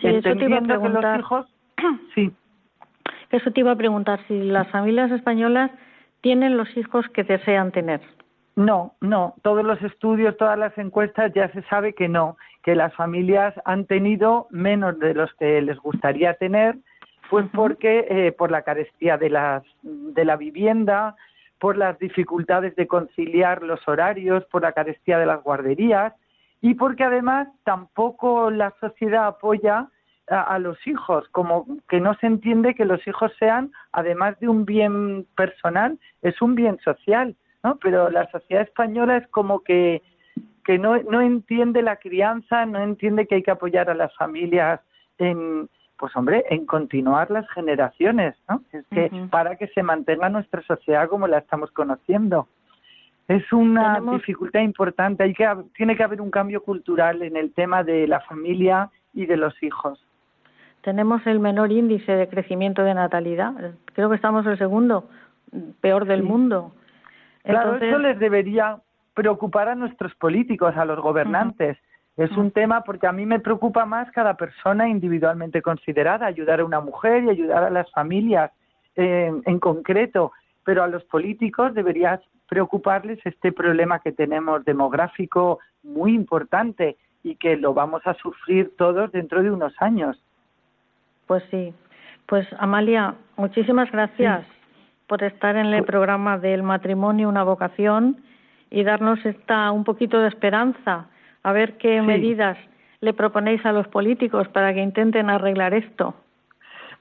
Sí, 0.00 0.06
eso 0.06 0.36
te 0.36 0.44
iba 0.44 0.58
a 0.58 0.62
preguntar. 0.62 1.16
los 1.16 1.18
hijos, 1.18 1.46
sí. 2.14 2.32
Eso 3.30 3.50
te 3.50 3.60
iba 3.60 3.72
a 3.72 3.76
preguntar 3.76 4.20
si 4.28 4.40
las 4.42 4.68
familias 4.68 5.10
españolas 5.10 5.70
tienen 6.20 6.56
los 6.56 6.76
hijos 6.76 7.08
que 7.08 7.24
desean 7.24 7.72
tener. 7.72 8.00
No, 8.60 8.94
no. 9.00 9.36
Todos 9.40 9.64
los 9.64 9.80
estudios, 9.80 10.36
todas 10.36 10.58
las 10.58 10.76
encuestas 10.76 11.32
ya 11.32 11.50
se 11.52 11.62
sabe 11.62 11.94
que 11.94 12.10
no, 12.10 12.36
que 12.62 12.74
las 12.74 12.92
familias 12.94 13.54
han 13.64 13.86
tenido 13.86 14.48
menos 14.50 14.98
de 14.98 15.14
los 15.14 15.32
que 15.36 15.62
les 15.62 15.78
gustaría 15.78 16.34
tener, 16.34 16.76
pues 17.30 17.46
porque 17.54 18.06
eh, 18.10 18.32
por 18.32 18.50
la 18.50 18.60
carestía 18.60 19.16
de, 19.16 19.30
las, 19.30 19.62
de 19.82 20.26
la 20.26 20.36
vivienda, 20.36 21.16
por 21.58 21.78
las 21.78 21.98
dificultades 21.98 22.76
de 22.76 22.86
conciliar 22.86 23.62
los 23.62 23.80
horarios, 23.88 24.44
por 24.52 24.60
la 24.60 24.72
carestía 24.72 25.18
de 25.18 25.24
las 25.24 25.42
guarderías 25.42 26.12
y 26.60 26.74
porque 26.74 27.04
además 27.04 27.48
tampoco 27.64 28.50
la 28.50 28.74
sociedad 28.78 29.26
apoya 29.26 29.88
a, 30.28 30.42
a, 30.42 30.58
los 30.58 30.76
hijos, 30.86 31.26
como 31.30 31.64
que 31.88 31.98
no 31.98 32.12
se 32.16 32.26
entiende 32.26 32.74
que 32.74 32.84
los 32.84 33.06
hijos 33.06 33.32
sean, 33.38 33.72
además 33.92 34.38
de 34.38 34.48
un 34.48 34.66
bien 34.66 35.26
personal, 35.34 35.98
es 36.20 36.42
un 36.42 36.54
bien 36.54 36.78
social. 36.84 37.34
¿No? 37.62 37.76
Pero 37.76 38.10
la 38.10 38.30
sociedad 38.30 38.62
española 38.62 39.18
es 39.18 39.26
como 39.28 39.60
que, 39.60 40.02
que 40.64 40.78
no, 40.78 40.96
no 41.02 41.20
entiende 41.20 41.82
la 41.82 41.96
crianza, 41.96 42.66
no 42.66 42.80
entiende 42.80 43.26
que 43.26 43.36
hay 43.36 43.42
que 43.42 43.50
apoyar 43.50 43.90
a 43.90 43.94
las 43.94 44.14
familias 44.16 44.80
en, 45.18 45.68
pues 46.00 46.16
hombre, 46.16 46.44
en 46.48 46.64
continuar 46.64 47.30
las 47.30 47.48
generaciones, 47.50 48.34
¿no? 48.48 48.62
Es 48.72 48.86
que 48.90 49.10
para 49.30 49.56
que 49.56 49.68
se 49.68 49.82
mantenga 49.82 50.30
nuestra 50.30 50.62
sociedad 50.62 51.08
como 51.08 51.26
la 51.26 51.38
estamos 51.38 51.70
conociendo. 51.72 52.48
Es 53.28 53.52
una 53.52 54.00
dificultad 54.00 54.60
importante, 54.62 55.22
hay 55.22 55.34
que 55.34 55.46
tiene 55.76 55.96
que 55.96 56.02
haber 56.02 56.20
un 56.20 56.32
cambio 56.32 56.62
cultural 56.64 57.22
en 57.22 57.36
el 57.36 57.52
tema 57.52 57.84
de 57.84 58.08
la 58.08 58.20
familia 58.20 58.90
y 59.14 59.26
de 59.26 59.36
los 59.36 59.62
hijos. 59.62 60.04
Tenemos 60.80 61.24
el 61.26 61.38
menor 61.38 61.70
índice 61.70 62.10
de 62.10 62.28
crecimiento 62.28 62.82
de 62.82 62.94
natalidad, 62.94 63.74
creo 63.94 64.08
que 64.08 64.16
estamos 64.16 64.46
el 64.46 64.58
segundo 64.58 65.08
peor 65.80 66.06
del 66.06 66.22
mundo. 66.22 66.72
Claro, 67.44 67.76
eso 67.76 67.98
les 67.98 68.18
debería 68.18 68.78
preocupar 69.14 69.68
a 69.68 69.74
nuestros 69.74 70.14
políticos, 70.14 70.76
a 70.76 70.84
los 70.84 71.00
gobernantes. 71.00 71.78
Es 72.16 72.30
un 72.36 72.50
tema 72.50 72.82
porque 72.82 73.06
a 73.06 73.12
mí 73.12 73.24
me 73.24 73.40
preocupa 73.40 73.86
más 73.86 74.10
cada 74.10 74.34
persona 74.34 74.88
individualmente 74.88 75.62
considerada, 75.62 76.26
ayudar 76.26 76.60
a 76.60 76.64
una 76.64 76.80
mujer 76.80 77.24
y 77.24 77.30
ayudar 77.30 77.64
a 77.64 77.70
las 77.70 77.90
familias 77.92 78.50
eh, 78.96 79.32
en 79.44 79.58
concreto, 79.58 80.32
pero 80.64 80.82
a 80.82 80.88
los 80.88 81.02
políticos 81.04 81.72
debería 81.72 82.20
preocuparles 82.48 83.18
este 83.24 83.52
problema 83.52 84.00
que 84.00 84.12
tenemos 84.12 84.64
demográfico 84.64 85.60
muy 85.82 86.14
importante 86.14 86.96
y 87.22 87.36
que 87.36 87.56
lo 87.56 87.72
vamos 87.72 88.02
a 88.06 88.14
sufrir 88.14 88.76
todos 88.76 89.12
dentro 89.12 89.42
de 89.42 89.50
unos 89.50 89.72
años. 89.80 90.22
Pues 91.26 91.42
sí. 91.50 91.72
Pues 92.26 92.46
Amalia, 92.58 93.14
muchísimas 93.36 93.90
gracias 93.90 94.44
por 95.10 95.24
estar 95.24 95.56
en 95.56 95.66
el 95.66 95.82
programa 95.82 96.38
del 96.38 96.62
matrimonio, 96.62 97.28
una 97.28 97.42
vocación 97.42 98.18
y 98.70 98.84
darnos 98.84 99.18
esta 99.26 99.72
un 99.72 99.82
poquito 99.82 100.20
de 100.20 100.28
esperanza, 100.28 101.08
a 101.42 101.52
ver 101.52 101.78
qué 101.78 102.00
medidas 102.00 102.56
le 103.00 103.12
proponéis 103.12 103.66
a 103.66 103.72
los 103.72 103.88
políticos 103.88 104.46
para 104.50 104.72
que 104.72 104.80
intenten 104.80 105.28
arreglar 105.28 105.74
esto. 105.74 106.14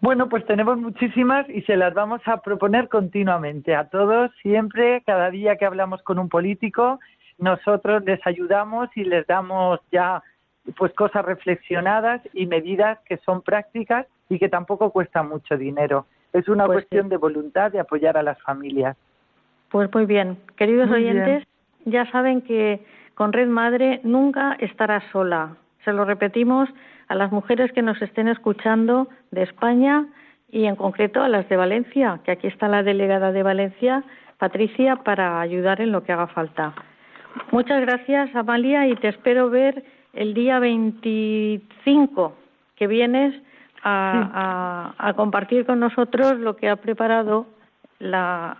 Bueno, 0.01 0.27
pues 0.27 0.43
tenemos 0.47 0.79
muchísimas 0.79 1.47
y 1.51 1.61
se 1.61 1.77
las 1.77 1.93
vamos 1.93 2.19
a 2.25 2.41
proponer 2.41 2.89
continuamente 2.89 3.75
a 3.75 3.89
todos, 3.89 4.31
siempre, 4.41 5.03
cada 5.05 5.29
día 5.29 5.57
que 5.57 5.65
hablamos 5.65 6.01
con 6.01 6.17
un 6.17 6.29
político, 6.29 6.99
nosotros 7.37 8.03
les 8.05 8.25
ayudamos 8.25 8.89
y 8.95 9.03
les 9.03 9.27
damos 9.27 9.81
ya 9.91 10.23
pues 10.77 10.91
cosas 10.93 11.23
reflexionadas 11.23 12.23
y 12.33 12.47
medidas 12.47 12.97
que 13.05 13.17
son 13.17 13.43
prácticas 13.43 14.07
y 14.29 14.39
que 14.39 14.49
tampoco 14.49 14.89
cuestan 14.89 15.29
mucho 15.29 15.57
dinero. 15.57 16.07
Es 16.33 16.47
una 16.47 16.65
pues 16.65 16.77
cuestión 16.77 17.09
de 17.09 17.17
voluntad 17.17 17.71
de 17.71 17.79
apoyar 17.79 18.17
a 18.17 18.23
las 18.23 18.41
familias. 18.41 18.95
Pues 19.69 19.93
muy 19.93 20.05
bien. 20.05 20.37
Queridos 20.55 20.89
oyentes, 20.89 21.43
ya 21.85 22.09
saben 22.11 22.41
que 22.41 22.83
con 23.15 23.33
Red 23.33 23.47
Madre 23.47 23.99
nunca 24.03 24.55
estará 24.59 25.03
sola. 25.11 25.55
Se 25.85 25.93
lo 25.93 26.05
repetimos 26.05 26.69
a 27.07 27.15
las 27.15 27.31
mujeres 27.31 27.71
que 27.71 27.81
nos 27.81 28.01
estén 28.01 28.27
escuchando 28.27 29.07
de 29.31 29.43
España 29.43 30.07
y 30.51 30.65
en 30.65 30.75
concreto 30.75 31.21
a 31.21 31.29
las 31.29 31.47
de 31.49 31.57
Valencia, 31.57 32.19
que 32.23 32.31
aquí 32.31 32.47
está 32.47 32.67
la 32.67 32.83
delegada 32.83 33.31
de 33.31 33.43
Valencia, 33.43 34.03
Patricia, 34.37 34.97
para 34.97 35.41
ayudar 35.41 35.81
en 35.81 35.91
lo 35.91 36.03
que 36.03 36.11
haga 36.11 36.27
falta. 36.27 36.73
Muchas 37.51 37.81
gracias, 37.81 38.35
Amalia, 38.35 38.87
y 38.87 38.95
te 38.95 39.09
espero 39.09 39.49
ver 39.49 39.83
el 40.13 40.33
día 40.33 40.59
25 40.59 42.35
que 42.75 42.87
vienes 42.87 43.35
a, 43.83 45.13
compartir 45.15 45.65
con 45.65 45.79
nosotros 45.79 46.37
lo 46.39 46.55
que 46.55 46.69
ha 46.69 46.75
preparado 46.75 47.47
la, 47.99 48.57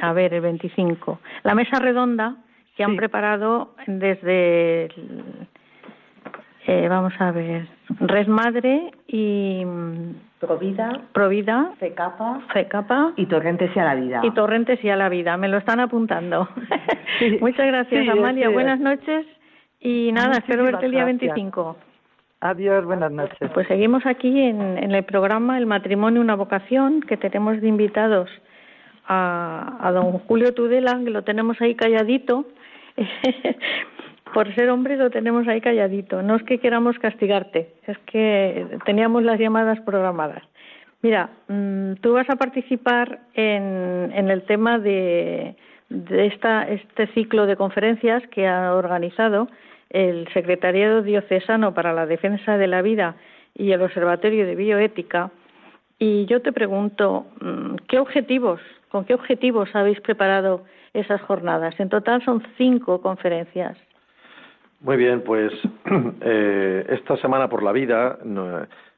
a 0.00 0.12
ver, 0.12 0.34
el 0.34 0.40
25, 0.40 1.20
la 1.44 1.54
mesa 1.54 1.78
redonda 1.78 2.36
que 2.76 2.84
han 2.84 2.96
preparado 2.96 3.74
desde, 3.86 4.88
eh, 6.66 6.88
vamos 6.88 7.12
a 7.18 7.30
ver, 7.30 7.68
Red 8.00 8.28
Madre 8.28 8.92
y 9.06 9.64
Provida, 10.38 11.02
Provida, 11.12 11.72
Fecapa, 11.78 12.40
Fecapa 12.52 13.12
y 13.16 13.26
Torrentes 13.26 13.70
y 13.74 13.78
a 13.78 13.84
la 13.84 13.94
vida. 13.94 14.20
Y 14.22 14.30
Torrentes 14.30 14.82
y 14.82 14.88
a 14.88 14.96
la 14.96 15.08
vida, 15.08 15.36
me 15.36 15.48
lo 15.48 15.58
están 15.58 15.80
apuntando. 15.80 16.48
Muchas 17.40 17.66
gracias, 17.66 18.08
Amalia. 18.08 18.48
Buenas 18.48 18.80
noches. 18.80 19.26
Y 19.80 20.12
nada, 20.12 20.38
espero 20.38 20.64
verte 20.64 20.86
el 20.86 20.92
día 20.92 21.04
25. 21.04 21.76
Adiós, 22.42 22.86
buenas 22.86 23.12
noches. 23.12 23.50
Pues 23.52 23.68
seguimos 23.68 24.06
aquí 24.06 24.40
en, 24.40 24.94
el 24.94 25.04
programa 25.04 25.58
El 25.58 25.66
matrimonio, 25.66 26.22
una 26.22 26.36
vocación, 26.36 27.02
que 27.02 27.18
tenemos 27.18 27.60
de 27.60 27.68
invitados 27.68 28.30
a, 29.06 29.90
don 29.92 30.12
Julio 30.20 30.54
Tudela, 30.54 30.98
que 31.04 31.10
lo 31.10 31.22
tenemos 31.22 31.60
ahí 31.60 31.74
calladito. 31.74 32.46
Por 34.32 34.54
ser 34.54 34.70
hombre 34.70 34.96
lo 34.96 35.10
tenemos 35.10 35.46
ahí 35.48 35.60
calladito. 35.60 36.22
No 36.22 36.36
es 36.36 36.42
que 36.44 36.58
queramos 36.58 36.98
castigarte, 36.98 37.74
es 37.86 37.98
que 38.06 38.78
teníamos 38.86 39.22
las 39.22 39.38
llamadas 39.38 39.78
programadas. 39.80 40.42
Mira, 41.02 41.28
mm, 41.48 41.94
tú 42.00 42.14
vas 42.14 42.30
a 42.30 42.36
participar 42.36 43.20
en, 43.34 44.12
en 44.14 44.30
el 44.30 44.44
tema 44.44 44.78
de, 44.78 45.56
de 45.90 46.26
esta, 46.26 46.62
este 46.68 47.06
ciclo 47.08 47.44
de 47.44 47.56
conferencias 47.56 48.22
que 48.28 48.46
ha 48.46 48.74
organizado 48.74 49.48
el 49.90 50.28
Secretariado 50.32 51.02
Diocesano 51.02 51.74
para 51.74 51.92
la 51.92 52.06
Defensa 52.06 52.56
de 52.56 52.68
la 52.68 52.80
Vida 52.80 53.16
y 53.54 53.72
el 53.72 53.82
Observatorio 53.82 54.46
de 54.46 54.54
Bioética. 54.54 55.30
Y 55.98 56.24
yo 56.26 56.40
te 56.40 56.52
pregunto, 56.52 57.26
mm, 57.40 57.74
¿qué 57.88 57.98
objetivos, 57.98 58.60
con 58.88 59.04
qué 59.04 59.14
objetivos 59.14 59.68
habéis 59.74 60.00
preparado 60.00 60.64
esas 60.94 61.20
jornadas? 61.22 61.78
En 61.78 61.88
total 61.88 62.24
son 62.24 62.42
cinco 62.56 63.02
conferencias. 63.02 63.76
Muy 64.80 64.96
bien, 64.96 65.22
pues 65.22 65.52
eh, 66.22 66.86
esta 66.88 67.16
semana 67.18 67.48
por 67.48 67.62
la 67.62 67.72
vida 67.72 68.18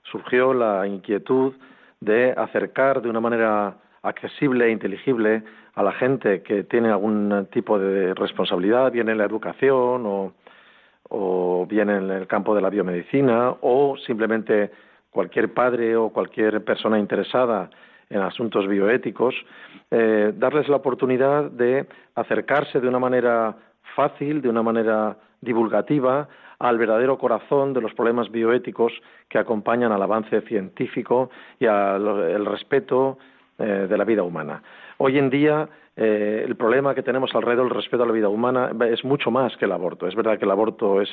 surgió 0.05 0.55
la 0.55 0.87
inquietud 0.87 1.55
de 2.01 2.33
acercar 2.37 3.03
de 3.03 3.09
una 3.09 3.21
manera 3.21 3.77
accesible 4.03 4.67
e 4.67 4.71
inteligible 4.71 5.43
a 5.75 5.83
la 5.83 5.93
gente 5.93 6.43
que 6.43 6.65
tiene 6.65 6.91
algún 6.91 7.49
tipo 7.51 7.79
de 7.79 8.15
responsabilidad, 8.15 8.93
bien 8.93 9.09
en 9.09 9.19
la 9.19 9.25
educación 9.25 10.05
o, 10.05 10.33
o 11.15 11.67
bien 11.69 11.91
en 11.91 12.11
el 12.11 12.27
campo 12.27 12.55
de 12.55 12.63
la 12.63 12.71
biomedicina 12.71 13.55
o 13.61 13.97
simplemente 14.07 14.71
cualquier 15.11 15.53
padre 15.53 15.95
o 15.95 16.09
cualquier 16.09 16.65
persona 16.65 16.99
interesada 16.99 17.69
en 18.09 18.21
asuntos 18.21 18.67
bioéticos, 18.67 19.35
eh, 19.91 20.33
darles 20.35 20.69
la 20.69 20.77
oportunidad 20.77 21.51
de 21.51 21.87
acercarse 22.15 22.81
de 22.81 22.89
una 22.89 22.99
manera 22.99 23.55
fácil, 23.95 24.41
de 24.41 24.49
una 24.49 24.63
manera 24.63 25.17
divulgativa, 25.41 26.29
al 26.59 26.79
verdadero 26.79 27.19
corazón 27.19 27.75
de 27.75 27.83
los 27.83 27.93
problemas 27.93 28.31
bioéticos 28.31 28.93
que 29.29 29.39
acompañan 29.39 29.93
al 29.93 30.03
avance 30.03 30.41
científico 30.43 31.31
y 31.59 31.67
al 31.67 32.47
respeto 32.47 33.19
eh, 33.59 33.87
de 33.89 33.99
la 33.99 34.05
vida 34.05 34.23
humana. 34.23 34.63
Hoy 34.97 35.19
en 35.19 35.29
día 35.29 35.69
eh, 35.97 36.43
el 36.47 36.57
problema 36.57 36.95
que 36.95 37.03
tenemos 37.03 37.35
alrededor 37.35 37.69
del 37.69 37.77
respeto 37.77 38.03
a 38.03 38.07
la 38.07 38.13
vida 38.13 38.29
humana 38.29 38.71
es 38.91 39.05
mucho 39.05 39.31
más 39.31 39.57
que 39.57 39.67
el 39.67 39.73
aborto. 39.73 40.07
Es 40.07 40.15
verdad 40.15 40.39
que 40.39 40.45
el 40.45 40.51
aborto 40.51 41.01
es 41.01 41.11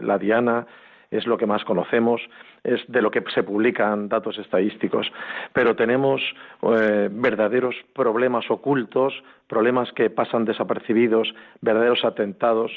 la 0.00 0.18
diana, 0.18 0.66
es 1.10 1.26
lo 1.26 1.36
que 1.36 1.46
más 1.46 1.64
conocemos, 1.64 2.20
es 2.62 2.80
de 2.86 3.02
lo 3.02 3.10
que 3.10 3.24
se 3.34 3.42
publican 3.42 4.08
datos 4.08 4.38
estadísticos, 4.38 5.10
pero 5.52 5.74
tenemos 5.74 6.22
eh, 6.62 7.08
verdaderos 7.10 7.74
problemas 7.92 8.48
ocultos, 8.50 9.12
problemas 9.48 9.90
que 9.92 10.10
pasan 10.10 10.44
desapercibidos, 10.44 11.34
verdaderos 11.60 12.04
atentados, 12.04 12.70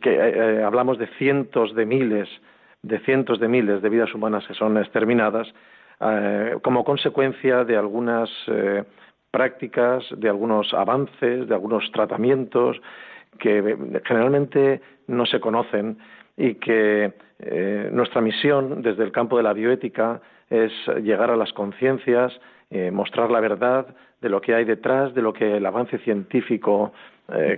que 0.00 0.62
hablamos 0.64 0.98
de 0.98 1.08
cientos 1.18 1.74
de 1.74 1.84
miles, 1.84 2.28
de 2.82 2.98
cientos 3.00 3.40
de 3.40 3.48
miles 3.48 3.82
de 3.82 3.88
vidas 3.88 4.14
humanas 4.14 4.46
que 4.46 4.54
son 4.54 4.78
exterminadas 4.78 5.48
eh, 6.00 6.56
como 6.62 6.82
consecuencia 6.82 7.64
de 7.64 7.76
algunas 7.76 8.30
eh, 8.46 8.84
prácticas, 9.30 10.04
de 10.16 10.28
algunos 10.28 10.72
avances, 10.74 11.48
de 11.48 11.54
algunos 11.54 11.90
tratamientos 11.92 12.80
que 13.38 13.76
generalmente 14.04 14.80
no 15.06 15.26
se 15.26 15.40
conocen 15.40 15.98
y 16.36 16.54
que 16.54 17.12
eh, 17.38 17.90
nuestra 17.92 18.20
misión 18.20 18.82
desde 18.82 19.04
el 19.04 19.12
campo 19.12 19.36
de 19.36 19.42
la 19.42 19.52
bioética 19.52 20.20
es 20.48 20.72
llegar 21.02 21.30
a 21.30 21.36
las 21.36 21.52
conciencias, 21.52 22.32
mostrar 22.92 23.30
la 23.32 23.40
verdad 23.40 23.86
de 24.20 24.28
lo 24.28 24.40
que 24.40 24.54
hay 24.54 24.64
detrás, 24.64 25.12
de 25.14 25.22
lo 25.22 25.32
que 25.32 25.56
el 25.56 25.66
avance 25.66 25.98
científico 25.98 26.92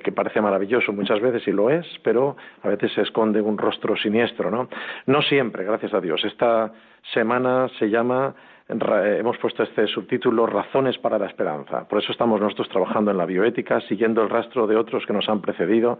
que 0.02 0.12
parece 0.12 0.40
maravilloso 0.40 0.92
muchas 0.92 1.20
veces 1.20 1.46
y 1.48 1.52
lo 1.52 1.70
es, 1.70 1.86
pero 2.02 2.36
a 2.62 2.68
veces 2.68 2.92
se 2.92 3.02
esconde 3.02 3.40
un 3.40 3.56
rostro 3.58 3.96
siniestro, 3.96 4.50
¿no? 4.50 4.68
No 5.06 5.22
siempre, 5.22 5.64
gracias 5.64 5.94
a 5.94 6.00
Dios. 6.00 6.22
Esta 6.24 6.72
semana 7.12 7.68
se 7.78 7.88
llama 7.90 8.34
hemos 8.68 9.38
puesto 9.38 9.62
este 9.62 9.86
subtítulo 9.86 10.46
Razones 10.46 10.98
para 10.98 11.18
la 11.18 11.26
esperanza. 11.26 11.86
Por 11.88 12.02
eso 12.02 12.12
estamos 12.12 12.40
nosotros 12.40 12.68
trabajando 12.68 13.10
en 13.10 13.18
la 13.18 13.26
bioética, 13.26 13.80
siguiendo 13.82 14.22
el 14.22 14.30
rastro 14.30 14.66
de 14.66 14.76
otros 14.76 15.04
que 15.06 15.12
nos 15.12 15.28
han 15.28 15.40
precedido 15.40 15.98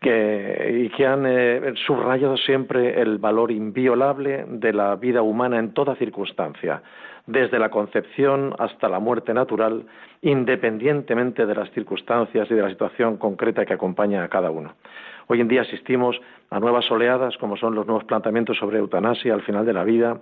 y 0.00 0.88
que 0.90 1.06
han 1.06 1.24
eh, 1.26 1.72
subrayado 1.86 2.36
siempre 2.36 3.00
el 3.00 3.18
valor 3.18 3.50
inviolable 3.50 4.44
de 4.48 4.72
la 4.72 4.94
vida 4.96 5.22
humana 5.22 5.58
en 5.58 5.72
toda 5.72 5.96
circunstancia, 5.96 6.82
desde 7.26 7.58
la 7.58 7.68
concepción 7.68 8.54
hasta 8.58 8.88
la 8.88 9.00
muerte 9.00 9.34
natural, 9.34 9.84
independientemente 10.22 11.46
de 11.46 11.54
las 11.54 11.70
circunstancias 11.72 12.48
y 12.50 12.54
de 12.54 12.62
la 12.62 12.70
situación 12.70 13.16
concreta 13.16 13.66
que 13.66 13.74
acompaña 13.74 14.22
a 14.22 14.28
cada 14.28 14.50
uno. 14.50 14.74
Hoy 15.26 15.40
en 15.40 15.48
día 15.48 15.62
asistimos 15.62 16.18
a 16.50 16.60
nuevas 16.60 16.90
oleadas, 16.90 17.36
como 17.36 17.56
son 17.56 17.74
los 17.74 17.86
nuevos 17.86 18.04
planteamientos 18.04 18.56
sobre 18.56 18.78
eutanasia 18.78 19.34
al 19.34 19.42
final 19.42 19.66
de 19.66 19.72
la 19.74 19.84
vida, 19.84 20.20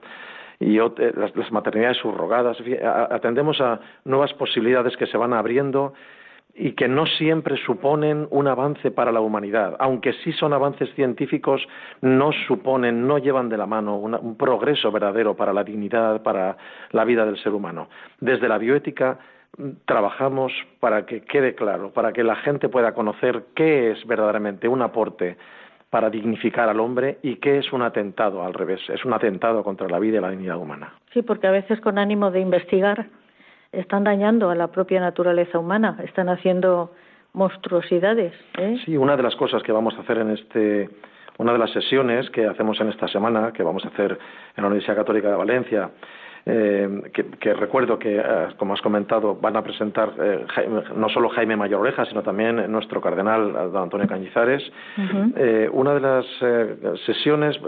y 0.61 0.79
las, 0.79 1.53
maternidades 1.53 1.99
subrogadas. 1.99 2.57
Atendemos 3.11 3.61
a 3.61 3.81
nuevas 4.05 4.33
posibilidades 4.35 4.97
que 4.97 5.07
se 5.07 5.17
van 5.17 5.33
abriendo 5.33 5.93
y 6.59 6.73
que 6.73 6.89
no 6.89 7.05
siempre 7.05 7.57
suponen 7.59 8.27
un 8.31 8.49
avance 8.49 8.91
para 8.91 9.13
la 9.13 9.21
humanidad, 9.21 9.77
aunque 9.79 10.15
sí 10.25 10.33
son 10.33 10.55
avances 10.55 10.89
científicos, 10.95 11.61
no 12.01 12.33
suponen, 12.47 13.07
no 13.07 13.19
llevan 13.19 13.51
de 13.51 13.59
la 13.59 13.67
mano 13.67 13.99
un 13.99 14.37
progreso 14.37 14.91
verdadero 14.91 15.37
para 15.37 15.53
la 15.53 15.63
dignidad, 15.63 16.23
para 16.23 16.57
la 16.93 17.05
vida 17.05 17.27
del 17.27 17.37
ser 17.43 17.53
humano. 17.53 17.89
Desde 18.21 18.49
la 18.49 18.57
bioética 18.57 19.19
mm, 19.59 19.71
trabajamos 19.85 20.51
para 20.81 21.05
que 21.05 21.21
quede 21.25 21.55
claro, 21.55 21.91
para 21.91 22.15
que 22.15 22.25
la 22.25 22.37
gente 22.37 22.71
pueda 22.71 22.95
conocer 22.95 23.49
qué 23.55 23.91
es 23.91 24.07
verdaderamente 24.07 24.67
un 24.67 24.81
aporte 24.81 25.37
para 25.97 26.11
dignificar 26.11 26.69
al 26.69 26.79
hombre 26.79 27.17
y 27.23 27.37
qué 27.37 27.57
es 27.57 27.73
un 27.73 27.81
atentado 27.81 28.45
al 28.45 28.53
revés, 28.53 28.83
es 28.91 29.03
un 29.07 29.15
atentado 29.15 29.65
contra 29.65 29.89
la 29.89 29.99
vida 29.99 30.19
y 30.19 30.21
la 30.21 30.29
dignidad 30.29 30.59
humana. 30.59 30.93
Sí, 31.15 31.23
porque 31.23 31.47
a 31.47 31.51
veces 31.51 31.81
con 31.81 31.97
ánimo 31.97 32.31
de 32.31 32.41
investigar 32.41 33.07
están 33.73 34.05
dañando 34.05 34.51
a 34.51 34.55
la 34.55 34.67
propia 34.67 35.01
naturaleza 35.01 35.59
humana, 35.59 35.97
están 36.05 36.29
haciendo 36.29 36.93
monstruosidades. 37.33 38.35
¿eh? 38.59 38.77
Sí, 38.85 38.95
una 38.99 39.17
de 39.17 39.23
las 39.23 39.35
cosas 39.37 39.63
que 39.63 39.73
vamos 39.73 39.95
a 39.97 40.03
hacer 40.03 40.19
en 40.19 40.33
este, 40.33 40.91
una 41.39 41.55
de 41.55 41.59
las 41.61 41.71
sesiones 41.71 42.29
que 42.29 42.45
hacemos 42.45 42.79
en 42.79 42.91
esta 42.91 43.09
semana, 43.09 43.55
que 43.55 43.63
vamos 43.63 43.83
a 43.87 43.89
hacer 43.89 44.19
en 44.55 44.63
la 44.63 44.67
Universidad 44.67 44.97
Católica 44.97 45.31
de 45.31 45.37
Valencia, 45.37 45.89
eh, 46.49 47.11
que, 47.41 47.55
recuerdo 47.55 47.99
que, 47.99 48.19
eh, 48.19 48.23
como 48.57 48.75
has 48.75 48.81
comentado, 48.81 49.35
van 49.35 49.57
a 49.57 49.63
presentar 49.63 50.13
eh, 50.17 50.47
no 50.95 51.09
solo 51.09 51.29
Jaime 51.31 51.57
Mayor 51.57 51.81
Oreja, 51.81 52.05
sino 52.05 52.23
también 52.23 52.71
nuestro 52.71 53.01
cardenal, 53.01 53.53
don 53.73 53.83
Antonio 53.83 54.07
Cañizares. 54.07 54.63
una 55.73 55.95
de 55.95 56.01
las 56.01 56.27
sesiones 57.05 57.59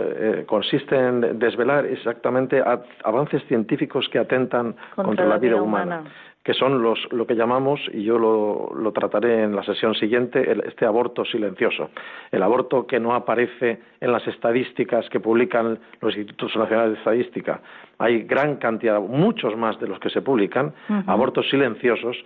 consiste 0.47 0.97
en 0.97 1.41
desvelar 1.41 1.87
exactamente 1.87 2.63
avances 3.03 3.43
científicos 3.49 4.09
que 4.11 4.21
atentan 4.21 4.77
contra, 4.95 5.27
la 5.27 5.39
vida, 5.39 5.61
humana 5.61 6.05
que 6.45 6.55
son 6.55 6.83
los, 6.83 6.99
lo 7.13 7.27
que 7.27 7.35
llamamos, 7.35 7.79
y 7.93 8.05
yo 8.05 8.19
lo, 8.19 8.73
lo 8.75 8.93
trataré 8.93 9.43
en 9.43 9.55
la 9.55 9.63
sesión 9.65 9.95
siguiente, 9.95 10.57
este 10.67 10.87
aborto 10.87 11.23
silencioso. 11.27 11.91
El 12.33 12.43
aborto 12.43 12.87
que 12.87 12.99
no 12.99 13.15
aparece 13.15 13.81
en 14.01 14.13
las 14.13 14.27
estadísticas 14.27 15.07
que 15.11 15.21
publican 15.21 15.79
los 16.01 16.17
Institutos 16.17 16.57
Nacionales 16.57 16.93
de 16.93 16.99
Estadística. 17.01 17.61
Hay 17.99 18.23
gran 18.23 18.57
cantidad, 18.57 19.01
muchos 19.01 19.57
más 19.57 19.79
de 19.81 19.89
los 19.89 19.99
que 19.99 20.11
se 20.11 20.23
publican, 20.23 20.73
abortos 21.07 21.49
silenciosos 21.51 22.17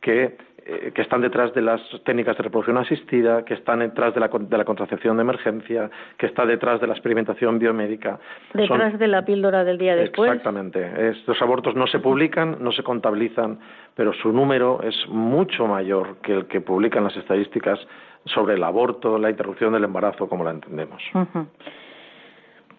que 0.00 0.36
eh, 0.66 0.92
que 0.94 1.02
están 1.02 1.20
detrás 1.20 1.52
de 1.52 1.60
las 1.60 1.82
técnicas 2.04 2.38
de 2.38 2.44
reproducción 2.44 2.78
asistida, 2.78 3.44
que 3.44 3.52
están 3.52 3.80
detrás 3.80 4.14
de 4.14 4.20
la, 4.20 4.28
de 4.28 4.56
la 4.56 4.64
contracepción 4.64 5.18
de 5.18 5.20
emergencia, 5.20 5.90
que 6.16 6.24
está 6.24 6.46
detrás 6.46 6.80
de 6.80 6.86
la 6.86 6.94
experimentación 6.94 7.58
biomédica. 7.58 8.18
Detrás 8.54 8.98
de 8.98 9.06
la 9.06 9.26
píldora 9.26 9.62
del 9.62 9.76
día 9.76 9.94
después. 9.94 10.30
Exactamente. 10.30 11.10
Estos 11.10 11.40
abortos 11.42 11.74
no 11.76 11.86
se 11.86 11.98
publican, 11.98 12.56
no 12.60 12.72
se 12.72 12.82
contabilizan, 12.82 13.58
pero 13.94 14.14
su 14.14 14.32
número 14.32 14.80
es 14.82 14.96
mucho 15.08 15.66
mayor 15.66 16.16
que 16.22 16.32
el 16.32 16.46
que 16.46 16.62
publican 16.62 17.04
las 17.04 17.16
estadísticas 17.18 17.78
sobre 18.24 18.54
el 18.54 18.64
aborto, 18.64 19.18
la 19.18 19.28
interrupción 19.28 19.74
del 19.74 19.84
embarazo, 19.84 20.30
como 20.30 20.44
la 20.44 20.52
entendemos. 20.52 21.02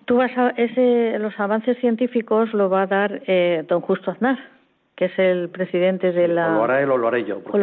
Tú 0.06 0.18
vas 0.18 0.32
a 0.38 0.50
ese, 0.52 1.18
los 1.20 1.40
avances 1.40 1.78
científicos 1.80 2.54
lo 2.54 2.70
va 2.70 2.84
a 2.84 2.88
dar 2.88 3.22
eh, 3.28 3.64
don 3.68 3.82
Justo 3.82 4.12
Aznar 4.12 4.38
que 4.96 5.06
es 5.06 5.20
el 5.20 5.50
presidente 5.50 6.14
de 6.14 6.28
la... 6.30 6.52
O 6.52 6.56
lo 6.56 6.64
hará 6.64 6.82
él 6.82 6.90
o 6.90 6.98
lo 6.98 7.08
haré 7.08 7.26
yo, 7.26 7.42
porque 7.42 7.60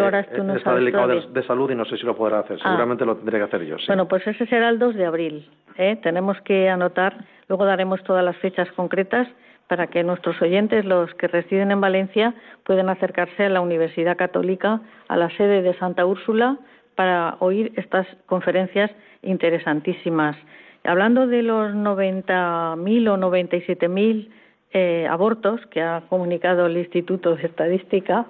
está 0.55 0.75
delicado 0.75 1.09
de, 1.09 1.43
salud 1.45 1.71
y 1.71 1.75
no 1.75 1.85
sé 1.87 1.97
si 1.97 2.05
lo 2.05 2.15
podrá 2.15 2.41
hacer. 2.41 2.59
Ah. 2.61 2.69
Seguramente 2.69 3.07
lo 3.07 3.17
tendré 3.17 3.39
que 3.39 3.45
hacer 3.45 3.65
yo. 3.65 3.77
Bueno, 3.87 4.07
pues 4.07 4.27
ese 4.27 4.47
será 4.47 4.69
el 4.69 4.79
2 4.79 4.95
de 4.95 5.07
abril. 5.07 5.51
¿eh? 5.79 5.97
Tenemos 6.03 6.39
que 6.43 6.69
anotar, 6.69 7.25
luego 7.49 7.65
daremos 7.65 8.03
todas 8.05 8.23
las 8.23 8.37
fechas 8.37 8.71
concretas 8.73 9.27
para 9.67 9.87
que 9.87 10.05
nuestros 10.05 10.41
oyentes, 10.43 10.85
los 10.85 11.15
que 11.15 11.29
residen 11.29 11.71
en 11.71 11.81
Valencia, 11.81 12.35
puedan 12.65 12.91
acercarse 12.91 13.45
a 13.45 13.49
la 13.49 13.63
Universidad 13.63 14.19
Católica, 14.19 14.83
a 15.09 15.17
la 15.17 15.31
sede 15.31 15.63
de 15.63 15.73
Santa 15.79 16.05
Úrsula, 16.05 16.59
para 16.97 17.37
oír 17.39 17.73
estas 17.77 18.07
conferencias 18.27 18.91
interesantísimas. 19.23 20.37
Hablando 20.85 21.27
de 21.27 21.43
los 21.43 21.73
90.000 21.73 23.09
o 23.09 23.17
97.000 23.17 24.29
eh, 24.75 25.07
abortos 25.07 25.61
que 25.67 25.83
ha 25.83 26.03
comunicado 26.09 26.65
el 26.65 26.79
Instituto 26.79 27.37
de 27.37 27.47
Estadística. 27.47 28.25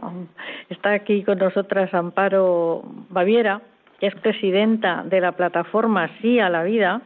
Está 0.68 0.92
aquí 0.92 1.22
con 1.22 1.38
nosotras 1.38 1.94
Amparo 1.94 2.82
Baviera, 3.10 3.62
que 4.00 4.08
es 4.08 4.14
presidenta 4.16 5.04
de 5.04 5.20
la 5.20 5.32
plataforma 5.32 6.10
Sí 6.20 6.40
a 6.40 6.50
la 6.50 6.64
Vida. 6.64 7.00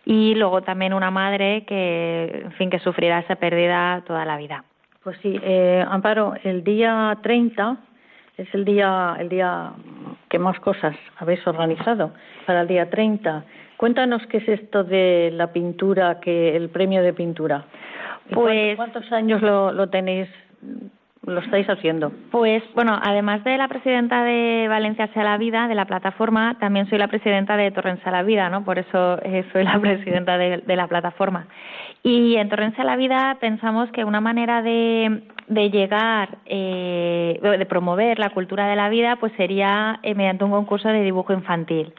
y 0.09 0.35
luego 0.35 0.61
también 0.61 0.93
una 0.93 1.11
madre 1.11 1.65
que, 1.65 2.43
en 2.45 2.53
fin, 2.53 2.69
que 2.69 2.79
sufrirá 2.79 3.19
esa 3.19 3.35
pérdida 3.35 4.01
toda 4.07 4.23
la 4.23 4.37
vida. 4.37 4.63
Pues 5.03 5.17
sí, 5.21 5.37
eh, 5.43 5.83
Amparo, 5.85 6.33
el 6.45 6.63
día 6.63 7.17
30 7.21 7.75
es 8.37 8.47
el 8.53 8.63
día, 8.63 9.17
el 9.19 9.27
día 9.27 9.73
que 10.29 10.39
más 10.39 10.57
cosas 10.61 10.95
habéis 11.17 11.45
organizado 11.45 12.13
para 12.45 12.61
el 12.61 12.69
día 12.69 12.89
30. 12.89 13.43
Cuéntanos 13.75 14.25
qué 14.27 14.37
es 14.37 14.47
esto 14.47 14.85
de 14.85 15.29
la 15.33 15.51
pintura, 15.51 16.21
que 16.21 16.55
el 16.55 16.69
premio 16.69 17.03
de 17.03 17.11
pintura. 17.11 17.65
Pues, 18.31 18.77
¿Cuántos 18.77 19.11
años 19.11 19.41
lo, 19.41 19.73
lo 19.73 19.89
tenéis 19.89 20.29
lo 21.27 21.41
estáis 21.41 21.69
haciendo? 21.69 22.11
Pues 22.31 22.63
bueno, 22.73 22.97
además 23.01 23.43
de 23.43 23.57
la 23.57 23.67
presidenta 23.67 24.23
de 24.23 24.67
Valencia 24.69 25.07
sea 25.13 25.23
la 25.23 25.37
vida, 25.37 25.67
de 25.67 25.75
la 25.75 25.85
plataforma, 25.85 26.57
también 26.59 26.89
soy 26.89 26.97
la 26.97 27.07
presidenta 27.07 27.57
de 27.57 27.71
Torrens 27.71 28.05
a 28.05 28.11
la 28.11 28.23
vida, 28.23 28.49
¿no? 28.49 28.63
Por 28.63 28.79
eso 28.79 29.19
eh, 29.23 29.45
soy 29.51 29.63
la 29.63 29.79
presidenta 29.81 30.37
de, 30.37 30.75
la 30.75 30.87
plataforma. 30.87 31.47
Y 32.01 32.35
en 32.37 32.47
Torrens 32.49 32.79
a 32.79 32.83
la 32.83 32.95
vida 32.95 33.37
pensamos 33.41 33.91
que 33.91 34.05
una 34.05 34.21
manera 34.21 34.61
de, 34.61 35.23
de 35.47 35.69
llegar, 35.69 36.37
eh, 36.45 37.39
de 37.41 37.65
promover 37.65 38.19
la 38.19 38.29
cultura 38.29 38.67
de 38.67 38.75
la 38.75 38.89
vida, 38.89 39.17
pues 39.17 39.33
sería 39.35 39.99
eh, 40.03 40.15
mediante 40.15 40.45
un 40.45 40.51
concurso 40.51 40.87
de 40.87 41.03
dibujo 41.03 41.33
infantil. 41.33 41.93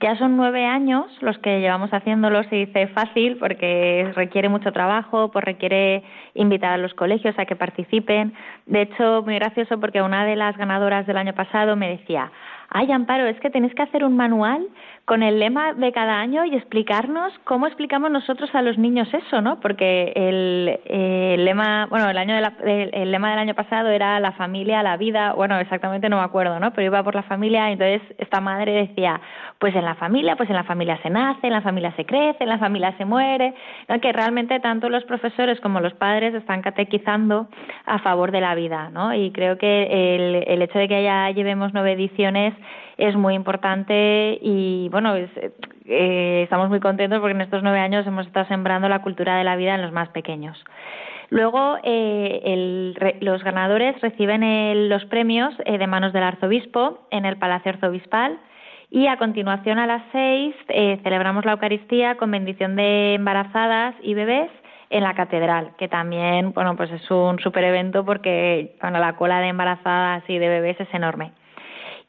Ya 0.00 0.16
son 0.16 0.36
nueve 0.36 0.66
años 0.66 1.06
los 1.20 1.38
que 1.38 1.60
llevamos 1.60 1.90
haciéndolo, 1.94 2.42
se 2.44 2.56
dice 2.56 2.88
fácil 2.88 3.36
porque 3.38 4.12
requiere 4.14 4.48
mucho 4.48 4.72
trabajo, 4.72 5.30
pues 5.30 5.44
requiere 5.44 6.02
invitar 6.34 6.72
a 6.72 6.78
los 6.78 6.92
colegios 6.94 7.38
a 7.38 7.46
que 7.46 7.56
participen. 7.56 8.34
De 8.66 8.82
hecho, 8.82 9.22
muy 9.22 9.36
gracioso 9.36 9.80
porque 9.80 10.02
una 10.02 10.26
de 10.26 10.36
las 10.36 10.56
ganadoras 10.56 11.06
del 11.06 11.16
año 11.16 11.32
pasado 11.32 11.76
me 11.76 11.90
decía, 11.90 12.30
ay 12.70 12.90
Amparo, 12.92 13.26
es 13.26 13.38
que 13.40 13.50
tenéis 13.50 13.74
que 13.74 13.82
hacer 13.82 14.04
un 14.04 14.16
manual 14.16 14.66
con 15.04 15.22
el 15.22 15.38
lema 15.38 15.74
de 15.74 15.92
cada 15.92 16.18
año 16.18 16.46
y 16.46 16.54
explicarnos 16.54 17.32
cómo 17.44 17.66
explicamos 17.66 18.10
nosotros 18.10 18.48
a 18.54 18.62
los 18.62 18.78
niños 18.78 19.06
eso, 19.12 19.42
¿no? 19.42 19.60
Porque 19.60 20.12
el, 20.16 21.44
lema, 21.44 21.86
bueno, 21.90 22.08
el 22.08 22.16
año 22.16 22.34
el 22.36 23.10
lema 23.10 23.30
del 23.30 23.38
año 23.38 23.54
pasado 23.54 23.90
era 23.90 24.18
la 24.20 24.32
familia, 24.32 24.82
la 24.82 24.96
vida, 24.96 25.34
bueno, 25.34 25.58
exactamente 25.58 26.08
no 26.08 26.16
me 26.16 26.24
acuerdo, 26.24 26.58
¿no? 26.58 26.72
Pero 26.72 26.86
iba 26.86 27.02
por 27.02 27.14
la 27.14 27.22
familia 27.22 27.70
entonces 27.70 28.00
esta 28.18 28.40
madre 28.40 28.72
decía, 28.72 29.20
pues 29.58 29.74
en 29.74 29.84
la 29.84 29.94
familia, 29.94 30.36
pues 30.36 30.48
en 30.48 30.56
la 30.56 30.64
familia 30.64 30.98
se 31.02 31.10
nace, 31.10 31.46
en 31.46 31.52
la 31.52 31.60
familia 31.60 31.92
se 31.96 32.06
crece, 32.06 32.42
en 32.42 32.48
la 32.48 32.58
familia 32.58 32.96
se 32.96 33.04
muere, 33.04 33.54
¿no? 33.88 34.00
que 34.00 34.12
realmente 34.12 34.58
tanto 34.60 34.88
los 34.88 35.04
profesores 35.04 35.60
como 35.60 35.80
los 35.80 35.92
padres 35.94 36.34
están 36.34 36.62
catequizando 36.62 37.48
a 37.84 37.98
favor 37.98 38.32
de 38.32 38.40
la 38.40 38.54
vida, 38.54 38.90
¿no? 38.90 39.14
Y 39.14 39.32
creo 39.32 39.58
que 39.58 40.16
el, 40.16 40.44
el 40.46 40.62
hecho 40.62 40.78
de 40.78 40.88
que 40.88 41.02
ya 41.02 41.30
llevemos 41.30 41.72
nueve 41.74 41.92
ediciones 41.92 42.54
es 42.96 43.16
muy 43.16 43.34
importante 43.34 44.38
y 44.40 44.88
bueno, 44.90 45.14
eh, 45.16 46.42
estamos 46.44 46.68
muy 46.68 46.80
contentos 46.80 47.20
porque 47.20 47.34
en 47.34 47.40
estos 47.40 47.62
nueve 47.62 47.80
años 47.80 48.06
hemos 48.06 48.26
estado 48.26 48.46
sembrando 48.46 48.88
la 48.88 49.02
cultura 49.02 49.36
de 49.36 49.44
la 49.44 49.56
vida 49.56 49.74
en 49.74 49.82
los 49.82 49.92
más 49.92 50.08
pequeños. 50.10 50.62
Luego, 51.30 51.78
eh, 51.82 52.94
los 53.20 53.42
ganadores 53.42 54.00
reciben 54.00 54.88
los 54.88 55.04
premios 55.06 55.54
eh, 55.64 55.78
de 55.78 55.86
manos 55.86 56.12
del 56.12 56.22
arzobispo 56.22 57.06
en 57.10 57.24
el 57.24 57.36
Palacio 57.38 57.72
Arzobispal 57.72 58.38
y 58.90 59.08
a 59.08 59.16
continuación 59.16 59.78
a 59.78 59.86
las 59.86 60.02
seis 60.12 60.54
celebramos 61.02 61.44
la 61.44 61.52
Eucaristía 61.52 62.16
con 62.16 62.30
bendición 62.30 62.76
de 62.76 63.14
embarazadas 63.14 63.96
y 64.02 64.14
bebés 64.14 64.50
en 64.90 65.02
la 65.02 65.14
catedral, 65.14 65.72
que 65.78 65.88
también, 65.88 66.52
bueno, 66.52 66.76
pues 66.76 66.92
es 66.92 67.10
un 67.10 67.40
super 67.40 67.64
evento 67.64 68.04
porque 68.04 68.76
bueno, 68.80 69.00
la 69.00 69.16
cola 69.16 69.40
de 69.40 69.48
embarazadas 69.48 70.22
y 70.28 70.38
de 70.38 70.48
bebés 70.48 70.78
es 70.78 70.94
enorme. 70.94 71.32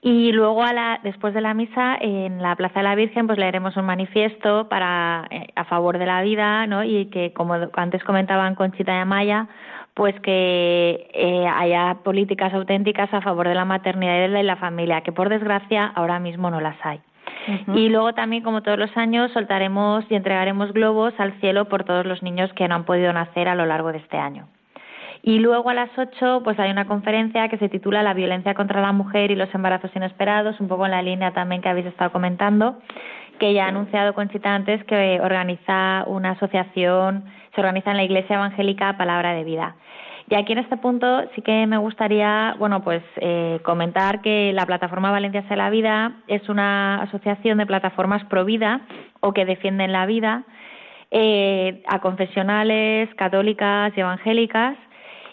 Y 0.08 0.32
luego, 0.34 0.62
a 0.62 0.72
la, 0.72 1.00
después 1.02 1.34
de 1.34 1.42
la 1.42 1.56
misa, 1.56 1.98
en 2.00 2.40
la 2.40 2.56
Plaza 2.56 2.82
de 2.82 2.84
la 2.84 2.94
Virgen, 2.94 3.26
pues 3.26 3.40
leeremos 3.40 3.76
un 3.76 3.86
manifiesto 3.86 4.70
para, 4.70 5.26
eh, 5.32 5.48
a 5.56 5.64
favor 5.64 5.98
de 5.98 6.06
la 6.06 6.22
vida, 6.22 6.68
¿no? 6.68 6.84
Y 6.84 7.08
que, 7.08 7.34
como 7.34 7.56
antes 7.74 8.04
comentaban 8.04 8.54
Conchita 8.54 8.94
y 8.94 9.00
Amaya, 9.00 9.48
pues 9.96 10.14
que 10.20 11.10
eh, 11.12 11.48
haya 11.48 11.98
políticas 12.04 12.54
auténticas 12.54 13.12
a 13.16 13.22
favor 13.22 13.48
de 13.48 13.56
la 13.56 13.66
maternidad 13.66 14.28
y 14.28 14.32
de 14.32 14.44
la 14.44 14.58
familia, 14.58 15.02
que 15.02 15.12
por 15.12 15.28
desgracia 15.28 15.88
ahora 15.96 16.20
mismo 16.20 16.52
no 16.52 16.62
las 16.62 16.78
hay. 16.86 17.02
Y 17.74 17.90
luego 17.90 18.14
también, 18.14 18.44
como 18.44 18.62
todos 18.62 18.78
los 18.78 18.96
años, 18.96 19.32
soltaremos 19.32 20.06
y 20.12 20.14
entregaremos 20.14 20.72
globos 20.72 21.16
al 21.18 21.34
cielo 21.40 21.66
por 21.66 21.84
todos 21.84 22.06
los 22.06 22.22
niños 22.22 22.54
que 22.54 22.68
no 22.68 22.76
han 22.76 22.86
podido 22.86 23.12
nacer 23.12 23.48
a 23.50 23.56
lo 23.56 23.66
largo 23.66 23.92
de 23.92 23.98
este 23.98 24.18
año. 24.18 24.48
Y 25.28 25.40
luego 25.40 25.72
a 25.72 25.74
las 25.74 25.90
ocho 25.98 26.42
pues 26.44 26.60
hay 26.60 26.70
una 26.70 26.86
conferencia 26.86 27.50
que 27.50 27.58
se 27.58 27.68
titula 27.68 28.04
La 28.04 28.14
violencia 28.14 28.54
contra 28.54 28.80
la 28.80 28.92
mujer 28.92 29.32
y 29.32 29.36
los 29.36 29.52
embarazos 29.56 29.90
inesperados, 29.96 30.60
un 30.60 30.68
poco 30.68 30.86
en 30.86 30.92
la 30.92 31.02
línea 31.02 31.32
también 31.32 31.64
que 31.64 31.70
habéis 31.70 31.88
estado 31.88 32.12
comentando, 32.12 32.78
que 33.40 33.52
ya 33.52 33.66
ha 33.66 33.70
anunciado 33.70 34.14
Conchita 34.14 34.54
antes 34.54 34.84
que 34.84 35.20
organiza 35.20 36.04
una 36.06 36.34
asociación, 36.34 37.26
se 37.56 37.62
organiza 37.62 37.90
en 37.90 37.98
la 37.98 38.04
Iglesia 38.04 38.36
Evangélica 38.36 38.98
Palabra 39.00 39.34
de 39.34 39.44
Vida. 39.44 39.76
Y 40.30 40.36
aquí 40.36 40.54
en 40.54 40.60
este 40.60 40.78
punto 40.78 41.24
sí 41.34 41.42
que 41.42 41.66
me 41.66 41.78
gustaría, 41.80 42.56
bueno, 42.60 42.84
pues 42.84 43.02
eh, 43.16 43.60
comentar 43.64 44.22
que 44.22 44.54
la 44.54 44.68
plataforma 44.68 45.10
Valencia 45.10 45.42
sea 45.48 45.58
la 45.58 45.72
Vida 45.72 46.18
es 46.28 46.48
una 46.50 47.02
asociación 47.02 47.58
de 47.58 47.66
plataformas 47.66 48.24
pro 48.26 48.46
vida 48.46 48.82
o 49.22 49.34
que 49.34 49.46
defienden 49.46 49.92
la 49.92 50.06
vida 50.06 50.44
eh, 51.10 51.82
a 51.88 52.00
confesionales, 52.00 53.10
católicas 53.16 53.92
y 53.96 54.02
evangélicas 54.02 54.78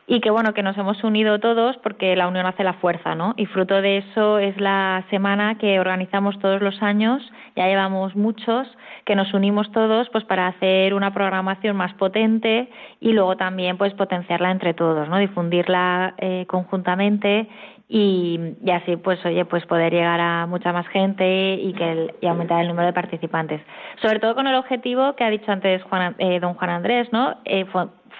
y 0.06 0.20
que 0.20 0.30
bueno 0.30 0.52
que 0.52 0.62
nos 0.62 0.76
hemos 0.76 1.02
unido 1.04 1.38
todos 1.38 1.76
porque 1.78 2.16
la 2.16 2.28
unión 2.28 2.46
hace 2.46 2.64
la 2.64 2.74
fuerza, 2.74 3.14
¿no? 3.14 3.34
Y 3.36 3.46
fruto 3.46 3.80
de 3.80 3.98
eso 3.98 4.38
es 4.38 4.60
la 4.60 5.04
semana 5.10 5.58
que 5.58 5.78
organizamos 5.78 6.38
todos 6.40 6.60
los 6.60 6.82
años, 6.82 7.22
ya 7.56 7.66
llevamos 7.66 8.16
muchos, 8.16 8.66
que 9.04 9.16
nos 9.16 9.32
unimos 9.32 9.70
todos 9.72 10.08
pues 10.10 10.24
para 10.24 10.48
hacer 10.48 10.94
una 10.94 11.12
programación 11.12 11.76
más 11.76 11.92
potente 11.94 12.68
y 13.00 13.12
luego 13.12 13.36
también 13.36 13.78
pues 13.78 13.94
potenciarla 13.94 14.50
entre 14.50 14.74
todos, 14.74 15.08
¿no? 15.08 15.18
Difundirla 15.18 16.14
eh, 16.18 16.46
conjuntamente 16.48 17.48
y, 17.88 18.56
y, 18.64 18.70
así 18.70 18.96
pues 18.96 19.24
oye 19.26 19.44
pues 19.44 19.66
poder 19.66 19.92
llegar 19.92 20.18
a 20.18 20.46
mucha 20.46 20.72
más 20.72 20.86
gente 20.88 21.54
y 21.54 21.74
que 21.74 22.14
y 22.20 22.26
aumentar 22.26 22.62
el 22.62 22.68
número 22.68 22.86
de 22.86 22.92
participantes 22.94 23.60
sobre 24.00 24.18
todo 24.18 24.34
con 24.34 24.46
el 24.46 24.54
objetivo 24.54 25.14
que 25.14 25.24
ha 25.24 25.30
dicho 25.30 25.52
antes 25.52 25.82
Juan, 25.82 26.14
eh, 26.18 26.40
don 26.40 26.54
Juan 26.54 26.70
Andrés 26.70 27.08
no 27.12 27.36
eh, 27.44 27.66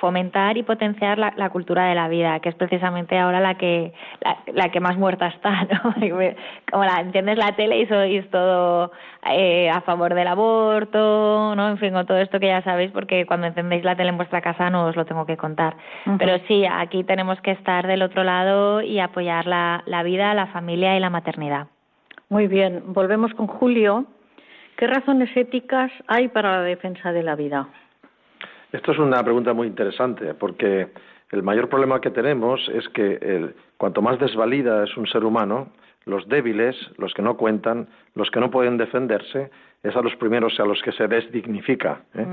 fomentar 0.03 0.57
y 0.59 0.65
potenciar 0.65 1.17
la, 1.17 1.51
cultura 1.51 1.85
de 1.85 1.95
la 1.95 2.09
vida, 2.09 2.41
que 2.41 2.49
es 2.49 2.57
precisamente 2.57 3.17
ahora 3.17 3.39
la 3.39 3.55
que 3.55 3.93
la, 4.53 4.69
que 4.71 4.81
más 4.81 4.99
muerta 4.99 5.29
está, 5.29 5.63
¿no? 5.71 5.95
Como 6.69 6.85
la 6.85 7.01
entiendes 7.01 7.39
la 7.39 7.53
tele 7.53 7.79
y 7.79 7.87
sois 7.87 8.29
todo 8.31 8.91
eh, 9.31 9.71
a 9.71 9.81
favor 9.83 10.13
del 10.15 10.27
aborto, 10.27 11.55
¿no? 11.55 11.69
En 11.69 11.79
fin, 11.79 11.93
con 11.93 12.05
todo 12.05 12.19
esto 12.19 12.41
que 12.41 12.49
ya 12.49 12.63
sabéis, 12.63 12.91
porque 12.91 13.27
cuando 13.27 13.47
encendéis 13.47 13.85
la 13.85 13.95
tele 13.95 14.09
en 14.11 14.17
vuestra 14.17 14.41
casa 14.41 14.71
no 14.71 14.87
os 14.87 14.97
lo 14.97 15.05
tengo 15.05 15.25
que 15.25 15.37
contar. 15.37 15.77
Pero 16.19 16.37
sí, 16.49 16.67
aquí 16.67 17.05
tenemos 17.05 17.41
que 17.41 17.53
estar 17.53 17.87
del 17.87 18.03
otro 18.03 18.25
lado 18.25 18.83
y 18.83 18.99
apoyar 18.99 19.47
la, 19.47 19.85
la 19.87 20.03
vida, 20.03 20.35
la 20.35 20.49
familia 20.49 20.97
y 20.97 21.01
la 21.01 21.11
maternidad. 21.11 21.69
Muy 22.29 22.49
bien, 22.49 22.83
volvemos 22.89 23.33
con 23.35 23.47
Julio. 23.47 24.07
¿Qué 24.77 24.89
razones 24.89 25.31
éticas 25.37 25.93
hay 26.09 26.27
para 26.27 26.57
la 26.57 26.63
defensa 26.63 27.13
de 27.13 27.23
la 27.23 27.37
vida? 27.37 27.69
Esto 28.73 28.93
es 28.93 28.99
una 28.99 29.23
pregunta 29.23 29.53
muy 29.53 29.67
interesante 29.67 30.35
porque 30.35 30.89
el 31.31 31.43
mayor 31.43 31.69
problema 31.69 32.01
que 32.01 32.11
tenemos 32.11 32.69
es 32.71 32.89
que 32.89 33.55
cuanto 33.77 34.03
más 34.03 34.19
desvalida 34.19 34.85
es 34.85 34.97
un 34.97 35.07
ser 35.07 35.25
humano, 35.25 35.69
los 36.05 36.29
débiles, 36.29 36.77
los 36.99 37.13
que 37.15 37.23
no 37.23 37.37
cuentan, 37.37 37.89
los 38.15 38.31
que 38.31 38.41
no 38.41 38.51
pueden 38.51 38.77
defenderse, 38.77 39.51
es 39.83 39.97
a 39.97 40.03
los 40.03 40.15
primeros 40.17 40.59
a 40.61 40.65
los 40.65 40.81
que 40.83 40.93
se 40.93 41.07
desdignifica. 41.07 42.03
¿eh? 42.15 42.27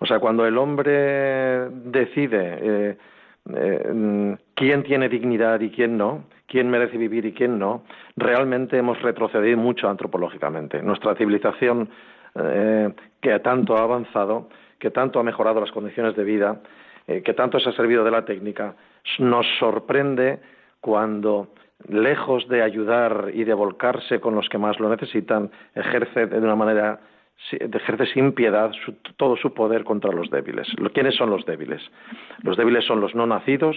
O 0.00 0.06
sea, 0.06 0.18
cuando 0.18 0.46
el 0.46 0.56
hombre 0.58 1.68
decide 1.70 2.58
eh, 2.60 2.96
eh, 3.54 4.36
quién 4.54 4.82
tiene 4.82 5.08
dignidad 5.08 5.60
y 5.60 5.70
quién 5.70 5.96
no, 5.96 6.24
quién 6.46 6.70
merece 6.70 6.96
vivir 6.96 7.26
y 7.26 7.32
quién 7.32 7.58
no, 7.58 7.84
realmente 8.16 8.76
hemos 8.78 9.00
retrocedido 9.02 9.58
mucho 9.58 9.88
antropológicamente. 9.88 10.82
Nuestra 10.82 11.14
civilización, 11.14 11.88
que 13.20 13.38
tanto 13.40 13.76
ha 13.76 13.82
avanzado, 13.82 14.48
que 14.80 14.90
tanto 14.90 15.20
ha 15.20 15.22
mejorado 15.22 15.60
las 15.60 15.70
condiciones 15.70 16.16
de 16.16 16.24
vida, 16.24 16.60
eh, 17.06 17.22
que 17.22 17.34
tanto 17.34 17.60
se 17.60 17.68
ha 17.68 17.72
servido 17.72 18.02
de 18.02 18.10
la 18.10 18.24
técnica, 18.24 18.74
nos 19.18 19.46
sorprende 19.58 20.40
cuando, 20.80 21.48
lejos 21.88 22.48
de 22.48 22.62
ayudar 22.62 23.30
y 23.32 23.44
de 23.44 23.54
volcarse 23.54 24.18
con 24.18 24.34
los 24.34 24.48
que 24.48 24.58
más 24.58 24.80
lo 24.80 24.88
necesitan, 24.88 25.50
ejerce 25.74 26.26
de 26.26 26.38
una 26.38 26.56
manera 26.56 27.00
ejerce 27.52 28.06
sin 28.06 28.32
piedad 28.32 28.70
todo 29.16 29.36
su 29.36 29.54
poder 29.54 29.84
contra 29.84 30.12
los 30.12 30.30
débiles. 30.30 30.68
¿Quiénes 30.92 31.14
son 31.14 31.30
los 31.30 31.44
débiles? 31.46 31.80
Los 32.42 32.56
débiles 32.56 32.84
son 32.84 33.00
los 33.00 33.14
no 33.14 33.26
nacidos, 33.26 33.76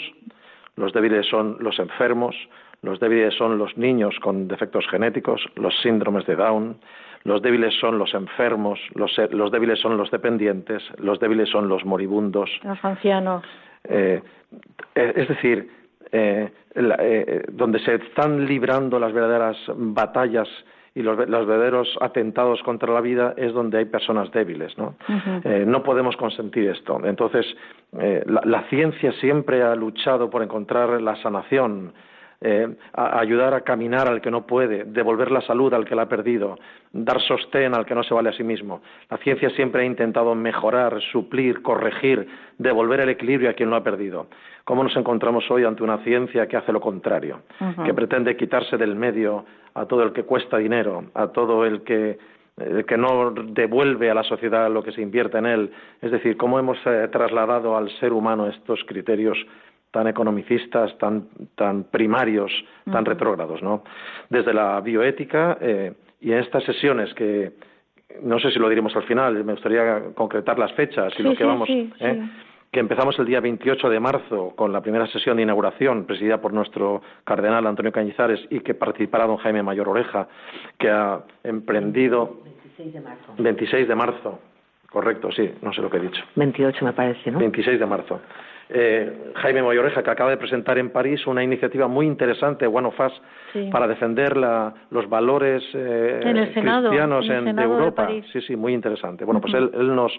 los 0.76 0.92
débiles 0.94 1.26
son 1.28 1.58
los 1.60 1.80
enfermos, 1.80 2.36
los 2.82 3.00
débiles 3.00 3.34
son 3.36 3.58
los 3.58 3.78
niños 3.78 4.16
con 4.22 4.48
defectos 4.48 4.86
genéticos, 4.90 5.46
los 5.56 5.74
síndromes 5.82 6.26
de 6.26 6.36
Down, 6.36 6.78
los 7.24 7.42
débiles 7.42 7.74
son 7.80 7.98
los 7.98 8.14
enfermos, 8.14 8.80
los, 8.96 9.12
los 9.32 9.52
débiles 9.52 9.80
son 9.80 9.98
los 9.98 10.12
dependientes, 10.12 10.84
los 10.98 11.20
débiles 11.20 11.50
son 11.50 11.70
los 11.70 11.86
moribundos. 11.86 12.50
Los 12.64 12.84
ancianos. 12.84 13.44
Eh, 13.86 14.22
eh, 14.96 15.14
es 15.16 15.28
decir, 15.28 15.70
eh, 16.12 16.52
donde 17.52 17.80
se 17.80 17.96
están 17.96 18.46
librando 18.46 19.00
las 19.00 19.14
verdaderas 19.14 19.58
batallas 19.76 20.48
y 20.96 21.02
los, 21.02 21.18
verdaderos 21.18 21.98
atentados 22.02 22.62
contra 22.62 22.94
la 22.94 23.02
vida 23.02 23.34
es 23.36 23.52
donde 23.52 23.80
hay 23.80 23.86
personas 23.86 24.32
débiles, 24.32 24.78
¿no? 24.78 24.96
no 25.66 25.82
podemos 25.82 26.16
consentir 26.18 26.70
esto. 26.70 27.02
Entonces, 27.04 27.48
la, 27.92 28.64
ciencia 28.70 29.12
siempre 29.14 29.64
ha 29.64 29.76
luchado 29.76 30.30
por 30.30 30.44
encontrar 30.44 31.02
la 31.02 31.16
sanación, 31.16 31.94
eh, 32.46 32.76
ayudar 32.94 33.54
a 33.54 33.62
caminar 33.62 34.10
al 34.10 34.20
que 34.20 34.30
no 34.30 34.46
puede, 34.46 34.84
devolver 34.84 35.32
la 35.32 35.40
salud 35.42 35.74
al 35.74 35.86
que 35.86 35.96
la 35.96 36.04
ha 36.04 36.10
perdido, 36.10 36.58
dar 36.92 37.22
sostén 37.22 37.74
al 37.74 37.86
que 37.86 37.96
no 37.96 38.04
se 38.04 38.14
vale 38.14 38.30
a 38.30 38.34
sí 38.34 38.44
mismo. 38.44 38.82
La 39.10 39.18
ciencia 39.18 39.50
siempre 39.52 39.84
ha 39.84 39.86
intentado 39.86 40.36
mejorar, 40.36 41.02
suplir, 41.14 41.62
corregir, 41.62 42.28
devolver 42.58 43.00
el 43.00 43.10
equilibrio 43.10 43.50
a 43.50 43.54
quien 43.54 43.70
lo 43.70 43.78
ha 43.78 43.84
perdido. 43.84 44.28
¿Cómo 44.66 44.84
nos 44.84 44.96
encontramos 44.98 45.50
hoy 45.50 45.64
ante 45.64 45.84
una 45.84 46.00
ciencia 46.00 46.46
que 46.48 46.58
hace 46.58 46.74
lo 46.74 46.82
contrario, 46.82 47.44
que 47.86 47.94
pretende 47.94 48.36
quitarse 48.36 48.78
del 48.78 48.96
medio 48.96 49.46
a 49.74 49.86
todo 49.86 50.04
el 50.04 50.12
que 50.12 50.24
cuesta 50.24 50.58
dinero, 50.58 51.06
a 51.14 51.28
todo 51.28 51.66
el 51.66 51.84
que 51.84 52.18
que 52.88 52.98
no 52.98 53.32
devuelve 53.32 54.12
a 54.12 54.14
la 54.14 54.22
sociedad 54.24 54.70
lo 54.70 54.84
que 54.84 54.92
se 54.92 55.02
invierte 55.02 55.40
en 55.40 55.48
él. 55.48 55.72
Es 56.04 56.12
decir, 56.12 56.38
cómo 56.38 56.60
hemos 56.60 56.78
eh, 56.86 57.08
trasladado 57.12 57.76
al 57.76 57.90
ser 58.00 58.14
humano 58.14 58.48
estos 58.48 58.84
criterios 58.86 59.38
tan 59.94 60.08
economicistas, 60.08 60.98
tan, 60.98 61.28
tan 61.54 61.84
primarios, 61.84 62.52
tan 62.92 63.06
retrógrados, 63.06 63.62
¿no? 63.62 63.84
Desde 64.28 64.52
la 64.52 64.82
bioética 64.82 65.60
eh, 65.62 65.94
y 66.20 66.32
en 66.32 66.40
estas 66.40 66.64
sesiones 66.64 67.14
que 67.14 67.54
no 68.24 68.40
sé 68.40 68.50
si 68.52 68.58
lo 68.58 68.70
diremos 68.70 68.96
al 68.96 69.04
final, 69.04 69.44
me 69.44 69.54
gustaría 69.54 70.14
concretar 70.16 70.58
las 70.58 70.74
fechas 70.74 71.14
y 71.18 71.22
lo 71.22 71.36
que 71.36 71.44
vamos, 71.44 71.70
¿eh? 71.70 72.28
que 72.72 72.80
empezamos 72.80 73.18
el 73.20 73.28
día 73.28 73.40
28 73.40 73.88
de 73.88 74.00
marzo 74.00 74.54
con 74.56 74.74
la 74.74 74.82
primera 74.82 75.06
sesión 75.08 75.38
de 75.38 75.44
inauguración 75.44 76.06
presidida 76.06 76.42
por 76.42 76.54
nuestro 76.54 77.04
cardenal 77.24 77.68
Antonio 77.68 77.92
Cañizares 77.92 78.40
y 78.50 78.62
que 78.62 78.74
participará 78.74 79.28
don 79.28 79.38
Jaime 79.38 79.62
Mayor 79.62 79.90
Oreja, 79.90 80.28
que 80.80 80.90
ha 80.90 81.22
emprendido 81.44 82.40
26 82.44 82.94
de 82.94 83.02
marzo. 83.02 83.34
26 83.38 83.88
de 83.88 83.96
marzo, 83.96 84.40
correcto, 84.94 85.30
sí, 85.32 85.52
no 85.62 85.74
sé 85.74 85.82
lo 85.82 85.90
que 85.90 85.98
he 85.98 86.02
dicho. 86.02 86.24
28 86.36 86.86
me 86.86 86.94
parece, 86.94 87.32
¿no? 87.32 87.40
26 87.40 87.80
de 87.80 87.86
marzo 87.86 88.22
eh, 88.70 89.32
Jaime 89.36 89.62
Moyoreja, 89.62 90.04
que 90.04 90.10
acaba 90.10 90.32
de 90.32 90.38
presentar 90.38 90.78
en 90.78 90.90
París 90.90 91.26
una 91.28 91.44
iniciativa 91.44 91.88
muy 91.88 92.08
interesante, 92.08 92.66
One 92.66 92.88
of 92.88 93.00
Us, 93.00 93.14
para 93.72 93.88
defender 93.88 94.36
los 94.36 95.10
valores 95.10 95.64
eh, 95.74 96.20
cristianos 96.24 97.30
en, 97.30 97.60
Europa. 97.60 98.10
sí, 98.32 98.42
sí, 98.42 98.56
muy 98.56 98.74
interesante. 98.74 99.26
Bueno, 99.26 99.42
pues 99.42 99.54
él, 99.54 99.96
nos, 99.96 100.12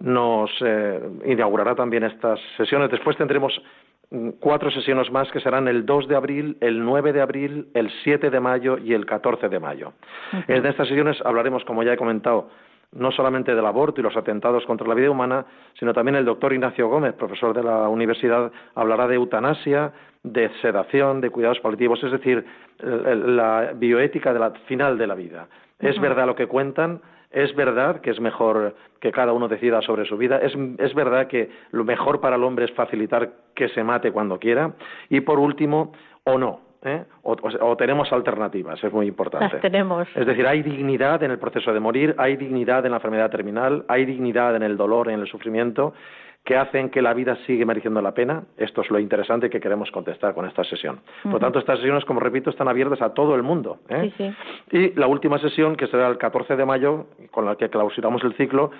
nos 0.00 0.50
eh, 0.60 1.00
inaugurará 1.24 1.74
también 1.74 2.04
estas 2.04 2.38
sesiones. 2.56 2.90
Después 2.90 3.16
tendremos 3.16 3.58
mm, 4.10 4.30
cuatro 4.40 4.70
sesiones 4.70 5.10
más 5.10 5.30
que 5.30 5.40
serán 5.40 5.66
el 5.66 5.86
2 5.86 6.08
de 6.08 6.16
abril, 6.16 6.58
el 6.60 6.84
9 6.84 7.12
de 7.12 7.20
abril, 7.22 7.68
el 7.72 7.90
7 8.04 8.28
de 8.28 8.40
mayo 8.40 8.76
y 8.76 8.92
el 8.92 9.06
14 9.06 9.48
de 9.48 9.60
mayo. 9.60 9.92
En 10.46 10.66
estas 10.66 10.88
sesiones 10.88 11.16
hablaremos, 11.24 11.64
como 11.64 11.82
ya 11.82 11.94
he 11.94 11.96
comentado, 11.96 12.50
no 12.92 13.12
solamente 13.12 13.54
del 13.54 13.66
aborto 13.66 14.00
y 14.00 14.04
los 14.04 14.16
atentados 14.16 14.64
contra 14.64 14.88
la 14.88 14.94
vida 14.94 15.10
humana, 15.10 15.44
sino 15.78 15.92
también 15.92 16.16
el 16.16 16.24
doctor 16.24 16.52
Ignacio 16.52 16.88
Gómez, 16.88 17.14
profesor 17.14 17.54
de 17.54 17.62
la 17.62 17.88
universidad, 17.88 18.50
hablará 18.74 19.06
de 19.06 19.16
eutanasia, 19.16 19.92
de 20.22 20.50
sedación, 20.62 21.20
de 21.20 21.30
cuidados 21.30 21.60
paliativos, 21.60 22.02
es 22.02 22.12
decir, 22.12 22.44
la 22.78 23.72
bioética 23.74 24.32
de 24.32 24.38
la, 24.38 24.50
final 24.66 24.98
de 24.98 25.06
la 25.06 25.14
vida. 25.14 25.48
Es 25.78 26.00
verdad 26.00 26.26
lo 26.26 26.34
que 26.34 26.46
cuentan, 26.46 27.00
es 27.30 27.54
verdad 27.54 28.00
que 28.00 28.10
es 28.10 28.20
mejor 28.20 28.74
que 29.00 29.12
cada 29.12 29.32
uno 29.32 29.48
decida 29.48 29.80
sobre 29.82 30.06
su 30.06 30.16
vida, 30.16 30.38
es, 30.38 30.56
es 30.78 30.94
verdad 30.94 31.28
que 31.28 31.50
lo 31.70 31.84
mejor 31.84 32.20
para 32.20 32.36
el 32.36 32.42
hombre 32.42 32.64
es 32.64 32.72
facilitar 32.72 33.30
que 33.54 33.68
se 33.68 33.84
mate 33.84 34.10
cuando 34.10 34.38
quiera, 34.38 34.72
y 35.08 35.20
por 35.20 35.38
último, 35.38 35.92
o 36.24 36.38
no, 36.38 36.67
¿eh? 36.84 37.04
o, 37.22 37.76
tenemos 37.76 38.12
alternativas, 38.12 38.82
es 38.82 38.92
muy 38.92 39.06
importante. 39.06 39.58
tenemos. 39.58 40.08
Es 40.14 40.26
decir, 40.26 40.46
hay 40.46 40.62
dignidad 40.62 41.22
en 41.22 41.30
el 41.30 41.38
proceso 41.38 41.72
de 41.72 41.80
morir, 41.80 42.14
hay 42.18 42.36
dignidad 42.36 42.84
en 42.84 42.92
la 42.92 42.98
enfermedad 42.98 43.30
terminal, 43.30 43.84
hay 43.88 44.04
dignidad 44.04 44.56
en 44.56 44.62
el 44.62 44.76
dolor, 44.76 45.10
en 45.10 45.20
el 45.20 45.26
sufrimiento, 45.26 45.94
que 46.44 46.56
hacen 46.56 46.88
que 46.88 47.02
la 47.02 47.12
vida 47.12 47.36
siga 47.46 47.66
mereciendo 47.66 48.00
la 48.00 48.12
pena. 48.12 48.44
Esto 48.56 48.80
es 48.80 48.90
lo 48.90 48.98
interesante 48.98 49.50
que 49.50 49.60
queremos 49.60 49.90
contestar 49.90 50.34
con 50.34 50.46
esta 50.46 50.64
sesión. 50.64 51.00
Por 51.22 51.34
lo 51.34 51.38
tanto, 51.38 51.58
estas 51.58 51.78
sesiones, 51.78 52.06
como 52.06 52.20
repito, 52.20 52.48
están 52.48 52.68
abiertas 52.68 53.02
a 53.02 53.12
todo 53.12 53.34
el 53.34 53.42
mundo. 53.42 53.80
¿eh? 53.90 54.10
Y 54.70 54.94
la 54.94 55.06
última 55.08 55.38
sesión, 55.38 55.76
que 55.76 55.86
será 55.88 56.08
el 56.08 56.16
14 56.16 56.56
de 56.56 56.64
mayo, 56.64 57.06
con 57.30 57.44
la 57.44 57.56
que 57.56 57.68
clausuramos 57.68 58.24
el 58.24 58.34
ciclo, 58.34 58.70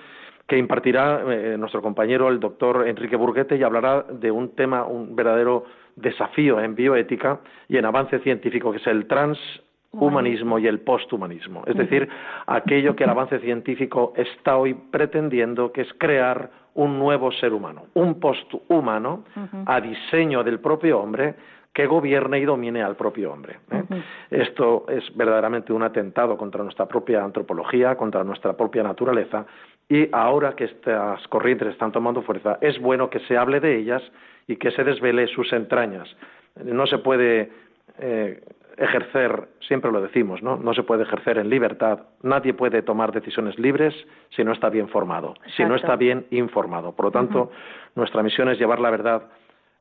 que 0.47 0.57
impartirá 0.57 1.21
eh, 1.27 1.57
nuestro 1.59 1.83
compañero, 1.83 2.27
el 2.29 2.39
doctor 2.39 2.87
Enrique 2.87 3.15
Burguete, 3.15 3.55
y 3.55 3.61
hablará 3.61 4.03
de 4.09 4.31
un 4.31 4.55
tema, 4.55 4.83
un 4.85 5.15
verdadero 5.15 5.65
desafío 6.01 6.59
en 6.59 6.75
bioética 6.75 7.39
y 7.67 7.77
en 7.77 7.85
avance 7.85 8.19
científico, 8.19 8.71
que 8.71 8.77
es 8.77 8.87
el 8.87 9.07
transhumanismo 9.07 10.59
y 10.59 10.67
el 10.67 10.79
posthumanismo. 10.79 11.63
Es 11.65 11.75
decir, 11.75 12.07
aquello 12.47 12.95
que 12.95 13.03
el 13.03 13.09
avance 13.09 13.39
científico 13.39 14.13
está 14.15 14.57
hoy 14.57 14.73
pretendiendo, 14.73 15.71
que 15.71 15.81
es 15.81 15.93
crear 15.97 16.51
un 16.75 16.97
nuevo 16.97 17.31
ser 17.31 17.53
humano, 17.53 17.87
un 17.93 18.19
posthumano 18.19 19.23
a 19.65 19.81
diseño 19.81 20.43
del 20.43 20.59
propio 20.59 20.99
hombre 20.99 21.35
que 21.73 21.85
gobierne 21.85 22.39
y 22.39 22.45
domine 22.45 22.81
al 22.81 22.95
propio 22.95 23.31
hombre. 23.31 23.59
¿eh? 23.71 23.83
Esto 24.31 24.85
es 24.89 25.03
verdaderamente 25.15 25.71
un 25.71 25.83
atentado 25.83 26.37
contra 26.37 26.63
nuestra 26.63 26.87
propia 26.87 27.23
antropología, 27.23 27.95
contra 27.95 28.23
nuestra 28.23 28.53
propia 28.53 28.83
naturaleza, 28.83 29.45
y 29.87 30.07
ahora 30.11 30.55
que 30.55 30.65
estas 30.65 31.27
corrientes 31.27 31.69
están 31.69 31.91
tomando 31.91 32.21
fuerza, 32.21 32.57
es 32.61 32.79
bueno 32.79 33.09
que 33.09 33.19
se 33.21 33.37
hable 33.37 33.59
de 33.59 33.77
ellas 33.77 34.03
y 34.49 34.57
que 34.57 34.71
se 34.71 34.83
desvele 34.83 35.27
sus 35.27 35.53
entrañas. 35.53 36.09
No 36.65 36.87
se 36.87 36.97
puede 36.97 37.51
eh, 37.99 38.41
ejercer, 38.77 39.47
siempre 39.59 39.91
lo 39.91 40.01
decimos, 40.01 40.41
¿no? 40.41 40.57
No 40.57 40.73
se 40.73 40.81
puede 40.81 41.03
ejercer 41.03 41.37
en 41.37 41.51
libertad. 41.51 41.99
Nadie 42.23 42.55
puede 42.55 42.81
tomar 42.81 43.11
decisiones 43.11 43.59
libres 43.59 43.93
si 44.31 44.43
no 44.43 44.51
está 44.51 44.69
bien 44.69 44.89
formado, 44.89 45.35
si 45.55 45.63
no 45.63 45.75
está 45.75 45.95
bien 45.95 46.25
informado. 46.31 46.93
Por 46.93 47.05
lo 47.05 47.11
tanto, 47.11 47.51
nuestra 47.93 48.23
misión 48.23 48.49
es 48.49 48.57
llevar 48.57 48.79
la 48.79 48.89
verdad 48.89 49.21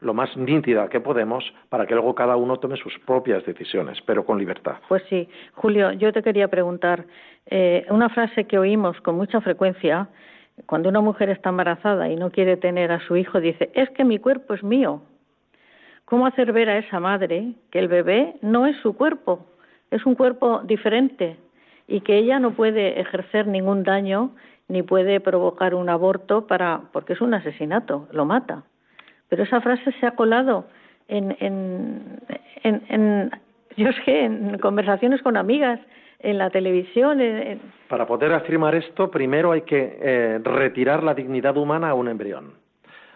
lo 0.00 0.12
más 0.12 0.36
nítida 0.36 0.88
que 0.88 1.00
podemos 1.00 1.42
para 1.70 1.86
que 1.86 1.94
luego 1.94 2.14
cada 2.14 2.36
uno 2.36 2.58
tome 2.58 2.76
sus 2.76 2.96
propias 3.00 3.46
decisiones, 3.46 3.98
pero 4.04 4.26
con 4.26 4.38
libertad. 4.38 4.76
Pues 4.86 5.02
sí, 5.08 5.30
Julio, 5.54 5.92
yo 5.92 6.12
te 6.12 6.22
quería 6.22 6.48
preguntar 6.48 7.06
eh, 7.46 7.86
una 7.88 8.10
frase 8.10 8.44
que 8.44 8.58
oímos 8.58 9.00
con 9.00 9.16
mucha 9.16 9.40
frecuencia 9.40 10.08
cuando 10.66 10.88
una 10.88 11.00
mujer 11.00 11.30
está 11.30 11.50
embarazada 11.50 12.08
y 12.08 12.16
no 12.16 12.30
quiere 12.30 12.56
tener 12.56 12.92
a 12.92 13.00
su 13.00 13.16
hijo, 13.16 13.40
dice, 13.40 13.70
es 13.74 13.90
que 13.90 14.04
mi 14.04 14.18
cuerpo 14.18 14.54
es 14.54 14.62
mío. 14.62 15.02
¿Cómo 16.04 16.26
hacer 16.26 16.52
ver 16.52 16.70
a 16.70 16.78
esa 16.78 17.00
madre 17.00 17.52
que 17.70 17.78
el 17.78 17.88
bebé 17.88 18.36
no 18.40 18.66
es 18.66 18.76
su 18.78 18.96
cuerpo, 18.96 19.46
es 19.90 20.06
un 20.06 20.14
cuerpo 20.14 20.60
diferente 20.64 21.36
y 21.86 22.00
que 22.00 22.16
ella 22.16 22.38
no 22.38 22.52
puede 22.52 23.00
ejercer 23.00 23.46
ningún 23.46 23.82
daño 23.82 24.30
ni 24.68 24.82
puede 24.82 25.20
provocar 25.20 25.74
un 25.74 25.88
aborto 25.88 26.46
para 26.46 26.82
porque 26.92 27.14
es 27.14 27.20
un 27.20 27.34
asesinato, 27.34 28.08
lo 28.12 28.24
mata. 28.24 28.62
Pero 29.28 29.42
esa 29.42 29.60
frase 29.60 29.92
se 30.00 30.06
ha 30.06 30.12
colado 30.12 30.66
en, 31.08 31.36
en, 31.40 32.20
en, 32.62 33.30
yo 33.76 33.90
sé, 34.04 34.24
en 34.24 34.58
conversaciones 34.58 35.22
con 35.22 35.36
amigas, 35.36 35.80
en 36.20 36.38
la 36.38 36.50
televisión. 36.50 37.20
Para 37.88 38.06
poder 38.06 38.32
afirmar 38.32 38.74
esto, 38.74 39.10
primero 39.10 39.52
hay 39.52 39.62
que 39.62 39.98
eh, 40.00 40.40
retirar 40.42 41.02
la 41.02 41.14
dignidad 41.14 41.56
humana 41.56 41.90
a 41.90 41.94
un 41.94 42.08
embrión. 42.08 42.54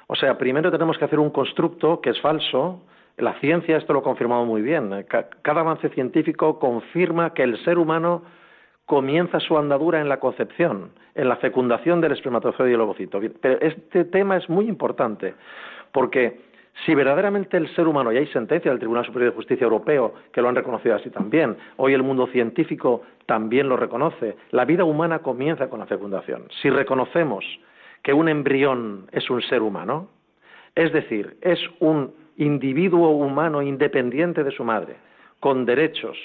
O 0.07 0.15
sea, 0.15 0.37
primero 0.37 0.71
tenemos 0.71 0.99
que 0.99 1.05
hacer 1.05 1.19
un 1.19 1.31
constructo 1.31 2.01
que 2.01 2.11
es 2.11 2.21
falso. 2.21 2.83
La 3.17 3.35
ciencia 3.41 3.77
esto 3.77 3.93
lo 3.93 4.01
ha 4.01 4.03
confirmado 4.03 4.45
muy 4.45 4.63
bien. 4.63 5.07
Cada 5.43 5.61
avance 5.61 5.89
científico 5.91 6.59
confirma 6.59 7.35
que 7.35 7.43
el 7.43 7.63
ser 7.65 7.79
humano 7.79 8.23
comienza 8.87 9.41
su 9.41 9.57
andadura 9.57 10.01
en 10.01 10.09
la 10.09 10.19
concepción, 10.19 10.91
en 11.15 11.29
la 11.29 11.37
fecundación 11.37 12.01
del 12.01 12.13
espermatozoide 12.13 12.73
y 12.73 12.75
el 12.75 12.81
ovocito. 12.81 13.21
Pero 13.41 13.61
este 13.61 14.05
tema 14.05 14.37
es 14.37 14.49
muy 14.49 14.69
importante 14.69 15.35
porque 15.93 16.52
si 16.85 16.95
verdaderamente 16.95 17.57
el 17.57 17.73
ser 17.75 17.87
humano, 17.87 18.13
y 18.13 18.17
hay 18.17 18.27
sentencia 18.29 18.71
del 18.71 18.81
Tribunal 18.81 19.05
Superior 19.05 19.31
de 19.31 19.37
Justicia 19.37 19.65
Europeo 19.65 20.15
que 20.33 20.41
lo 20.43 20.49
han 20.49 20.57
reconocido 20.57 20.95
así 20.95 21.11
también, 21.11 21.57
hoy 21.77 21.95
el 21.95 22.03
mundo 22.03 22.27
científico 22.27 23.03
también 23.27 23.69
lo 23.69 23.77
reconoce, 23.77 24.37
la 24.51 24.65
vida 24.65 24.85
humana 24.85 25.21
comienza 25.21 25.69
con 25.69 25.81
la 25.81 25.87
fecundación. 25.87 26.45
Si 26.61 26.71
reconocemos 26.71 27.45
que 28.03 28.13
un 28.13 28.29
embrión 28.29 29.07
es 29.13 29.31
un 29.31 29.43
ser 29.43 29.63
humano, 29.63 30.09
es 30.75 30.93
decir, 30.93 31.37
es 31.41 31.61
un 31.79 32.15
individuo 32.37 33.11
humano 33.11 33.63
independiente 33.63 34.43
de 34.43 34.51
su 34.51 34.65
madre, 34.65 34.97
con 35.39 35.65
derechos, 35.65 36.17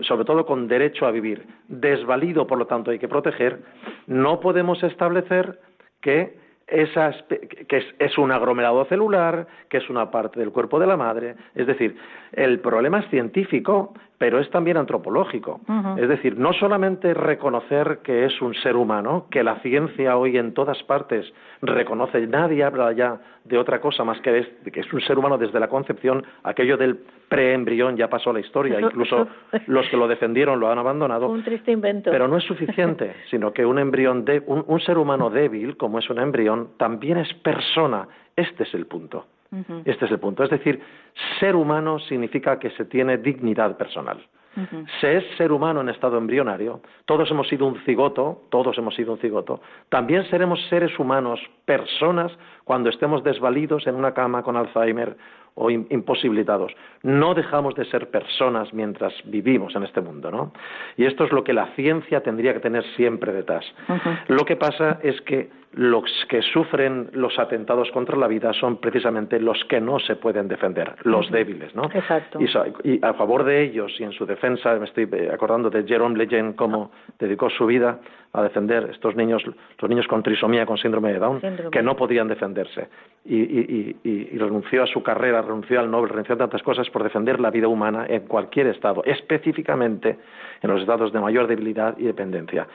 sobre 0.00 0.24
todo 0.24 0.46
con 0.46 0.68
derecho 0.68 1.06
a 1.06 1.10
vivir, 1.10 1.46
desvalido, 1.68 2.46
por 2.46 2.58
lo 2.58 2.66
tanto 2.66 2.90
hay 2.90 2.98
que 2.98 3.08
proteger, 3.08 3.60
no 4.06 4.40
podemos 4.40 4.82
establecer 4.82 5.60
que 6.00 6.43
que 6.66 7.94
es, 7.98 8.18
un 8.18 8.32
aglomerado 8.32 8.84
celular, 8.86 9.46
que 9.68 9.78
es 9.78 9.90
una 9.90 10.10
parte 10.10 10.40
del 10.40 10.50
cuerpo 10.50 10.78
de 10.78 10.86
la 10.86 10.96
madre. 10.96 11.36
Es 11.54 11.66
decir, 11.66 11.96
el 12.32 12.60
problema 12.60 13.00
es 13.00 13.10
científico, 13.10 13.94
pero 14.18 14.38
es 14.38 14.48
también 14.50 14.76
antropológico. 14.76 15.60
Es 15.96 16.08
decir, 16.08 16.38
no 16.38 16.52
solamente 16.52 17.14
reconocer 17.14 17.98
que 18.02 18.24
es 18.24 18.40
un 18.40 18.54
ser 18.54 18.76
humano, 18.76 19.26
que 19.30 19.42
la 19.42 19.56
ciencia 19.56 20.16
hoy 20.16 20.36
en 20.36 20.54
todas 20.54 20.82
partes 20.84 21.32
reconoce, 21.62 22.26
nadie 22.26 22.62
habla 22.62 22.92
ya 22.92 23.20
de 23.44 23.58
otra 23.58 23.80
cosa 23.80 24.04
más 24.04 24.20
que 24.20 24.38
es, 24.38 24.48
que 24.72 24.80
es 24.80 24.92
un 24.92 25.00
ser 25.00 25.18
humano 25.18 25.36
desde 25.36 25.58
la 25.60 25.68
concepción, 25.68 26.24
aquello 26.42 26.76
del 26.76 26.98
preembrión 27.28 27.96
ya 27.96 28.08
pasó 28.08 28.30
a 28.30 28.32
la 28.34 28.40
historia, 28.40 28.80
incluso 28.80 29.26
los 29.66 29.88
que 29.88 29.96
lo 29.96 30.06
defendieron 30.06 30.60
lo 30.60 30.70
han 30.70 30.78
abandonado. 30.78 31.28
Un 31.28 31.42
triste 31.42 31.72
invento. 31.72 32.10
Pero 32.10 32.28
no 32.28 32.36
es 32.36 32.44
suficiente, 32.44 33.14
sino 33.30 33.52
que 33.52 33.66
un 33.66 33.78
embrión, 33.78 34.24
de, 34.24 34.42
un 34.46 34.80
ser 34.80 34.98
humano 34.98 35.28
débil, 35.28 35.76
como 35.76 35.98
es 35.98 36.08
un 36.08 36.20
embrión, 36.20 36.70
también 36.76 37.18
es 37.18 37.32
persona. 37.34 38.06
Este 38.36 38.62
es 38.62 38.74
el 38.74 38.86
punto. 38.86 39.26
Este 39.84 40.04
es 40.06 40.10
el 40.10 40.18
punto. 40.18 40.42
Es 40.44 40.50
decir, 40.50 40.80
ser 41.40 41.56
humano 41.56 41.98
significa 41.98 42.58
que 42.58 42.70
se 42.70 42.84
tiene 42.84 43.18
dignidad 43.18 43.76
personal. 43.76 44.18
Se 45.00 45.16
es 45.16 45.24
ser 45.36 45.50
humano 45.50 45.80
en 45.80 45.88
estado 45.88 46.16
embrionario, 46.16 46.80
todos 47.06 47.28
hemos 47.30 47.48
sido 47.48 47.66
un 47.66 47.76
cigoto, 47.84 48.42
todos 48.50 48.78
hemos 48.78 48.94
sido 48.94 49.12
un 49.14 49.18
cigoto, 49.18 49.60
también 49.88 50.24
seremos 50.30 50.60
seres 50.68 50.96
humanos, 50.96 51.40
personas, 51.64 52.30
cuando 52.62 52.88
estemos 52.88 53.24
desvalidos 53.24 53.84
en 53.88 53.96
una 53.96 54.14
cama 54.14 54.44
con 54.44 54.56
Alzheimer 54.56 55.16
o 55.54 55.70
imposibilitados. 55.70 56.72
No 57.02 57.34
dejamos 57.34 57.74
de 57.74 57.84
ser 57.86 58.10
personas 58.10 58.72
mientras 58.72 59.12
vivimos 59.24 59.74
en 59.76 59.84
este 59.84 60.00
mundo, 60.00 60.30
¿no? 60.30 60.52
Y 60.96 61.04
esto 61.04 61.24
es 61.24 61.32
lo 61.32 61.44
que 61.44 61.52
la 61.52 61.66
ciencia 61.76 62.22
tendría 62.22 62.52
que 62.54 62.60
tener 62.60 62.84
siempre 62.96 63.32
detrás. 63.32 63.64
Lo 64.28 64.44
que 64.44 64.56
pasa 64.56 64.98
es 65.02 65.20
que 65.22 65.50
los 65.74 66.04
que 66.28 66.40
sufren 66.42 67.10
los 67.12 67.38
atentados 67.38 67.90
contra 67.90 68.16
la 68.16 68.28
vida 68.28 68.52
son 68.52 68.76
precisamente 68.76 69.40
los 69.40 69.64
que 69.64 69.80
no 69.80 69.98
se 69.98 70.14
pueden 70.16 70.46
defender, 70.46 70.94
los 71.02 71.30
débiles, 71.30 71.74
¿no? 71.74 71.84
Exacto. 71.92 72.38
Y, 72.84 73.04
a 73.04 73.14
favor 73.14 73.44
de 73.44 73.62
ellos 73.62 73.92
y 73.98 74.04
en 74.04 74.12
su 74.12 74.24
defensa, 74.24 74.74
me 74.76 74.84
estoy 74.84 75.08
acordando 75.32 75.70
de 75.70 75.82
Jerome 75.84 76.16
Lejeune, 76.16 76.54
cómo 76.54 76.92
dedicó 77.18 77.50
su 77.50 77.66
vida 77.66 77.98
a 78.32 78.42
defender 78.42 78.90
estos 78.90 79.16
niños, 79.16 79.44
los 79.44 79.88
niños 79.88 80.06
con 80.06 80.22
trisomía, 80.22 80.64
con 80.64 80.76
síndrome 80.76 81.12
de 81.12 81.18
Down, 81.18 81.40
que 81.70 81.82
no 81.82 81.96
podían 81.96 82.28
defenderse. 82.28 82.88
Y, 83.24 83.96
y, 84.04 84.38
renunció 84.38 84.82
a 84.82 84.86
su 84.86 85.02
carrera, 85.02 85.42
renunció 85.44 85.80
al 85.80 85.90
Nobel, 85.90 86.10
renunció 86.10 86.34
a 86.34 86.38
tantas 86.38 86.62
cosas 86.62 86.88
por 86.90 87.02
defender 87.02 87.40
la 87.40 87.50
vida 87.50 87.68
humana 87.68 88.06
en 88.08 88.26
cualquier 88.26 88.66
estado, 88.68 89.02
específicamente 89.04 90.18
en 90.62 90.70
los 90.70 90.80
estados 90.80 91.12
de 91.12 91.20
mayor 91.20 91.46
debilidad 91.46 91.96
y 91.98 92.04
dependencia. 92.04 92.66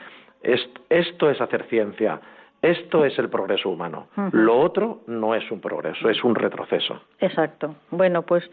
Esto 0.42 1.30
es 1.30 1.40
hacer 1.40 1.64
ciencia 1.64 2.20
esto 2.62 3.06
es 3.06 3.18
el 3.18 3.30
progreso 3.30 3.70
humano. 3.70 4.08
Lo 4.32 4.60
otro 4.60 5.00
no 5.06 5.34
es 5.34 5.50
un 5.50 5.60
progreso, 5.60 6.10
es 6.10 6.22
un 6.22 6.34
retroceso. 6.34 7.00
Exacto. 7.18 7.74
Bueno, 7.90 8.22
pues 8.22 8.48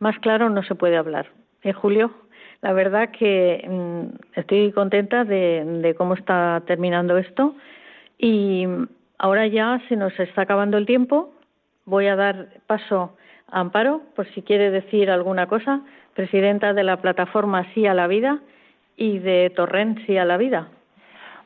más 0.00 0.18
claro 0.18 0.50
no 0.50 0.64
se 0.64 0.74
puede 0.74 0.96
hablar. 0.96 1.28
¿Eh, 1.62 1.72
Julio? 1.72 2.10
La 2.60 2.72
verdad 2.72 3.10
que 3.10 3.64
mm, 3.68 4.38
estoy 4.38 4.72
contenta 4.72 5.24
de, 5.24 5.64
de, 5.64 5.94
cómo 5.94 6.14
está 6.14 6.62
terminando 6.66 7.16
esto 7.18 7.54
y 8.18 8.66
ahora 9.18 9.46
ya 9.46 9.80
se 9.88 9.94
nos 9.94 10.18
está 10.18 10.42
acabando 10.42 10.76
el 10.76 10.86
tiempo. 10.86 11.32
Voy 11.84 12.08
a 12.08 12.16
dar 12.16 12.48
paso 12.66 13.16
Amparo 13.52 14.02
por 14.16 14.26
si 14.32 14.42
quiere 14.42 14.70
decir 14.70 15.10
alguna 15.10 15.46
cosa, 15.46 15.80
presidenta 16.14 16.72
de 16.72 16.82
la 16.82 16.96
plataforma 16.96 17.66
Sí 17.74 17.86
a 17.86 17.94
la 17.94 18.06
Vida 18.06 18.40
y 18.96 19.18
de 19.18 19.50
Torrent 19.54 20.04
Sí 20.06 20.16
a 20.18 20.24
la 20.24 20.36
Vida. 20.36 20.68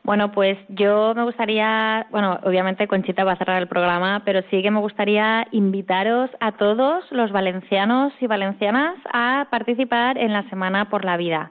Bueno, 0.02 0.30
pues 0.30 0.56
yo 0.68 1.14
me 1.16 1.24
gustaría, 1.24 2.06
bueno, 2.10 2.38
obviamente 2.44 2.86
Conchita 2.86 3.24
va 3.24 3.32
a 3.32 3.36
cerrar 3.36 3.60
el 3.60 3.66
programa, 3.66 4.22
pero 4.24 4.40
sí 4.50 4.62
que 4.62 4.70
me 4.70 4.78
gustaría 4.78 5.48
invitaros 5.50 6.30
a 6.38 6.52
todos 6.52 7.04
los 7.10 7.32
valencianos 7.32 8.12
y 8.20 8.28
valencianas 8.28 8.94
a 9.12 9.48
participar 9.50 10.16
en 10.16 10.32
la 10.32 10.48
Semana 10.48 10.88
por 10.90 11.04
la 11.04 11.16
Vida 11.16 11.50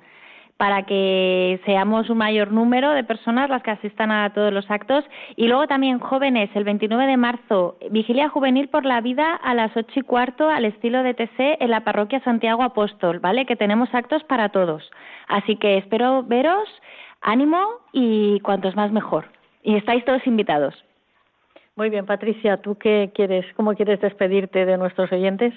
para 0.57 0.83
que 0.83 1.59
seamos 1.65 2.09
un 2.09 2.17
mayor 2.17 2.51
número 2.51 2.91
de 2.91 3.03
personas 3.03 3.49
las 3.49 3.61
que 3.61 3.71
asistan 3.71 4.11
a 4.11 4.31
todos 4.33 4.53
los 4.53 4.69
actos. 4.71 5.03
Y 5.35 5.47
luego 5.47 5.67
también 5.67 5.99
jóvenes, 5.99 6.49
el 6.53 6.63
29 6.63 7.07
de 7.07 7.17
marzo, 7.17 7.77
Vigilia 7.91 8.29
Juvenil 8.29 8.69
por 8.69 8.85
la 8.85 9.01
Vida 9.01 9.35
a 9.35 9.53
las 9.53 9.75
ocho 9.75 9.99
y 9.99 10.03
cuarto 10.03 10.49
al 10.49 10.65
estilo 10.65 11.03
de 11.03 11.13
TC 11.13 11.57
en 11.59 11.71
la 11.71 11.83
parroquia 11.83 12.23
Santiago 12.23 12.63
Apóstol, 12.63 13.19
¿vale? 13.19 13.45
Que 13.45 13.55
tenemos 13.55 13.93
actos 13.93 14.23
para 14.23 14.49
todos. 14.49 14.89
Así 15.27 15.57
que 15.57 15.77
espero 15.77 16.23
veros 16.23 16.69
ánimo 17.21 17.59
y 17.91 18.39
cuantos 18.39 18.75
más 18.75 18.91
mejor. 18.91 19.25
Y 19.63 19.75
estáis 19.75 20.05
todos 20.05 20.25
invitados. 20.25 20.75
Muy 21.75 21.89
bien, 21.89 22.05
Patricia, 22.05 22.57
¿tú 22.57 22.77
qué 22.77 23.11
quieres, 23.13 23.45
cómo 23.55 23.73
quieres 23.73 23.99
despedirte 23.99 24.65
de 24.65 24.77
nuestros 24.77 25.11
oyentes? 25.11 25.53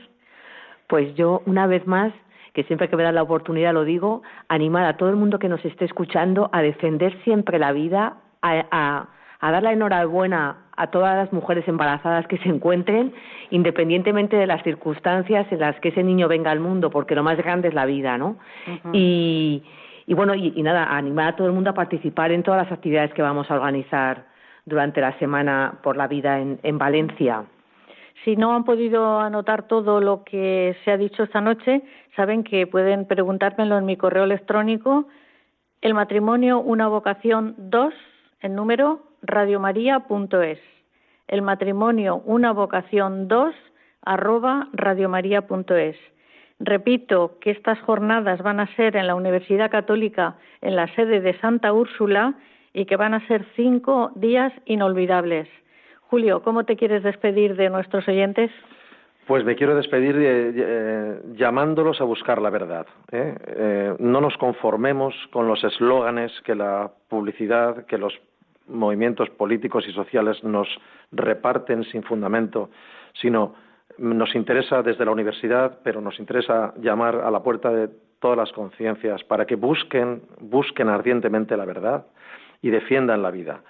Pues 0.89 1.15
yo, 1.15 1.43
una 1.47 1.69
vez 1.69 1.87
más, 1.87 2.13
que 2.59 2.65
siempre 2.65 2.89
que 2.89 2.97
me 2.97 3.05
da 3.05 3.13
la 3.13 3.23
oportunidad 3.23 3.73
lo 3.73 3.85
digo, 3.85 4.23
animar 4.49 4.85
a 4.85 4.97
todo 4.97 5.11
el 5.11 5.15
mundo 5.15 5.39
que 5.39 5.49
nos 5.49 5.65
esté 5.65 5.85
escuchando 5.85 6.51
a 6.53 6.61
defender 6.61 7.17
siempre 7.23 7.57
la 7.61 7.71
vida, 7.71 8.17
a, 8.43 9.07
a 9.39 9.53
dar 9.53 9.63
la 9.63 9.73
enhorabuena 9.73 10.57
a 10.77 10.89
todas 10.89 11.15
las 11.15 11.33
mujeres 11.33 11.69
embarazadas 11.69 12.27
que 12.27 12.37
se 12.39 12.49
encuentren, 12.49 13.15
independientemente 13.51 14.35
de 14.35 14.49
las 14.49 14.65
circunstancias 14.65 15.47
en 15.53 15.61
las 15.61 15.79
que 15.79 15.91
ese 15.91 16.03
niño 16.03 16.27
venga 16.27 16.51
al 16.51 16.59
mundo, 16.59 16.91
porque 16.91 17.15
lo 17.15 17.23
más 17.23 17.37
grande 17.37 17.69
es 17.69 17.75
la 17.75 17.87
vida, 17.87 18.19
¿no? 18.19 18.39
Y 18.93 19.63
y 20.09 20.15
bueno, 20.15 20.35
y, 20.35 20.51
nada, 20.63 20.97
animar 20.97 21.29
a 21.29 21.37
todo 21.37 21.47
el 21.47 21.53
mundo 21.53 21.71
a 21.71 21.75
participar 21.75 22.33
en 22.33 22.43
todas 22.43 22.65
las 22.65 22.73
actividades 22.73 23.13
que 23.13 23.23
vamos 23.23 23.49
a 23.51 23.55
organizar 23.55 24.25
durante 24.65 25.01
la 25.01 25.17
Semana 25.19 25.75
por 25.83 25.97
la 25.97 26.09
Vida 26.09 26.41
en, 26.41 26.59
en 26.65 26.79
Valencia. 26.79 27.45
Si 28.25 28.37
no 28.37 28.55
han 28.55 28.65
podido 28.65 29.21
anotar 29.21 29.69
todo 29.69 30.01
lo 30.01 30.25
que 30.25 30.77
se 30.85 30.91
ha 30.91 30.97
dicho 30.97 31.23
esta 31.23 31.41
noche, 31.41 31.83
saben 32.17 32.43
que 32.45 32.67
pueden 32.67 33.07
preguntármelo 33.07 33.79
en 33.79 33.85
mi 33.85 33.97
correo 33.97 34.25
electrónico, 34.25 35.07
el 35.81 35.95
matrimonio 35.95 36.59
una 36.59 36.89
vocación 36.89 37.55
2, 37.59 37.95
en 38.41 38.55
número 38.55 39.01
radiomaria.es. 39.23 40.59
El 41.29 41.43
matrimonio 41.43 42.23
una 42.25 42.53
vocación 42.53 43.29
2 43.29 43.55
arroba 44.03 44.69
radiomaria.es. 44.73 45.97
Repito 46.61 47.39
que 47.41 47.53
estas 47.53 47.79
jornadas 47.81 48.43
van 48.43 48.59
a 48.59 48.75
ser 48.75 48.97
en 48.97 49.07
la 49.07 49.15
Universidad 49.15 49.71
Católica, 49.71 50.37
en 50.61 50.75
la 50.75 50.93
sede 50.95 51.21
de 51.21 51.39
Santa 51.39 51.73
Úrsula, 51.73 52.35
y 52.73 52.87
que 52.87 52.97
van 52.97 53.15
a 53.15 53.27
ser 53.29 53.47
cinco 53.55 54.11
días 54.17 54.53
inolvidables. 54.65 55.49
Julio, 56.09 56.43
¿cómo 56.43 56.65
te 56.65 56.77
quieres 56.77 57.03
despedir 57.03 57.55
de 57.55 57.69
nuestros 57.69 58.09
oyentes? 58.09 58.51
Pues 59.27 59.45
me 59.45 59.57
quiero 59.57 59.77
despedir 59.77 60.17
eh, 60.17 60.53
eh, 60.57 61.21
llamándolos 61.37 62.01
a 62.01 62.05
buscar 62.05 62.41
la 62.41 62.49
verdad. 62.49 62.87
¿eh? 63.13 63.95
no 63.99 64.23
nos 64.23 64.35
conformemos 64.39 65.15
con 65.31 65.47
los 65.47 65.63
eslóganes 65.63 66.33
que 66.47 66.55
la 66.55 66.91
publicidad, 67.09 67.85
que 67.85 67.99
los 67.99 68.19
movimientos 68.69 69.29
políticos 69.29 69.85
y 69.87 69.93
sociales 69.93 70.43
nos 70.43 70.67
reparten 71.13 71.85
sin 71.85 72.03
fundamento, 72.03 72.71
sino 73.21 73.55
nos 73.99 74.35
interesa 74.35 74.83
desde 74.83 75.05
la 75.05 75.11
universidad, 75.11 75.81
pero 75.83 76.01
nos 76.01 76.19
interesa 76.19 76.73
llamar 76.81 77.17
a 77.17 77.31
la 77.31 77.43
puerta 77.43 77.71
de 77.71 77.89
todas 78.19 78.39
las 78.39 78.53
conciencias 78.53 79.25
para 79.25 79.45
que 79.45 79.57
busquen, 79.57 80.23
busquen 80.41 80.89
ardientemente 80.89 81.55
la 81.55 81.67
verdad 81.67 82.07
y 82.63 82.71
defiendan 82.71 83.23
la 83.23 83.31
vida. 83.31 83.61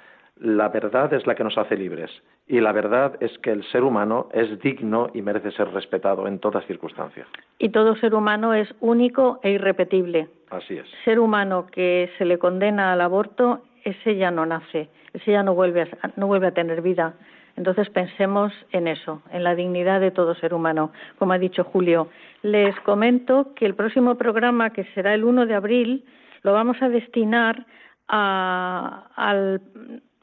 La 0.41 0.69
verdad 0.69 1.13
es 1.13 1.27
la 1.27 1.35
que 1.35 1.45
nos 1.45 1.59
hace 1.59 1.77
libres 1.77 2.11
y 2.47 2.61
la 2.61 2.73
verdad 2.73 3.17
es 3.21 3.37
que 3.39 3.51
el 3.51 3.65
ser 3.65 3.83
humano 3.83 4.29
es 4.33 4.59
digno 4.61 5.09
y 5.13 5.21
merece 5.21 5.51
ser 5.51 5.69
respetado 5.73 6.27
en 6.27 6.39
todas 6.39 6.65
circunstancias. 6.67 7.27
Y 7.59 7.71
todo 7.71 7.97
ser 7.97 8.15
humano 8.15 8.55
es 8.55 8.73
único 8.81 9.41
e 9.43 9.51
irrepetible. 9.51 10.29
Así 10.51 10.79
es. 10.79 10.87
Ser 11.05 11.19
humano 11.19 11.67
que 11.67 12.11
se 12.19 12.25
le 12.25 12.39
condena 12.39 12.93
al 12.93 13.01
aborto, 13.01 13.63
ese 13.85 14.17
ya 14.17 14.31
no 14.31 14.47
nace, 14.47 14.89
ese 15.13 15.33
ya 15.33 15.43
no 15.43 15.55
vuelve 15.55 15.83
a, 15.83 15.89
no 16.17 16.27
vuelve 16.27 16.47
a 16.47 16.55
tener 16.55 16.83
vida. 16.83 17.15
Entonces 17.57 17.91
pensemos 17.91 18.53
en 18.71 18.87
eso, 18.87 19.21
en 19.33 19.43
la 19.43 19.57
dignidad 19.57 20.01
de 20.01 20.13
todo 20.13 20.37
ser 20.37 20.55
humano, 20.55 20.93
como 21.19 21.33
ha 21.33 21.39
dicho 21.39 21.65
Julio. 21.65 22.09
Les 22.43 22.79
comento 22.81 23.53
que 23.57 23.67
el 23.67 23.75
próximo 23.75 24.15
programa, 24.15 24.71
que 24.71 24.85
será 24.95 25.13
el 25.13 25.25
1 25.25 25.47
de 25.47 25.55
abril, 25.55 26.05
lo 26.43 26.53
vamos 26.53 26.81
a 26.81 26.89
destinar 26.89 27.67
a, 28.07 29.09
al, 29.17 29.61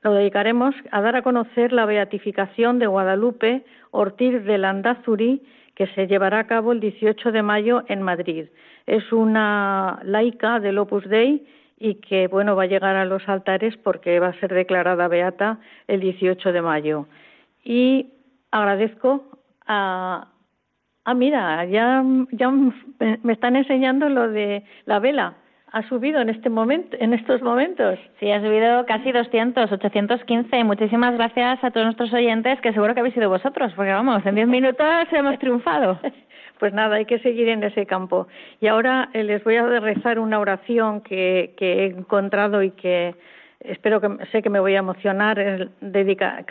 lo 0.05 0.13
dedicaremos 0.13 0.75
a 0.91 1.01
dar 1.01 1.15
a 1.15 1.23
conocer 1.23 1.73
la 1.73 1.87
beatificación 1.87 2.77
de 2.77 2.85
Guadalupe 2.85 3.65
Ortiz 3.89 4.45
de 4.45 4.59
Landazuri, 4.59 5.41
que 5.73 5.87
se 5.87 6.05
llevará 6.05 6.39
a 6.39 6.47
cabo 6.47 6.73
el 6.73 6.79
18 6.79 7.31
de 7.31 7.41
mayo 7.41 7.83
en 7.87 8.03
Madrid. 8.03 8.45
Es 8.85 9.11
una 9.11 9.99
laica 10.03 10.59
del 10.59 10.77
Opus 10.77 11.09
Dei 11.09 11.43
y 11.79 11.95
que 11.95 12.27
bueno 12.27 12.55
va 12.55 12.63
a 12.63 12.67
llegar 12.67 12.95
a 12.95 13.05
los 13.05 13.27
altares 13.27 13.75
porque 13.77 14.19
va 14.19 14.27
a 14.27 14.39
ser 14.39 14.53
declarada 14.53 15.07
beata 15.07 15.57
el 15.87 16.01
18 16.01 16.53
de 16.53 16.61
mayo 16.61 17.07
y 17.63 18.13
agradezco 18.51 19.25
a 19.65 20.27
ah 21.03 21.13
mira 21.15 21.65
ya 21.65 22.01
ya 22.31 22.49
me 22.49 23.33
están 23.33 23.55
enseñando 23.57 24.07
lo 24.07 24.29
de 24.29 24.63
la 24.85 24.99
vela 24.99 25.35
ha 25.75 25.87
subido 25.89 26.21
en 26.21 26.29
este 26.29 26.49
momento 26.49 26.95
en 26.99 27.13
estos 27.13 27.41
momentos 27.41 27.99
sí 28.19 28.31
ha 28.31 28.39
subido 28.39 28.85
casi 28.85 29.11
200 29.11 29.71
815 29.71 30.63
muchísimas 30.63 31.13
gracias 31.15 31.63
a 31.63 31.71
todos 31.71 31.85
nuestros 31.85 32.13
oyentes 32.13 32.61
que 32.61 32.71
seguro 32.71 32.93
que 32.93 33.01
habéis 33.01 33.15
sido 33.15 33.29
vosotros 33.29 33.73
porque 33.75 33.91
vamos 33.91 34.25
en 34.25 34.35
10 34.35 34.47
minutos 34.47 34.87
hemos 35.11 35.37
triunfado 35.37 35.99
pues 36.59 36.73
nada, 36.73 36.95
hay 36.95 37.05
que 37.05 37.19
seguir 37.19 37.49
en 37.49 37.63
ese 37.63 37.85
campo. 37.85 38.27
Y 38.61 38.67
ahora 38.67 39.09
eh, 39.13 39.23
les 39.23 39.43
voy 39.43 39.55
a 39.57 39.65
rezar 39.79 40.19
una 40.19 40.39
oración 40.39 41.01
que, 41.01 41.53
que 41.57 41.83
he 41.83 41.85
encontrado 41.87 42.63
y 42.63 42.71
que 42.71 43.15
espero 43.59 44.01
que 44.01 44.25
sé 44.31 44.41
que 44.41 44.49
me 44.49 44.59
voy 44.59 44.75
a 44.75 44.79
emocionar, 44.79 45.39
es 45.39 45.69
dedica, 45.81 46.45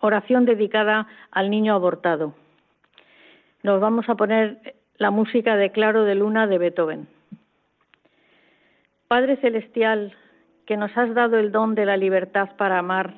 oración 0.00 0.44
dedicada 0.44 1.06
al 1.30 1.50
niño 1.50 1.74
abortado. 1.74 2.34
Nos 3.62 3.80
vamos 3.80 4.08
a 4.08 4.16
poner 4.16 4.74
la 4.98 5.10
música 5.10 5.56
de 5.56 5.70
Claro 5.70 6.04
de 6.04 6.14
Luna 6.14 6.46
de 6.46 6.58
Beethoven. 6.58 7.06
Padre 9.12 9.36
Celestial, 9.36 10.14
que 10.64 10.78
nos 10.78 10.96
has 10.96 11.12
dado 11.12 11.36
el 11.36 11.52
don 11.52 11.74
de 11.74 11.84
la 11.84 11.98
libertad 11.98 12.48
para 12.56 12.78
amar 12.78 13.12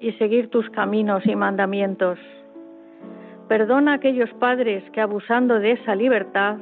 y 0.00 0.10
seguir 0.14 0.50
tus 0.50 0.68
caminos 0.70 1.24
y 1.24 1.36
mandamientos, 1.36 2.18
perdona 3.46 3.92
a 3.92 3.94
aquellos 3.94 4.30
padres 4.40 4.82
que 4.90 5.00
abusando 5.00 5.60
de 5.60 5.70
esa 5.78 5.94
libertad 5.94 6.56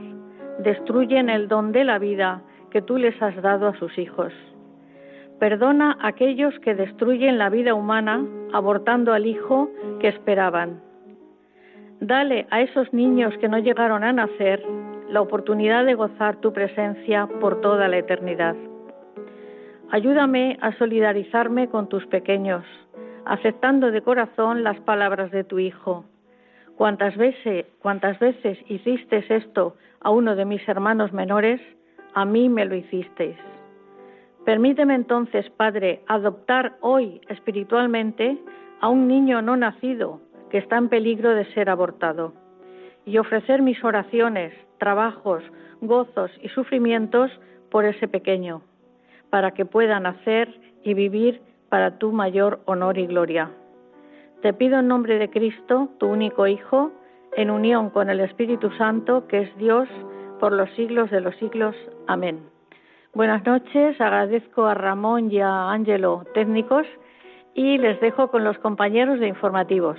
destruyen 0.59 1.31
el 1.31 1.49
don 1.49 1.73
de 1.73 1.85
la 1.85 1.99
vida 1.99 2.43
que 2.71 2.83
tú 2.83 2.99
les 2.99 3.17
has 3.23 3.35
dado 3.41 3.67
a 3.67 3.79
sus 3.79 3.97
hijos. 3.97 4.35
Perdona 5.39 5.97
a 5.99 6.09
aquellos 6.09 6.53
que 6.59 6.75
destruyen 6.75 7.39
la 7.39 7.49
vida 7.49 7.73
humana 7.73 8.23
abortando 8.53 9.15
al 9.15 9.25
hijo 9.25 9.71
que 10.01 10.09
esperaban. 10.09 10.83
Dale 12.01 12.47
a 12.51 12.61
esos 12.61 12.93
niños 12.93 13.33
que 13.39 13.49
no 13.49 13.59
llegaron 13.59 14.05
a 14.05 14.13
nacer 14.13 14.63
la 15.11 15.21
oportunidad 15.21 15.85
de 15.85 15.95
gozar 15.95 16.37
tu 16.37 16.53
presencia 16.53 17.27
por 17.41 17.61
toda 17.61 17.89
la 17.89 17.99
eternidad. 17.99 18.55
Ayúdame 19.91 20.57
a 20.61 20.73
solidarizarme 20.79 21.69
con 21.69 21.89
tus 21.89 22.07
pequeños, 22.07 22.65
aceptando 23.25 23.91
de 23.91 24.03
corazón 24.03 24.63
las 24.63 24.79
palabras 24.81 25.33
de 25.33 25.43
tu 25.43 25.59
Hijo. 25.59 26.05
Cuantas 26.77 27.17
veces, 27.17 27.67
cuántas 27.81 28.19
veces 28.21 28.57
hicisteis 28.69 29.29
esto 29.31 29.75
a 30.01 30.11
uno 30.11 30.37
de 30.37 30.45
mis 30.45 30.67
hermanos 30.69 31.13
menores, 31.13 31.61
a 32.15 32.25
mí 32.25 32.49
me 32.49 32.65
lo 32.65 32.77
hicisteis. 32.77 33.37
Permíteme 34.45 34.95
entonces, 34.95 35.51
Padre, 35.51 36.03
adoptar 36.07 36.77
hoy 36.81 37.21
espiritualmente 37.29 38.39
a 38.81 38.89
un 38.89 39.09
niño 39.09 39.43
no 39.43 39.57
nacido 39.57 40.21
que 40.51 40.59
está 40.59 40.79
en 40.79 40.89
peligro 40.89 41.35
de 41.35 41.45
ser 41.53 41.69
abortado 41.69 42.40
y 43.11 43.19
ofrecer 43.19 43.61
mis 43.61 43.83
oraciones, 43.83 44.53
trabajos, 44.79 45.43
gozos 45.81 46.31
y 46.43 46.49
sufrimientos 46.51 47.29
por 47.69 47.85
ese 47.85 48.07
pequeño, 48.07 48.63
para 49.31 49.51
que 49.51 49.65
pueda 49.65 49.99
nacer 49.99 50.49
y 50.85 50.95
vivir 50.95 51.43
para 51.69 51.99
tu 51.99 52.13
mayor 52.13 52.61
honor 52.67 52.99
y 52.99 53.07
gloria. 53.07 53.51
Te 54.43 54.53
pido 54.53 54.79
en 54.79 54.87
nombre 54.87 55.19
de 55.19 55.29
Cristo, 55.29 55.89
tu 55.99 56.07
único 56.07 56.47
Hijo, 56.47 56.93
en 57.37 57.51
unión 57.51 57.91
con 57.91 58.11
el 58.11 58.21
Espíritu 58.21 58.71
Santo, 58.79 59.27
que 59.27 59.41
es 59.41 59.57
Dios 59.57 59.89
por 60.39 60.53
los 60.53 60.71
siglos 60.71 61.11
de 61.11 61.21
los 61.21 61.35
siglos. 61.37 61.75
Amén. 62.07 62.39
Buenas 63.13 63.45
noches, 63.45 64.01
agradezco 64.01 64.67
a 64.67 64.75
Ramón 64.75 65.33
y 65.33 65.41
a 65.41 65.73
Ángelo 65.73 66.25
técnicos 66.33 66.87
y 67.55 67.77
les 67.79 68.01
dejo 68.01 68.29
con 68.29 68.45
los 68.45 68.57
compañeros 68.59 69.19
de 69.19 69.27
informativos. 69.27 69.99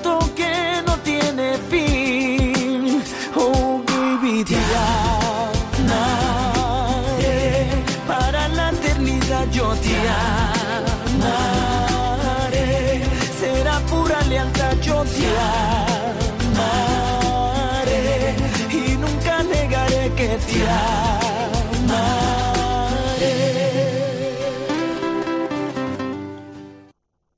amaré 20.47 20.57
que 20.57 20.57
te 20.57 21.20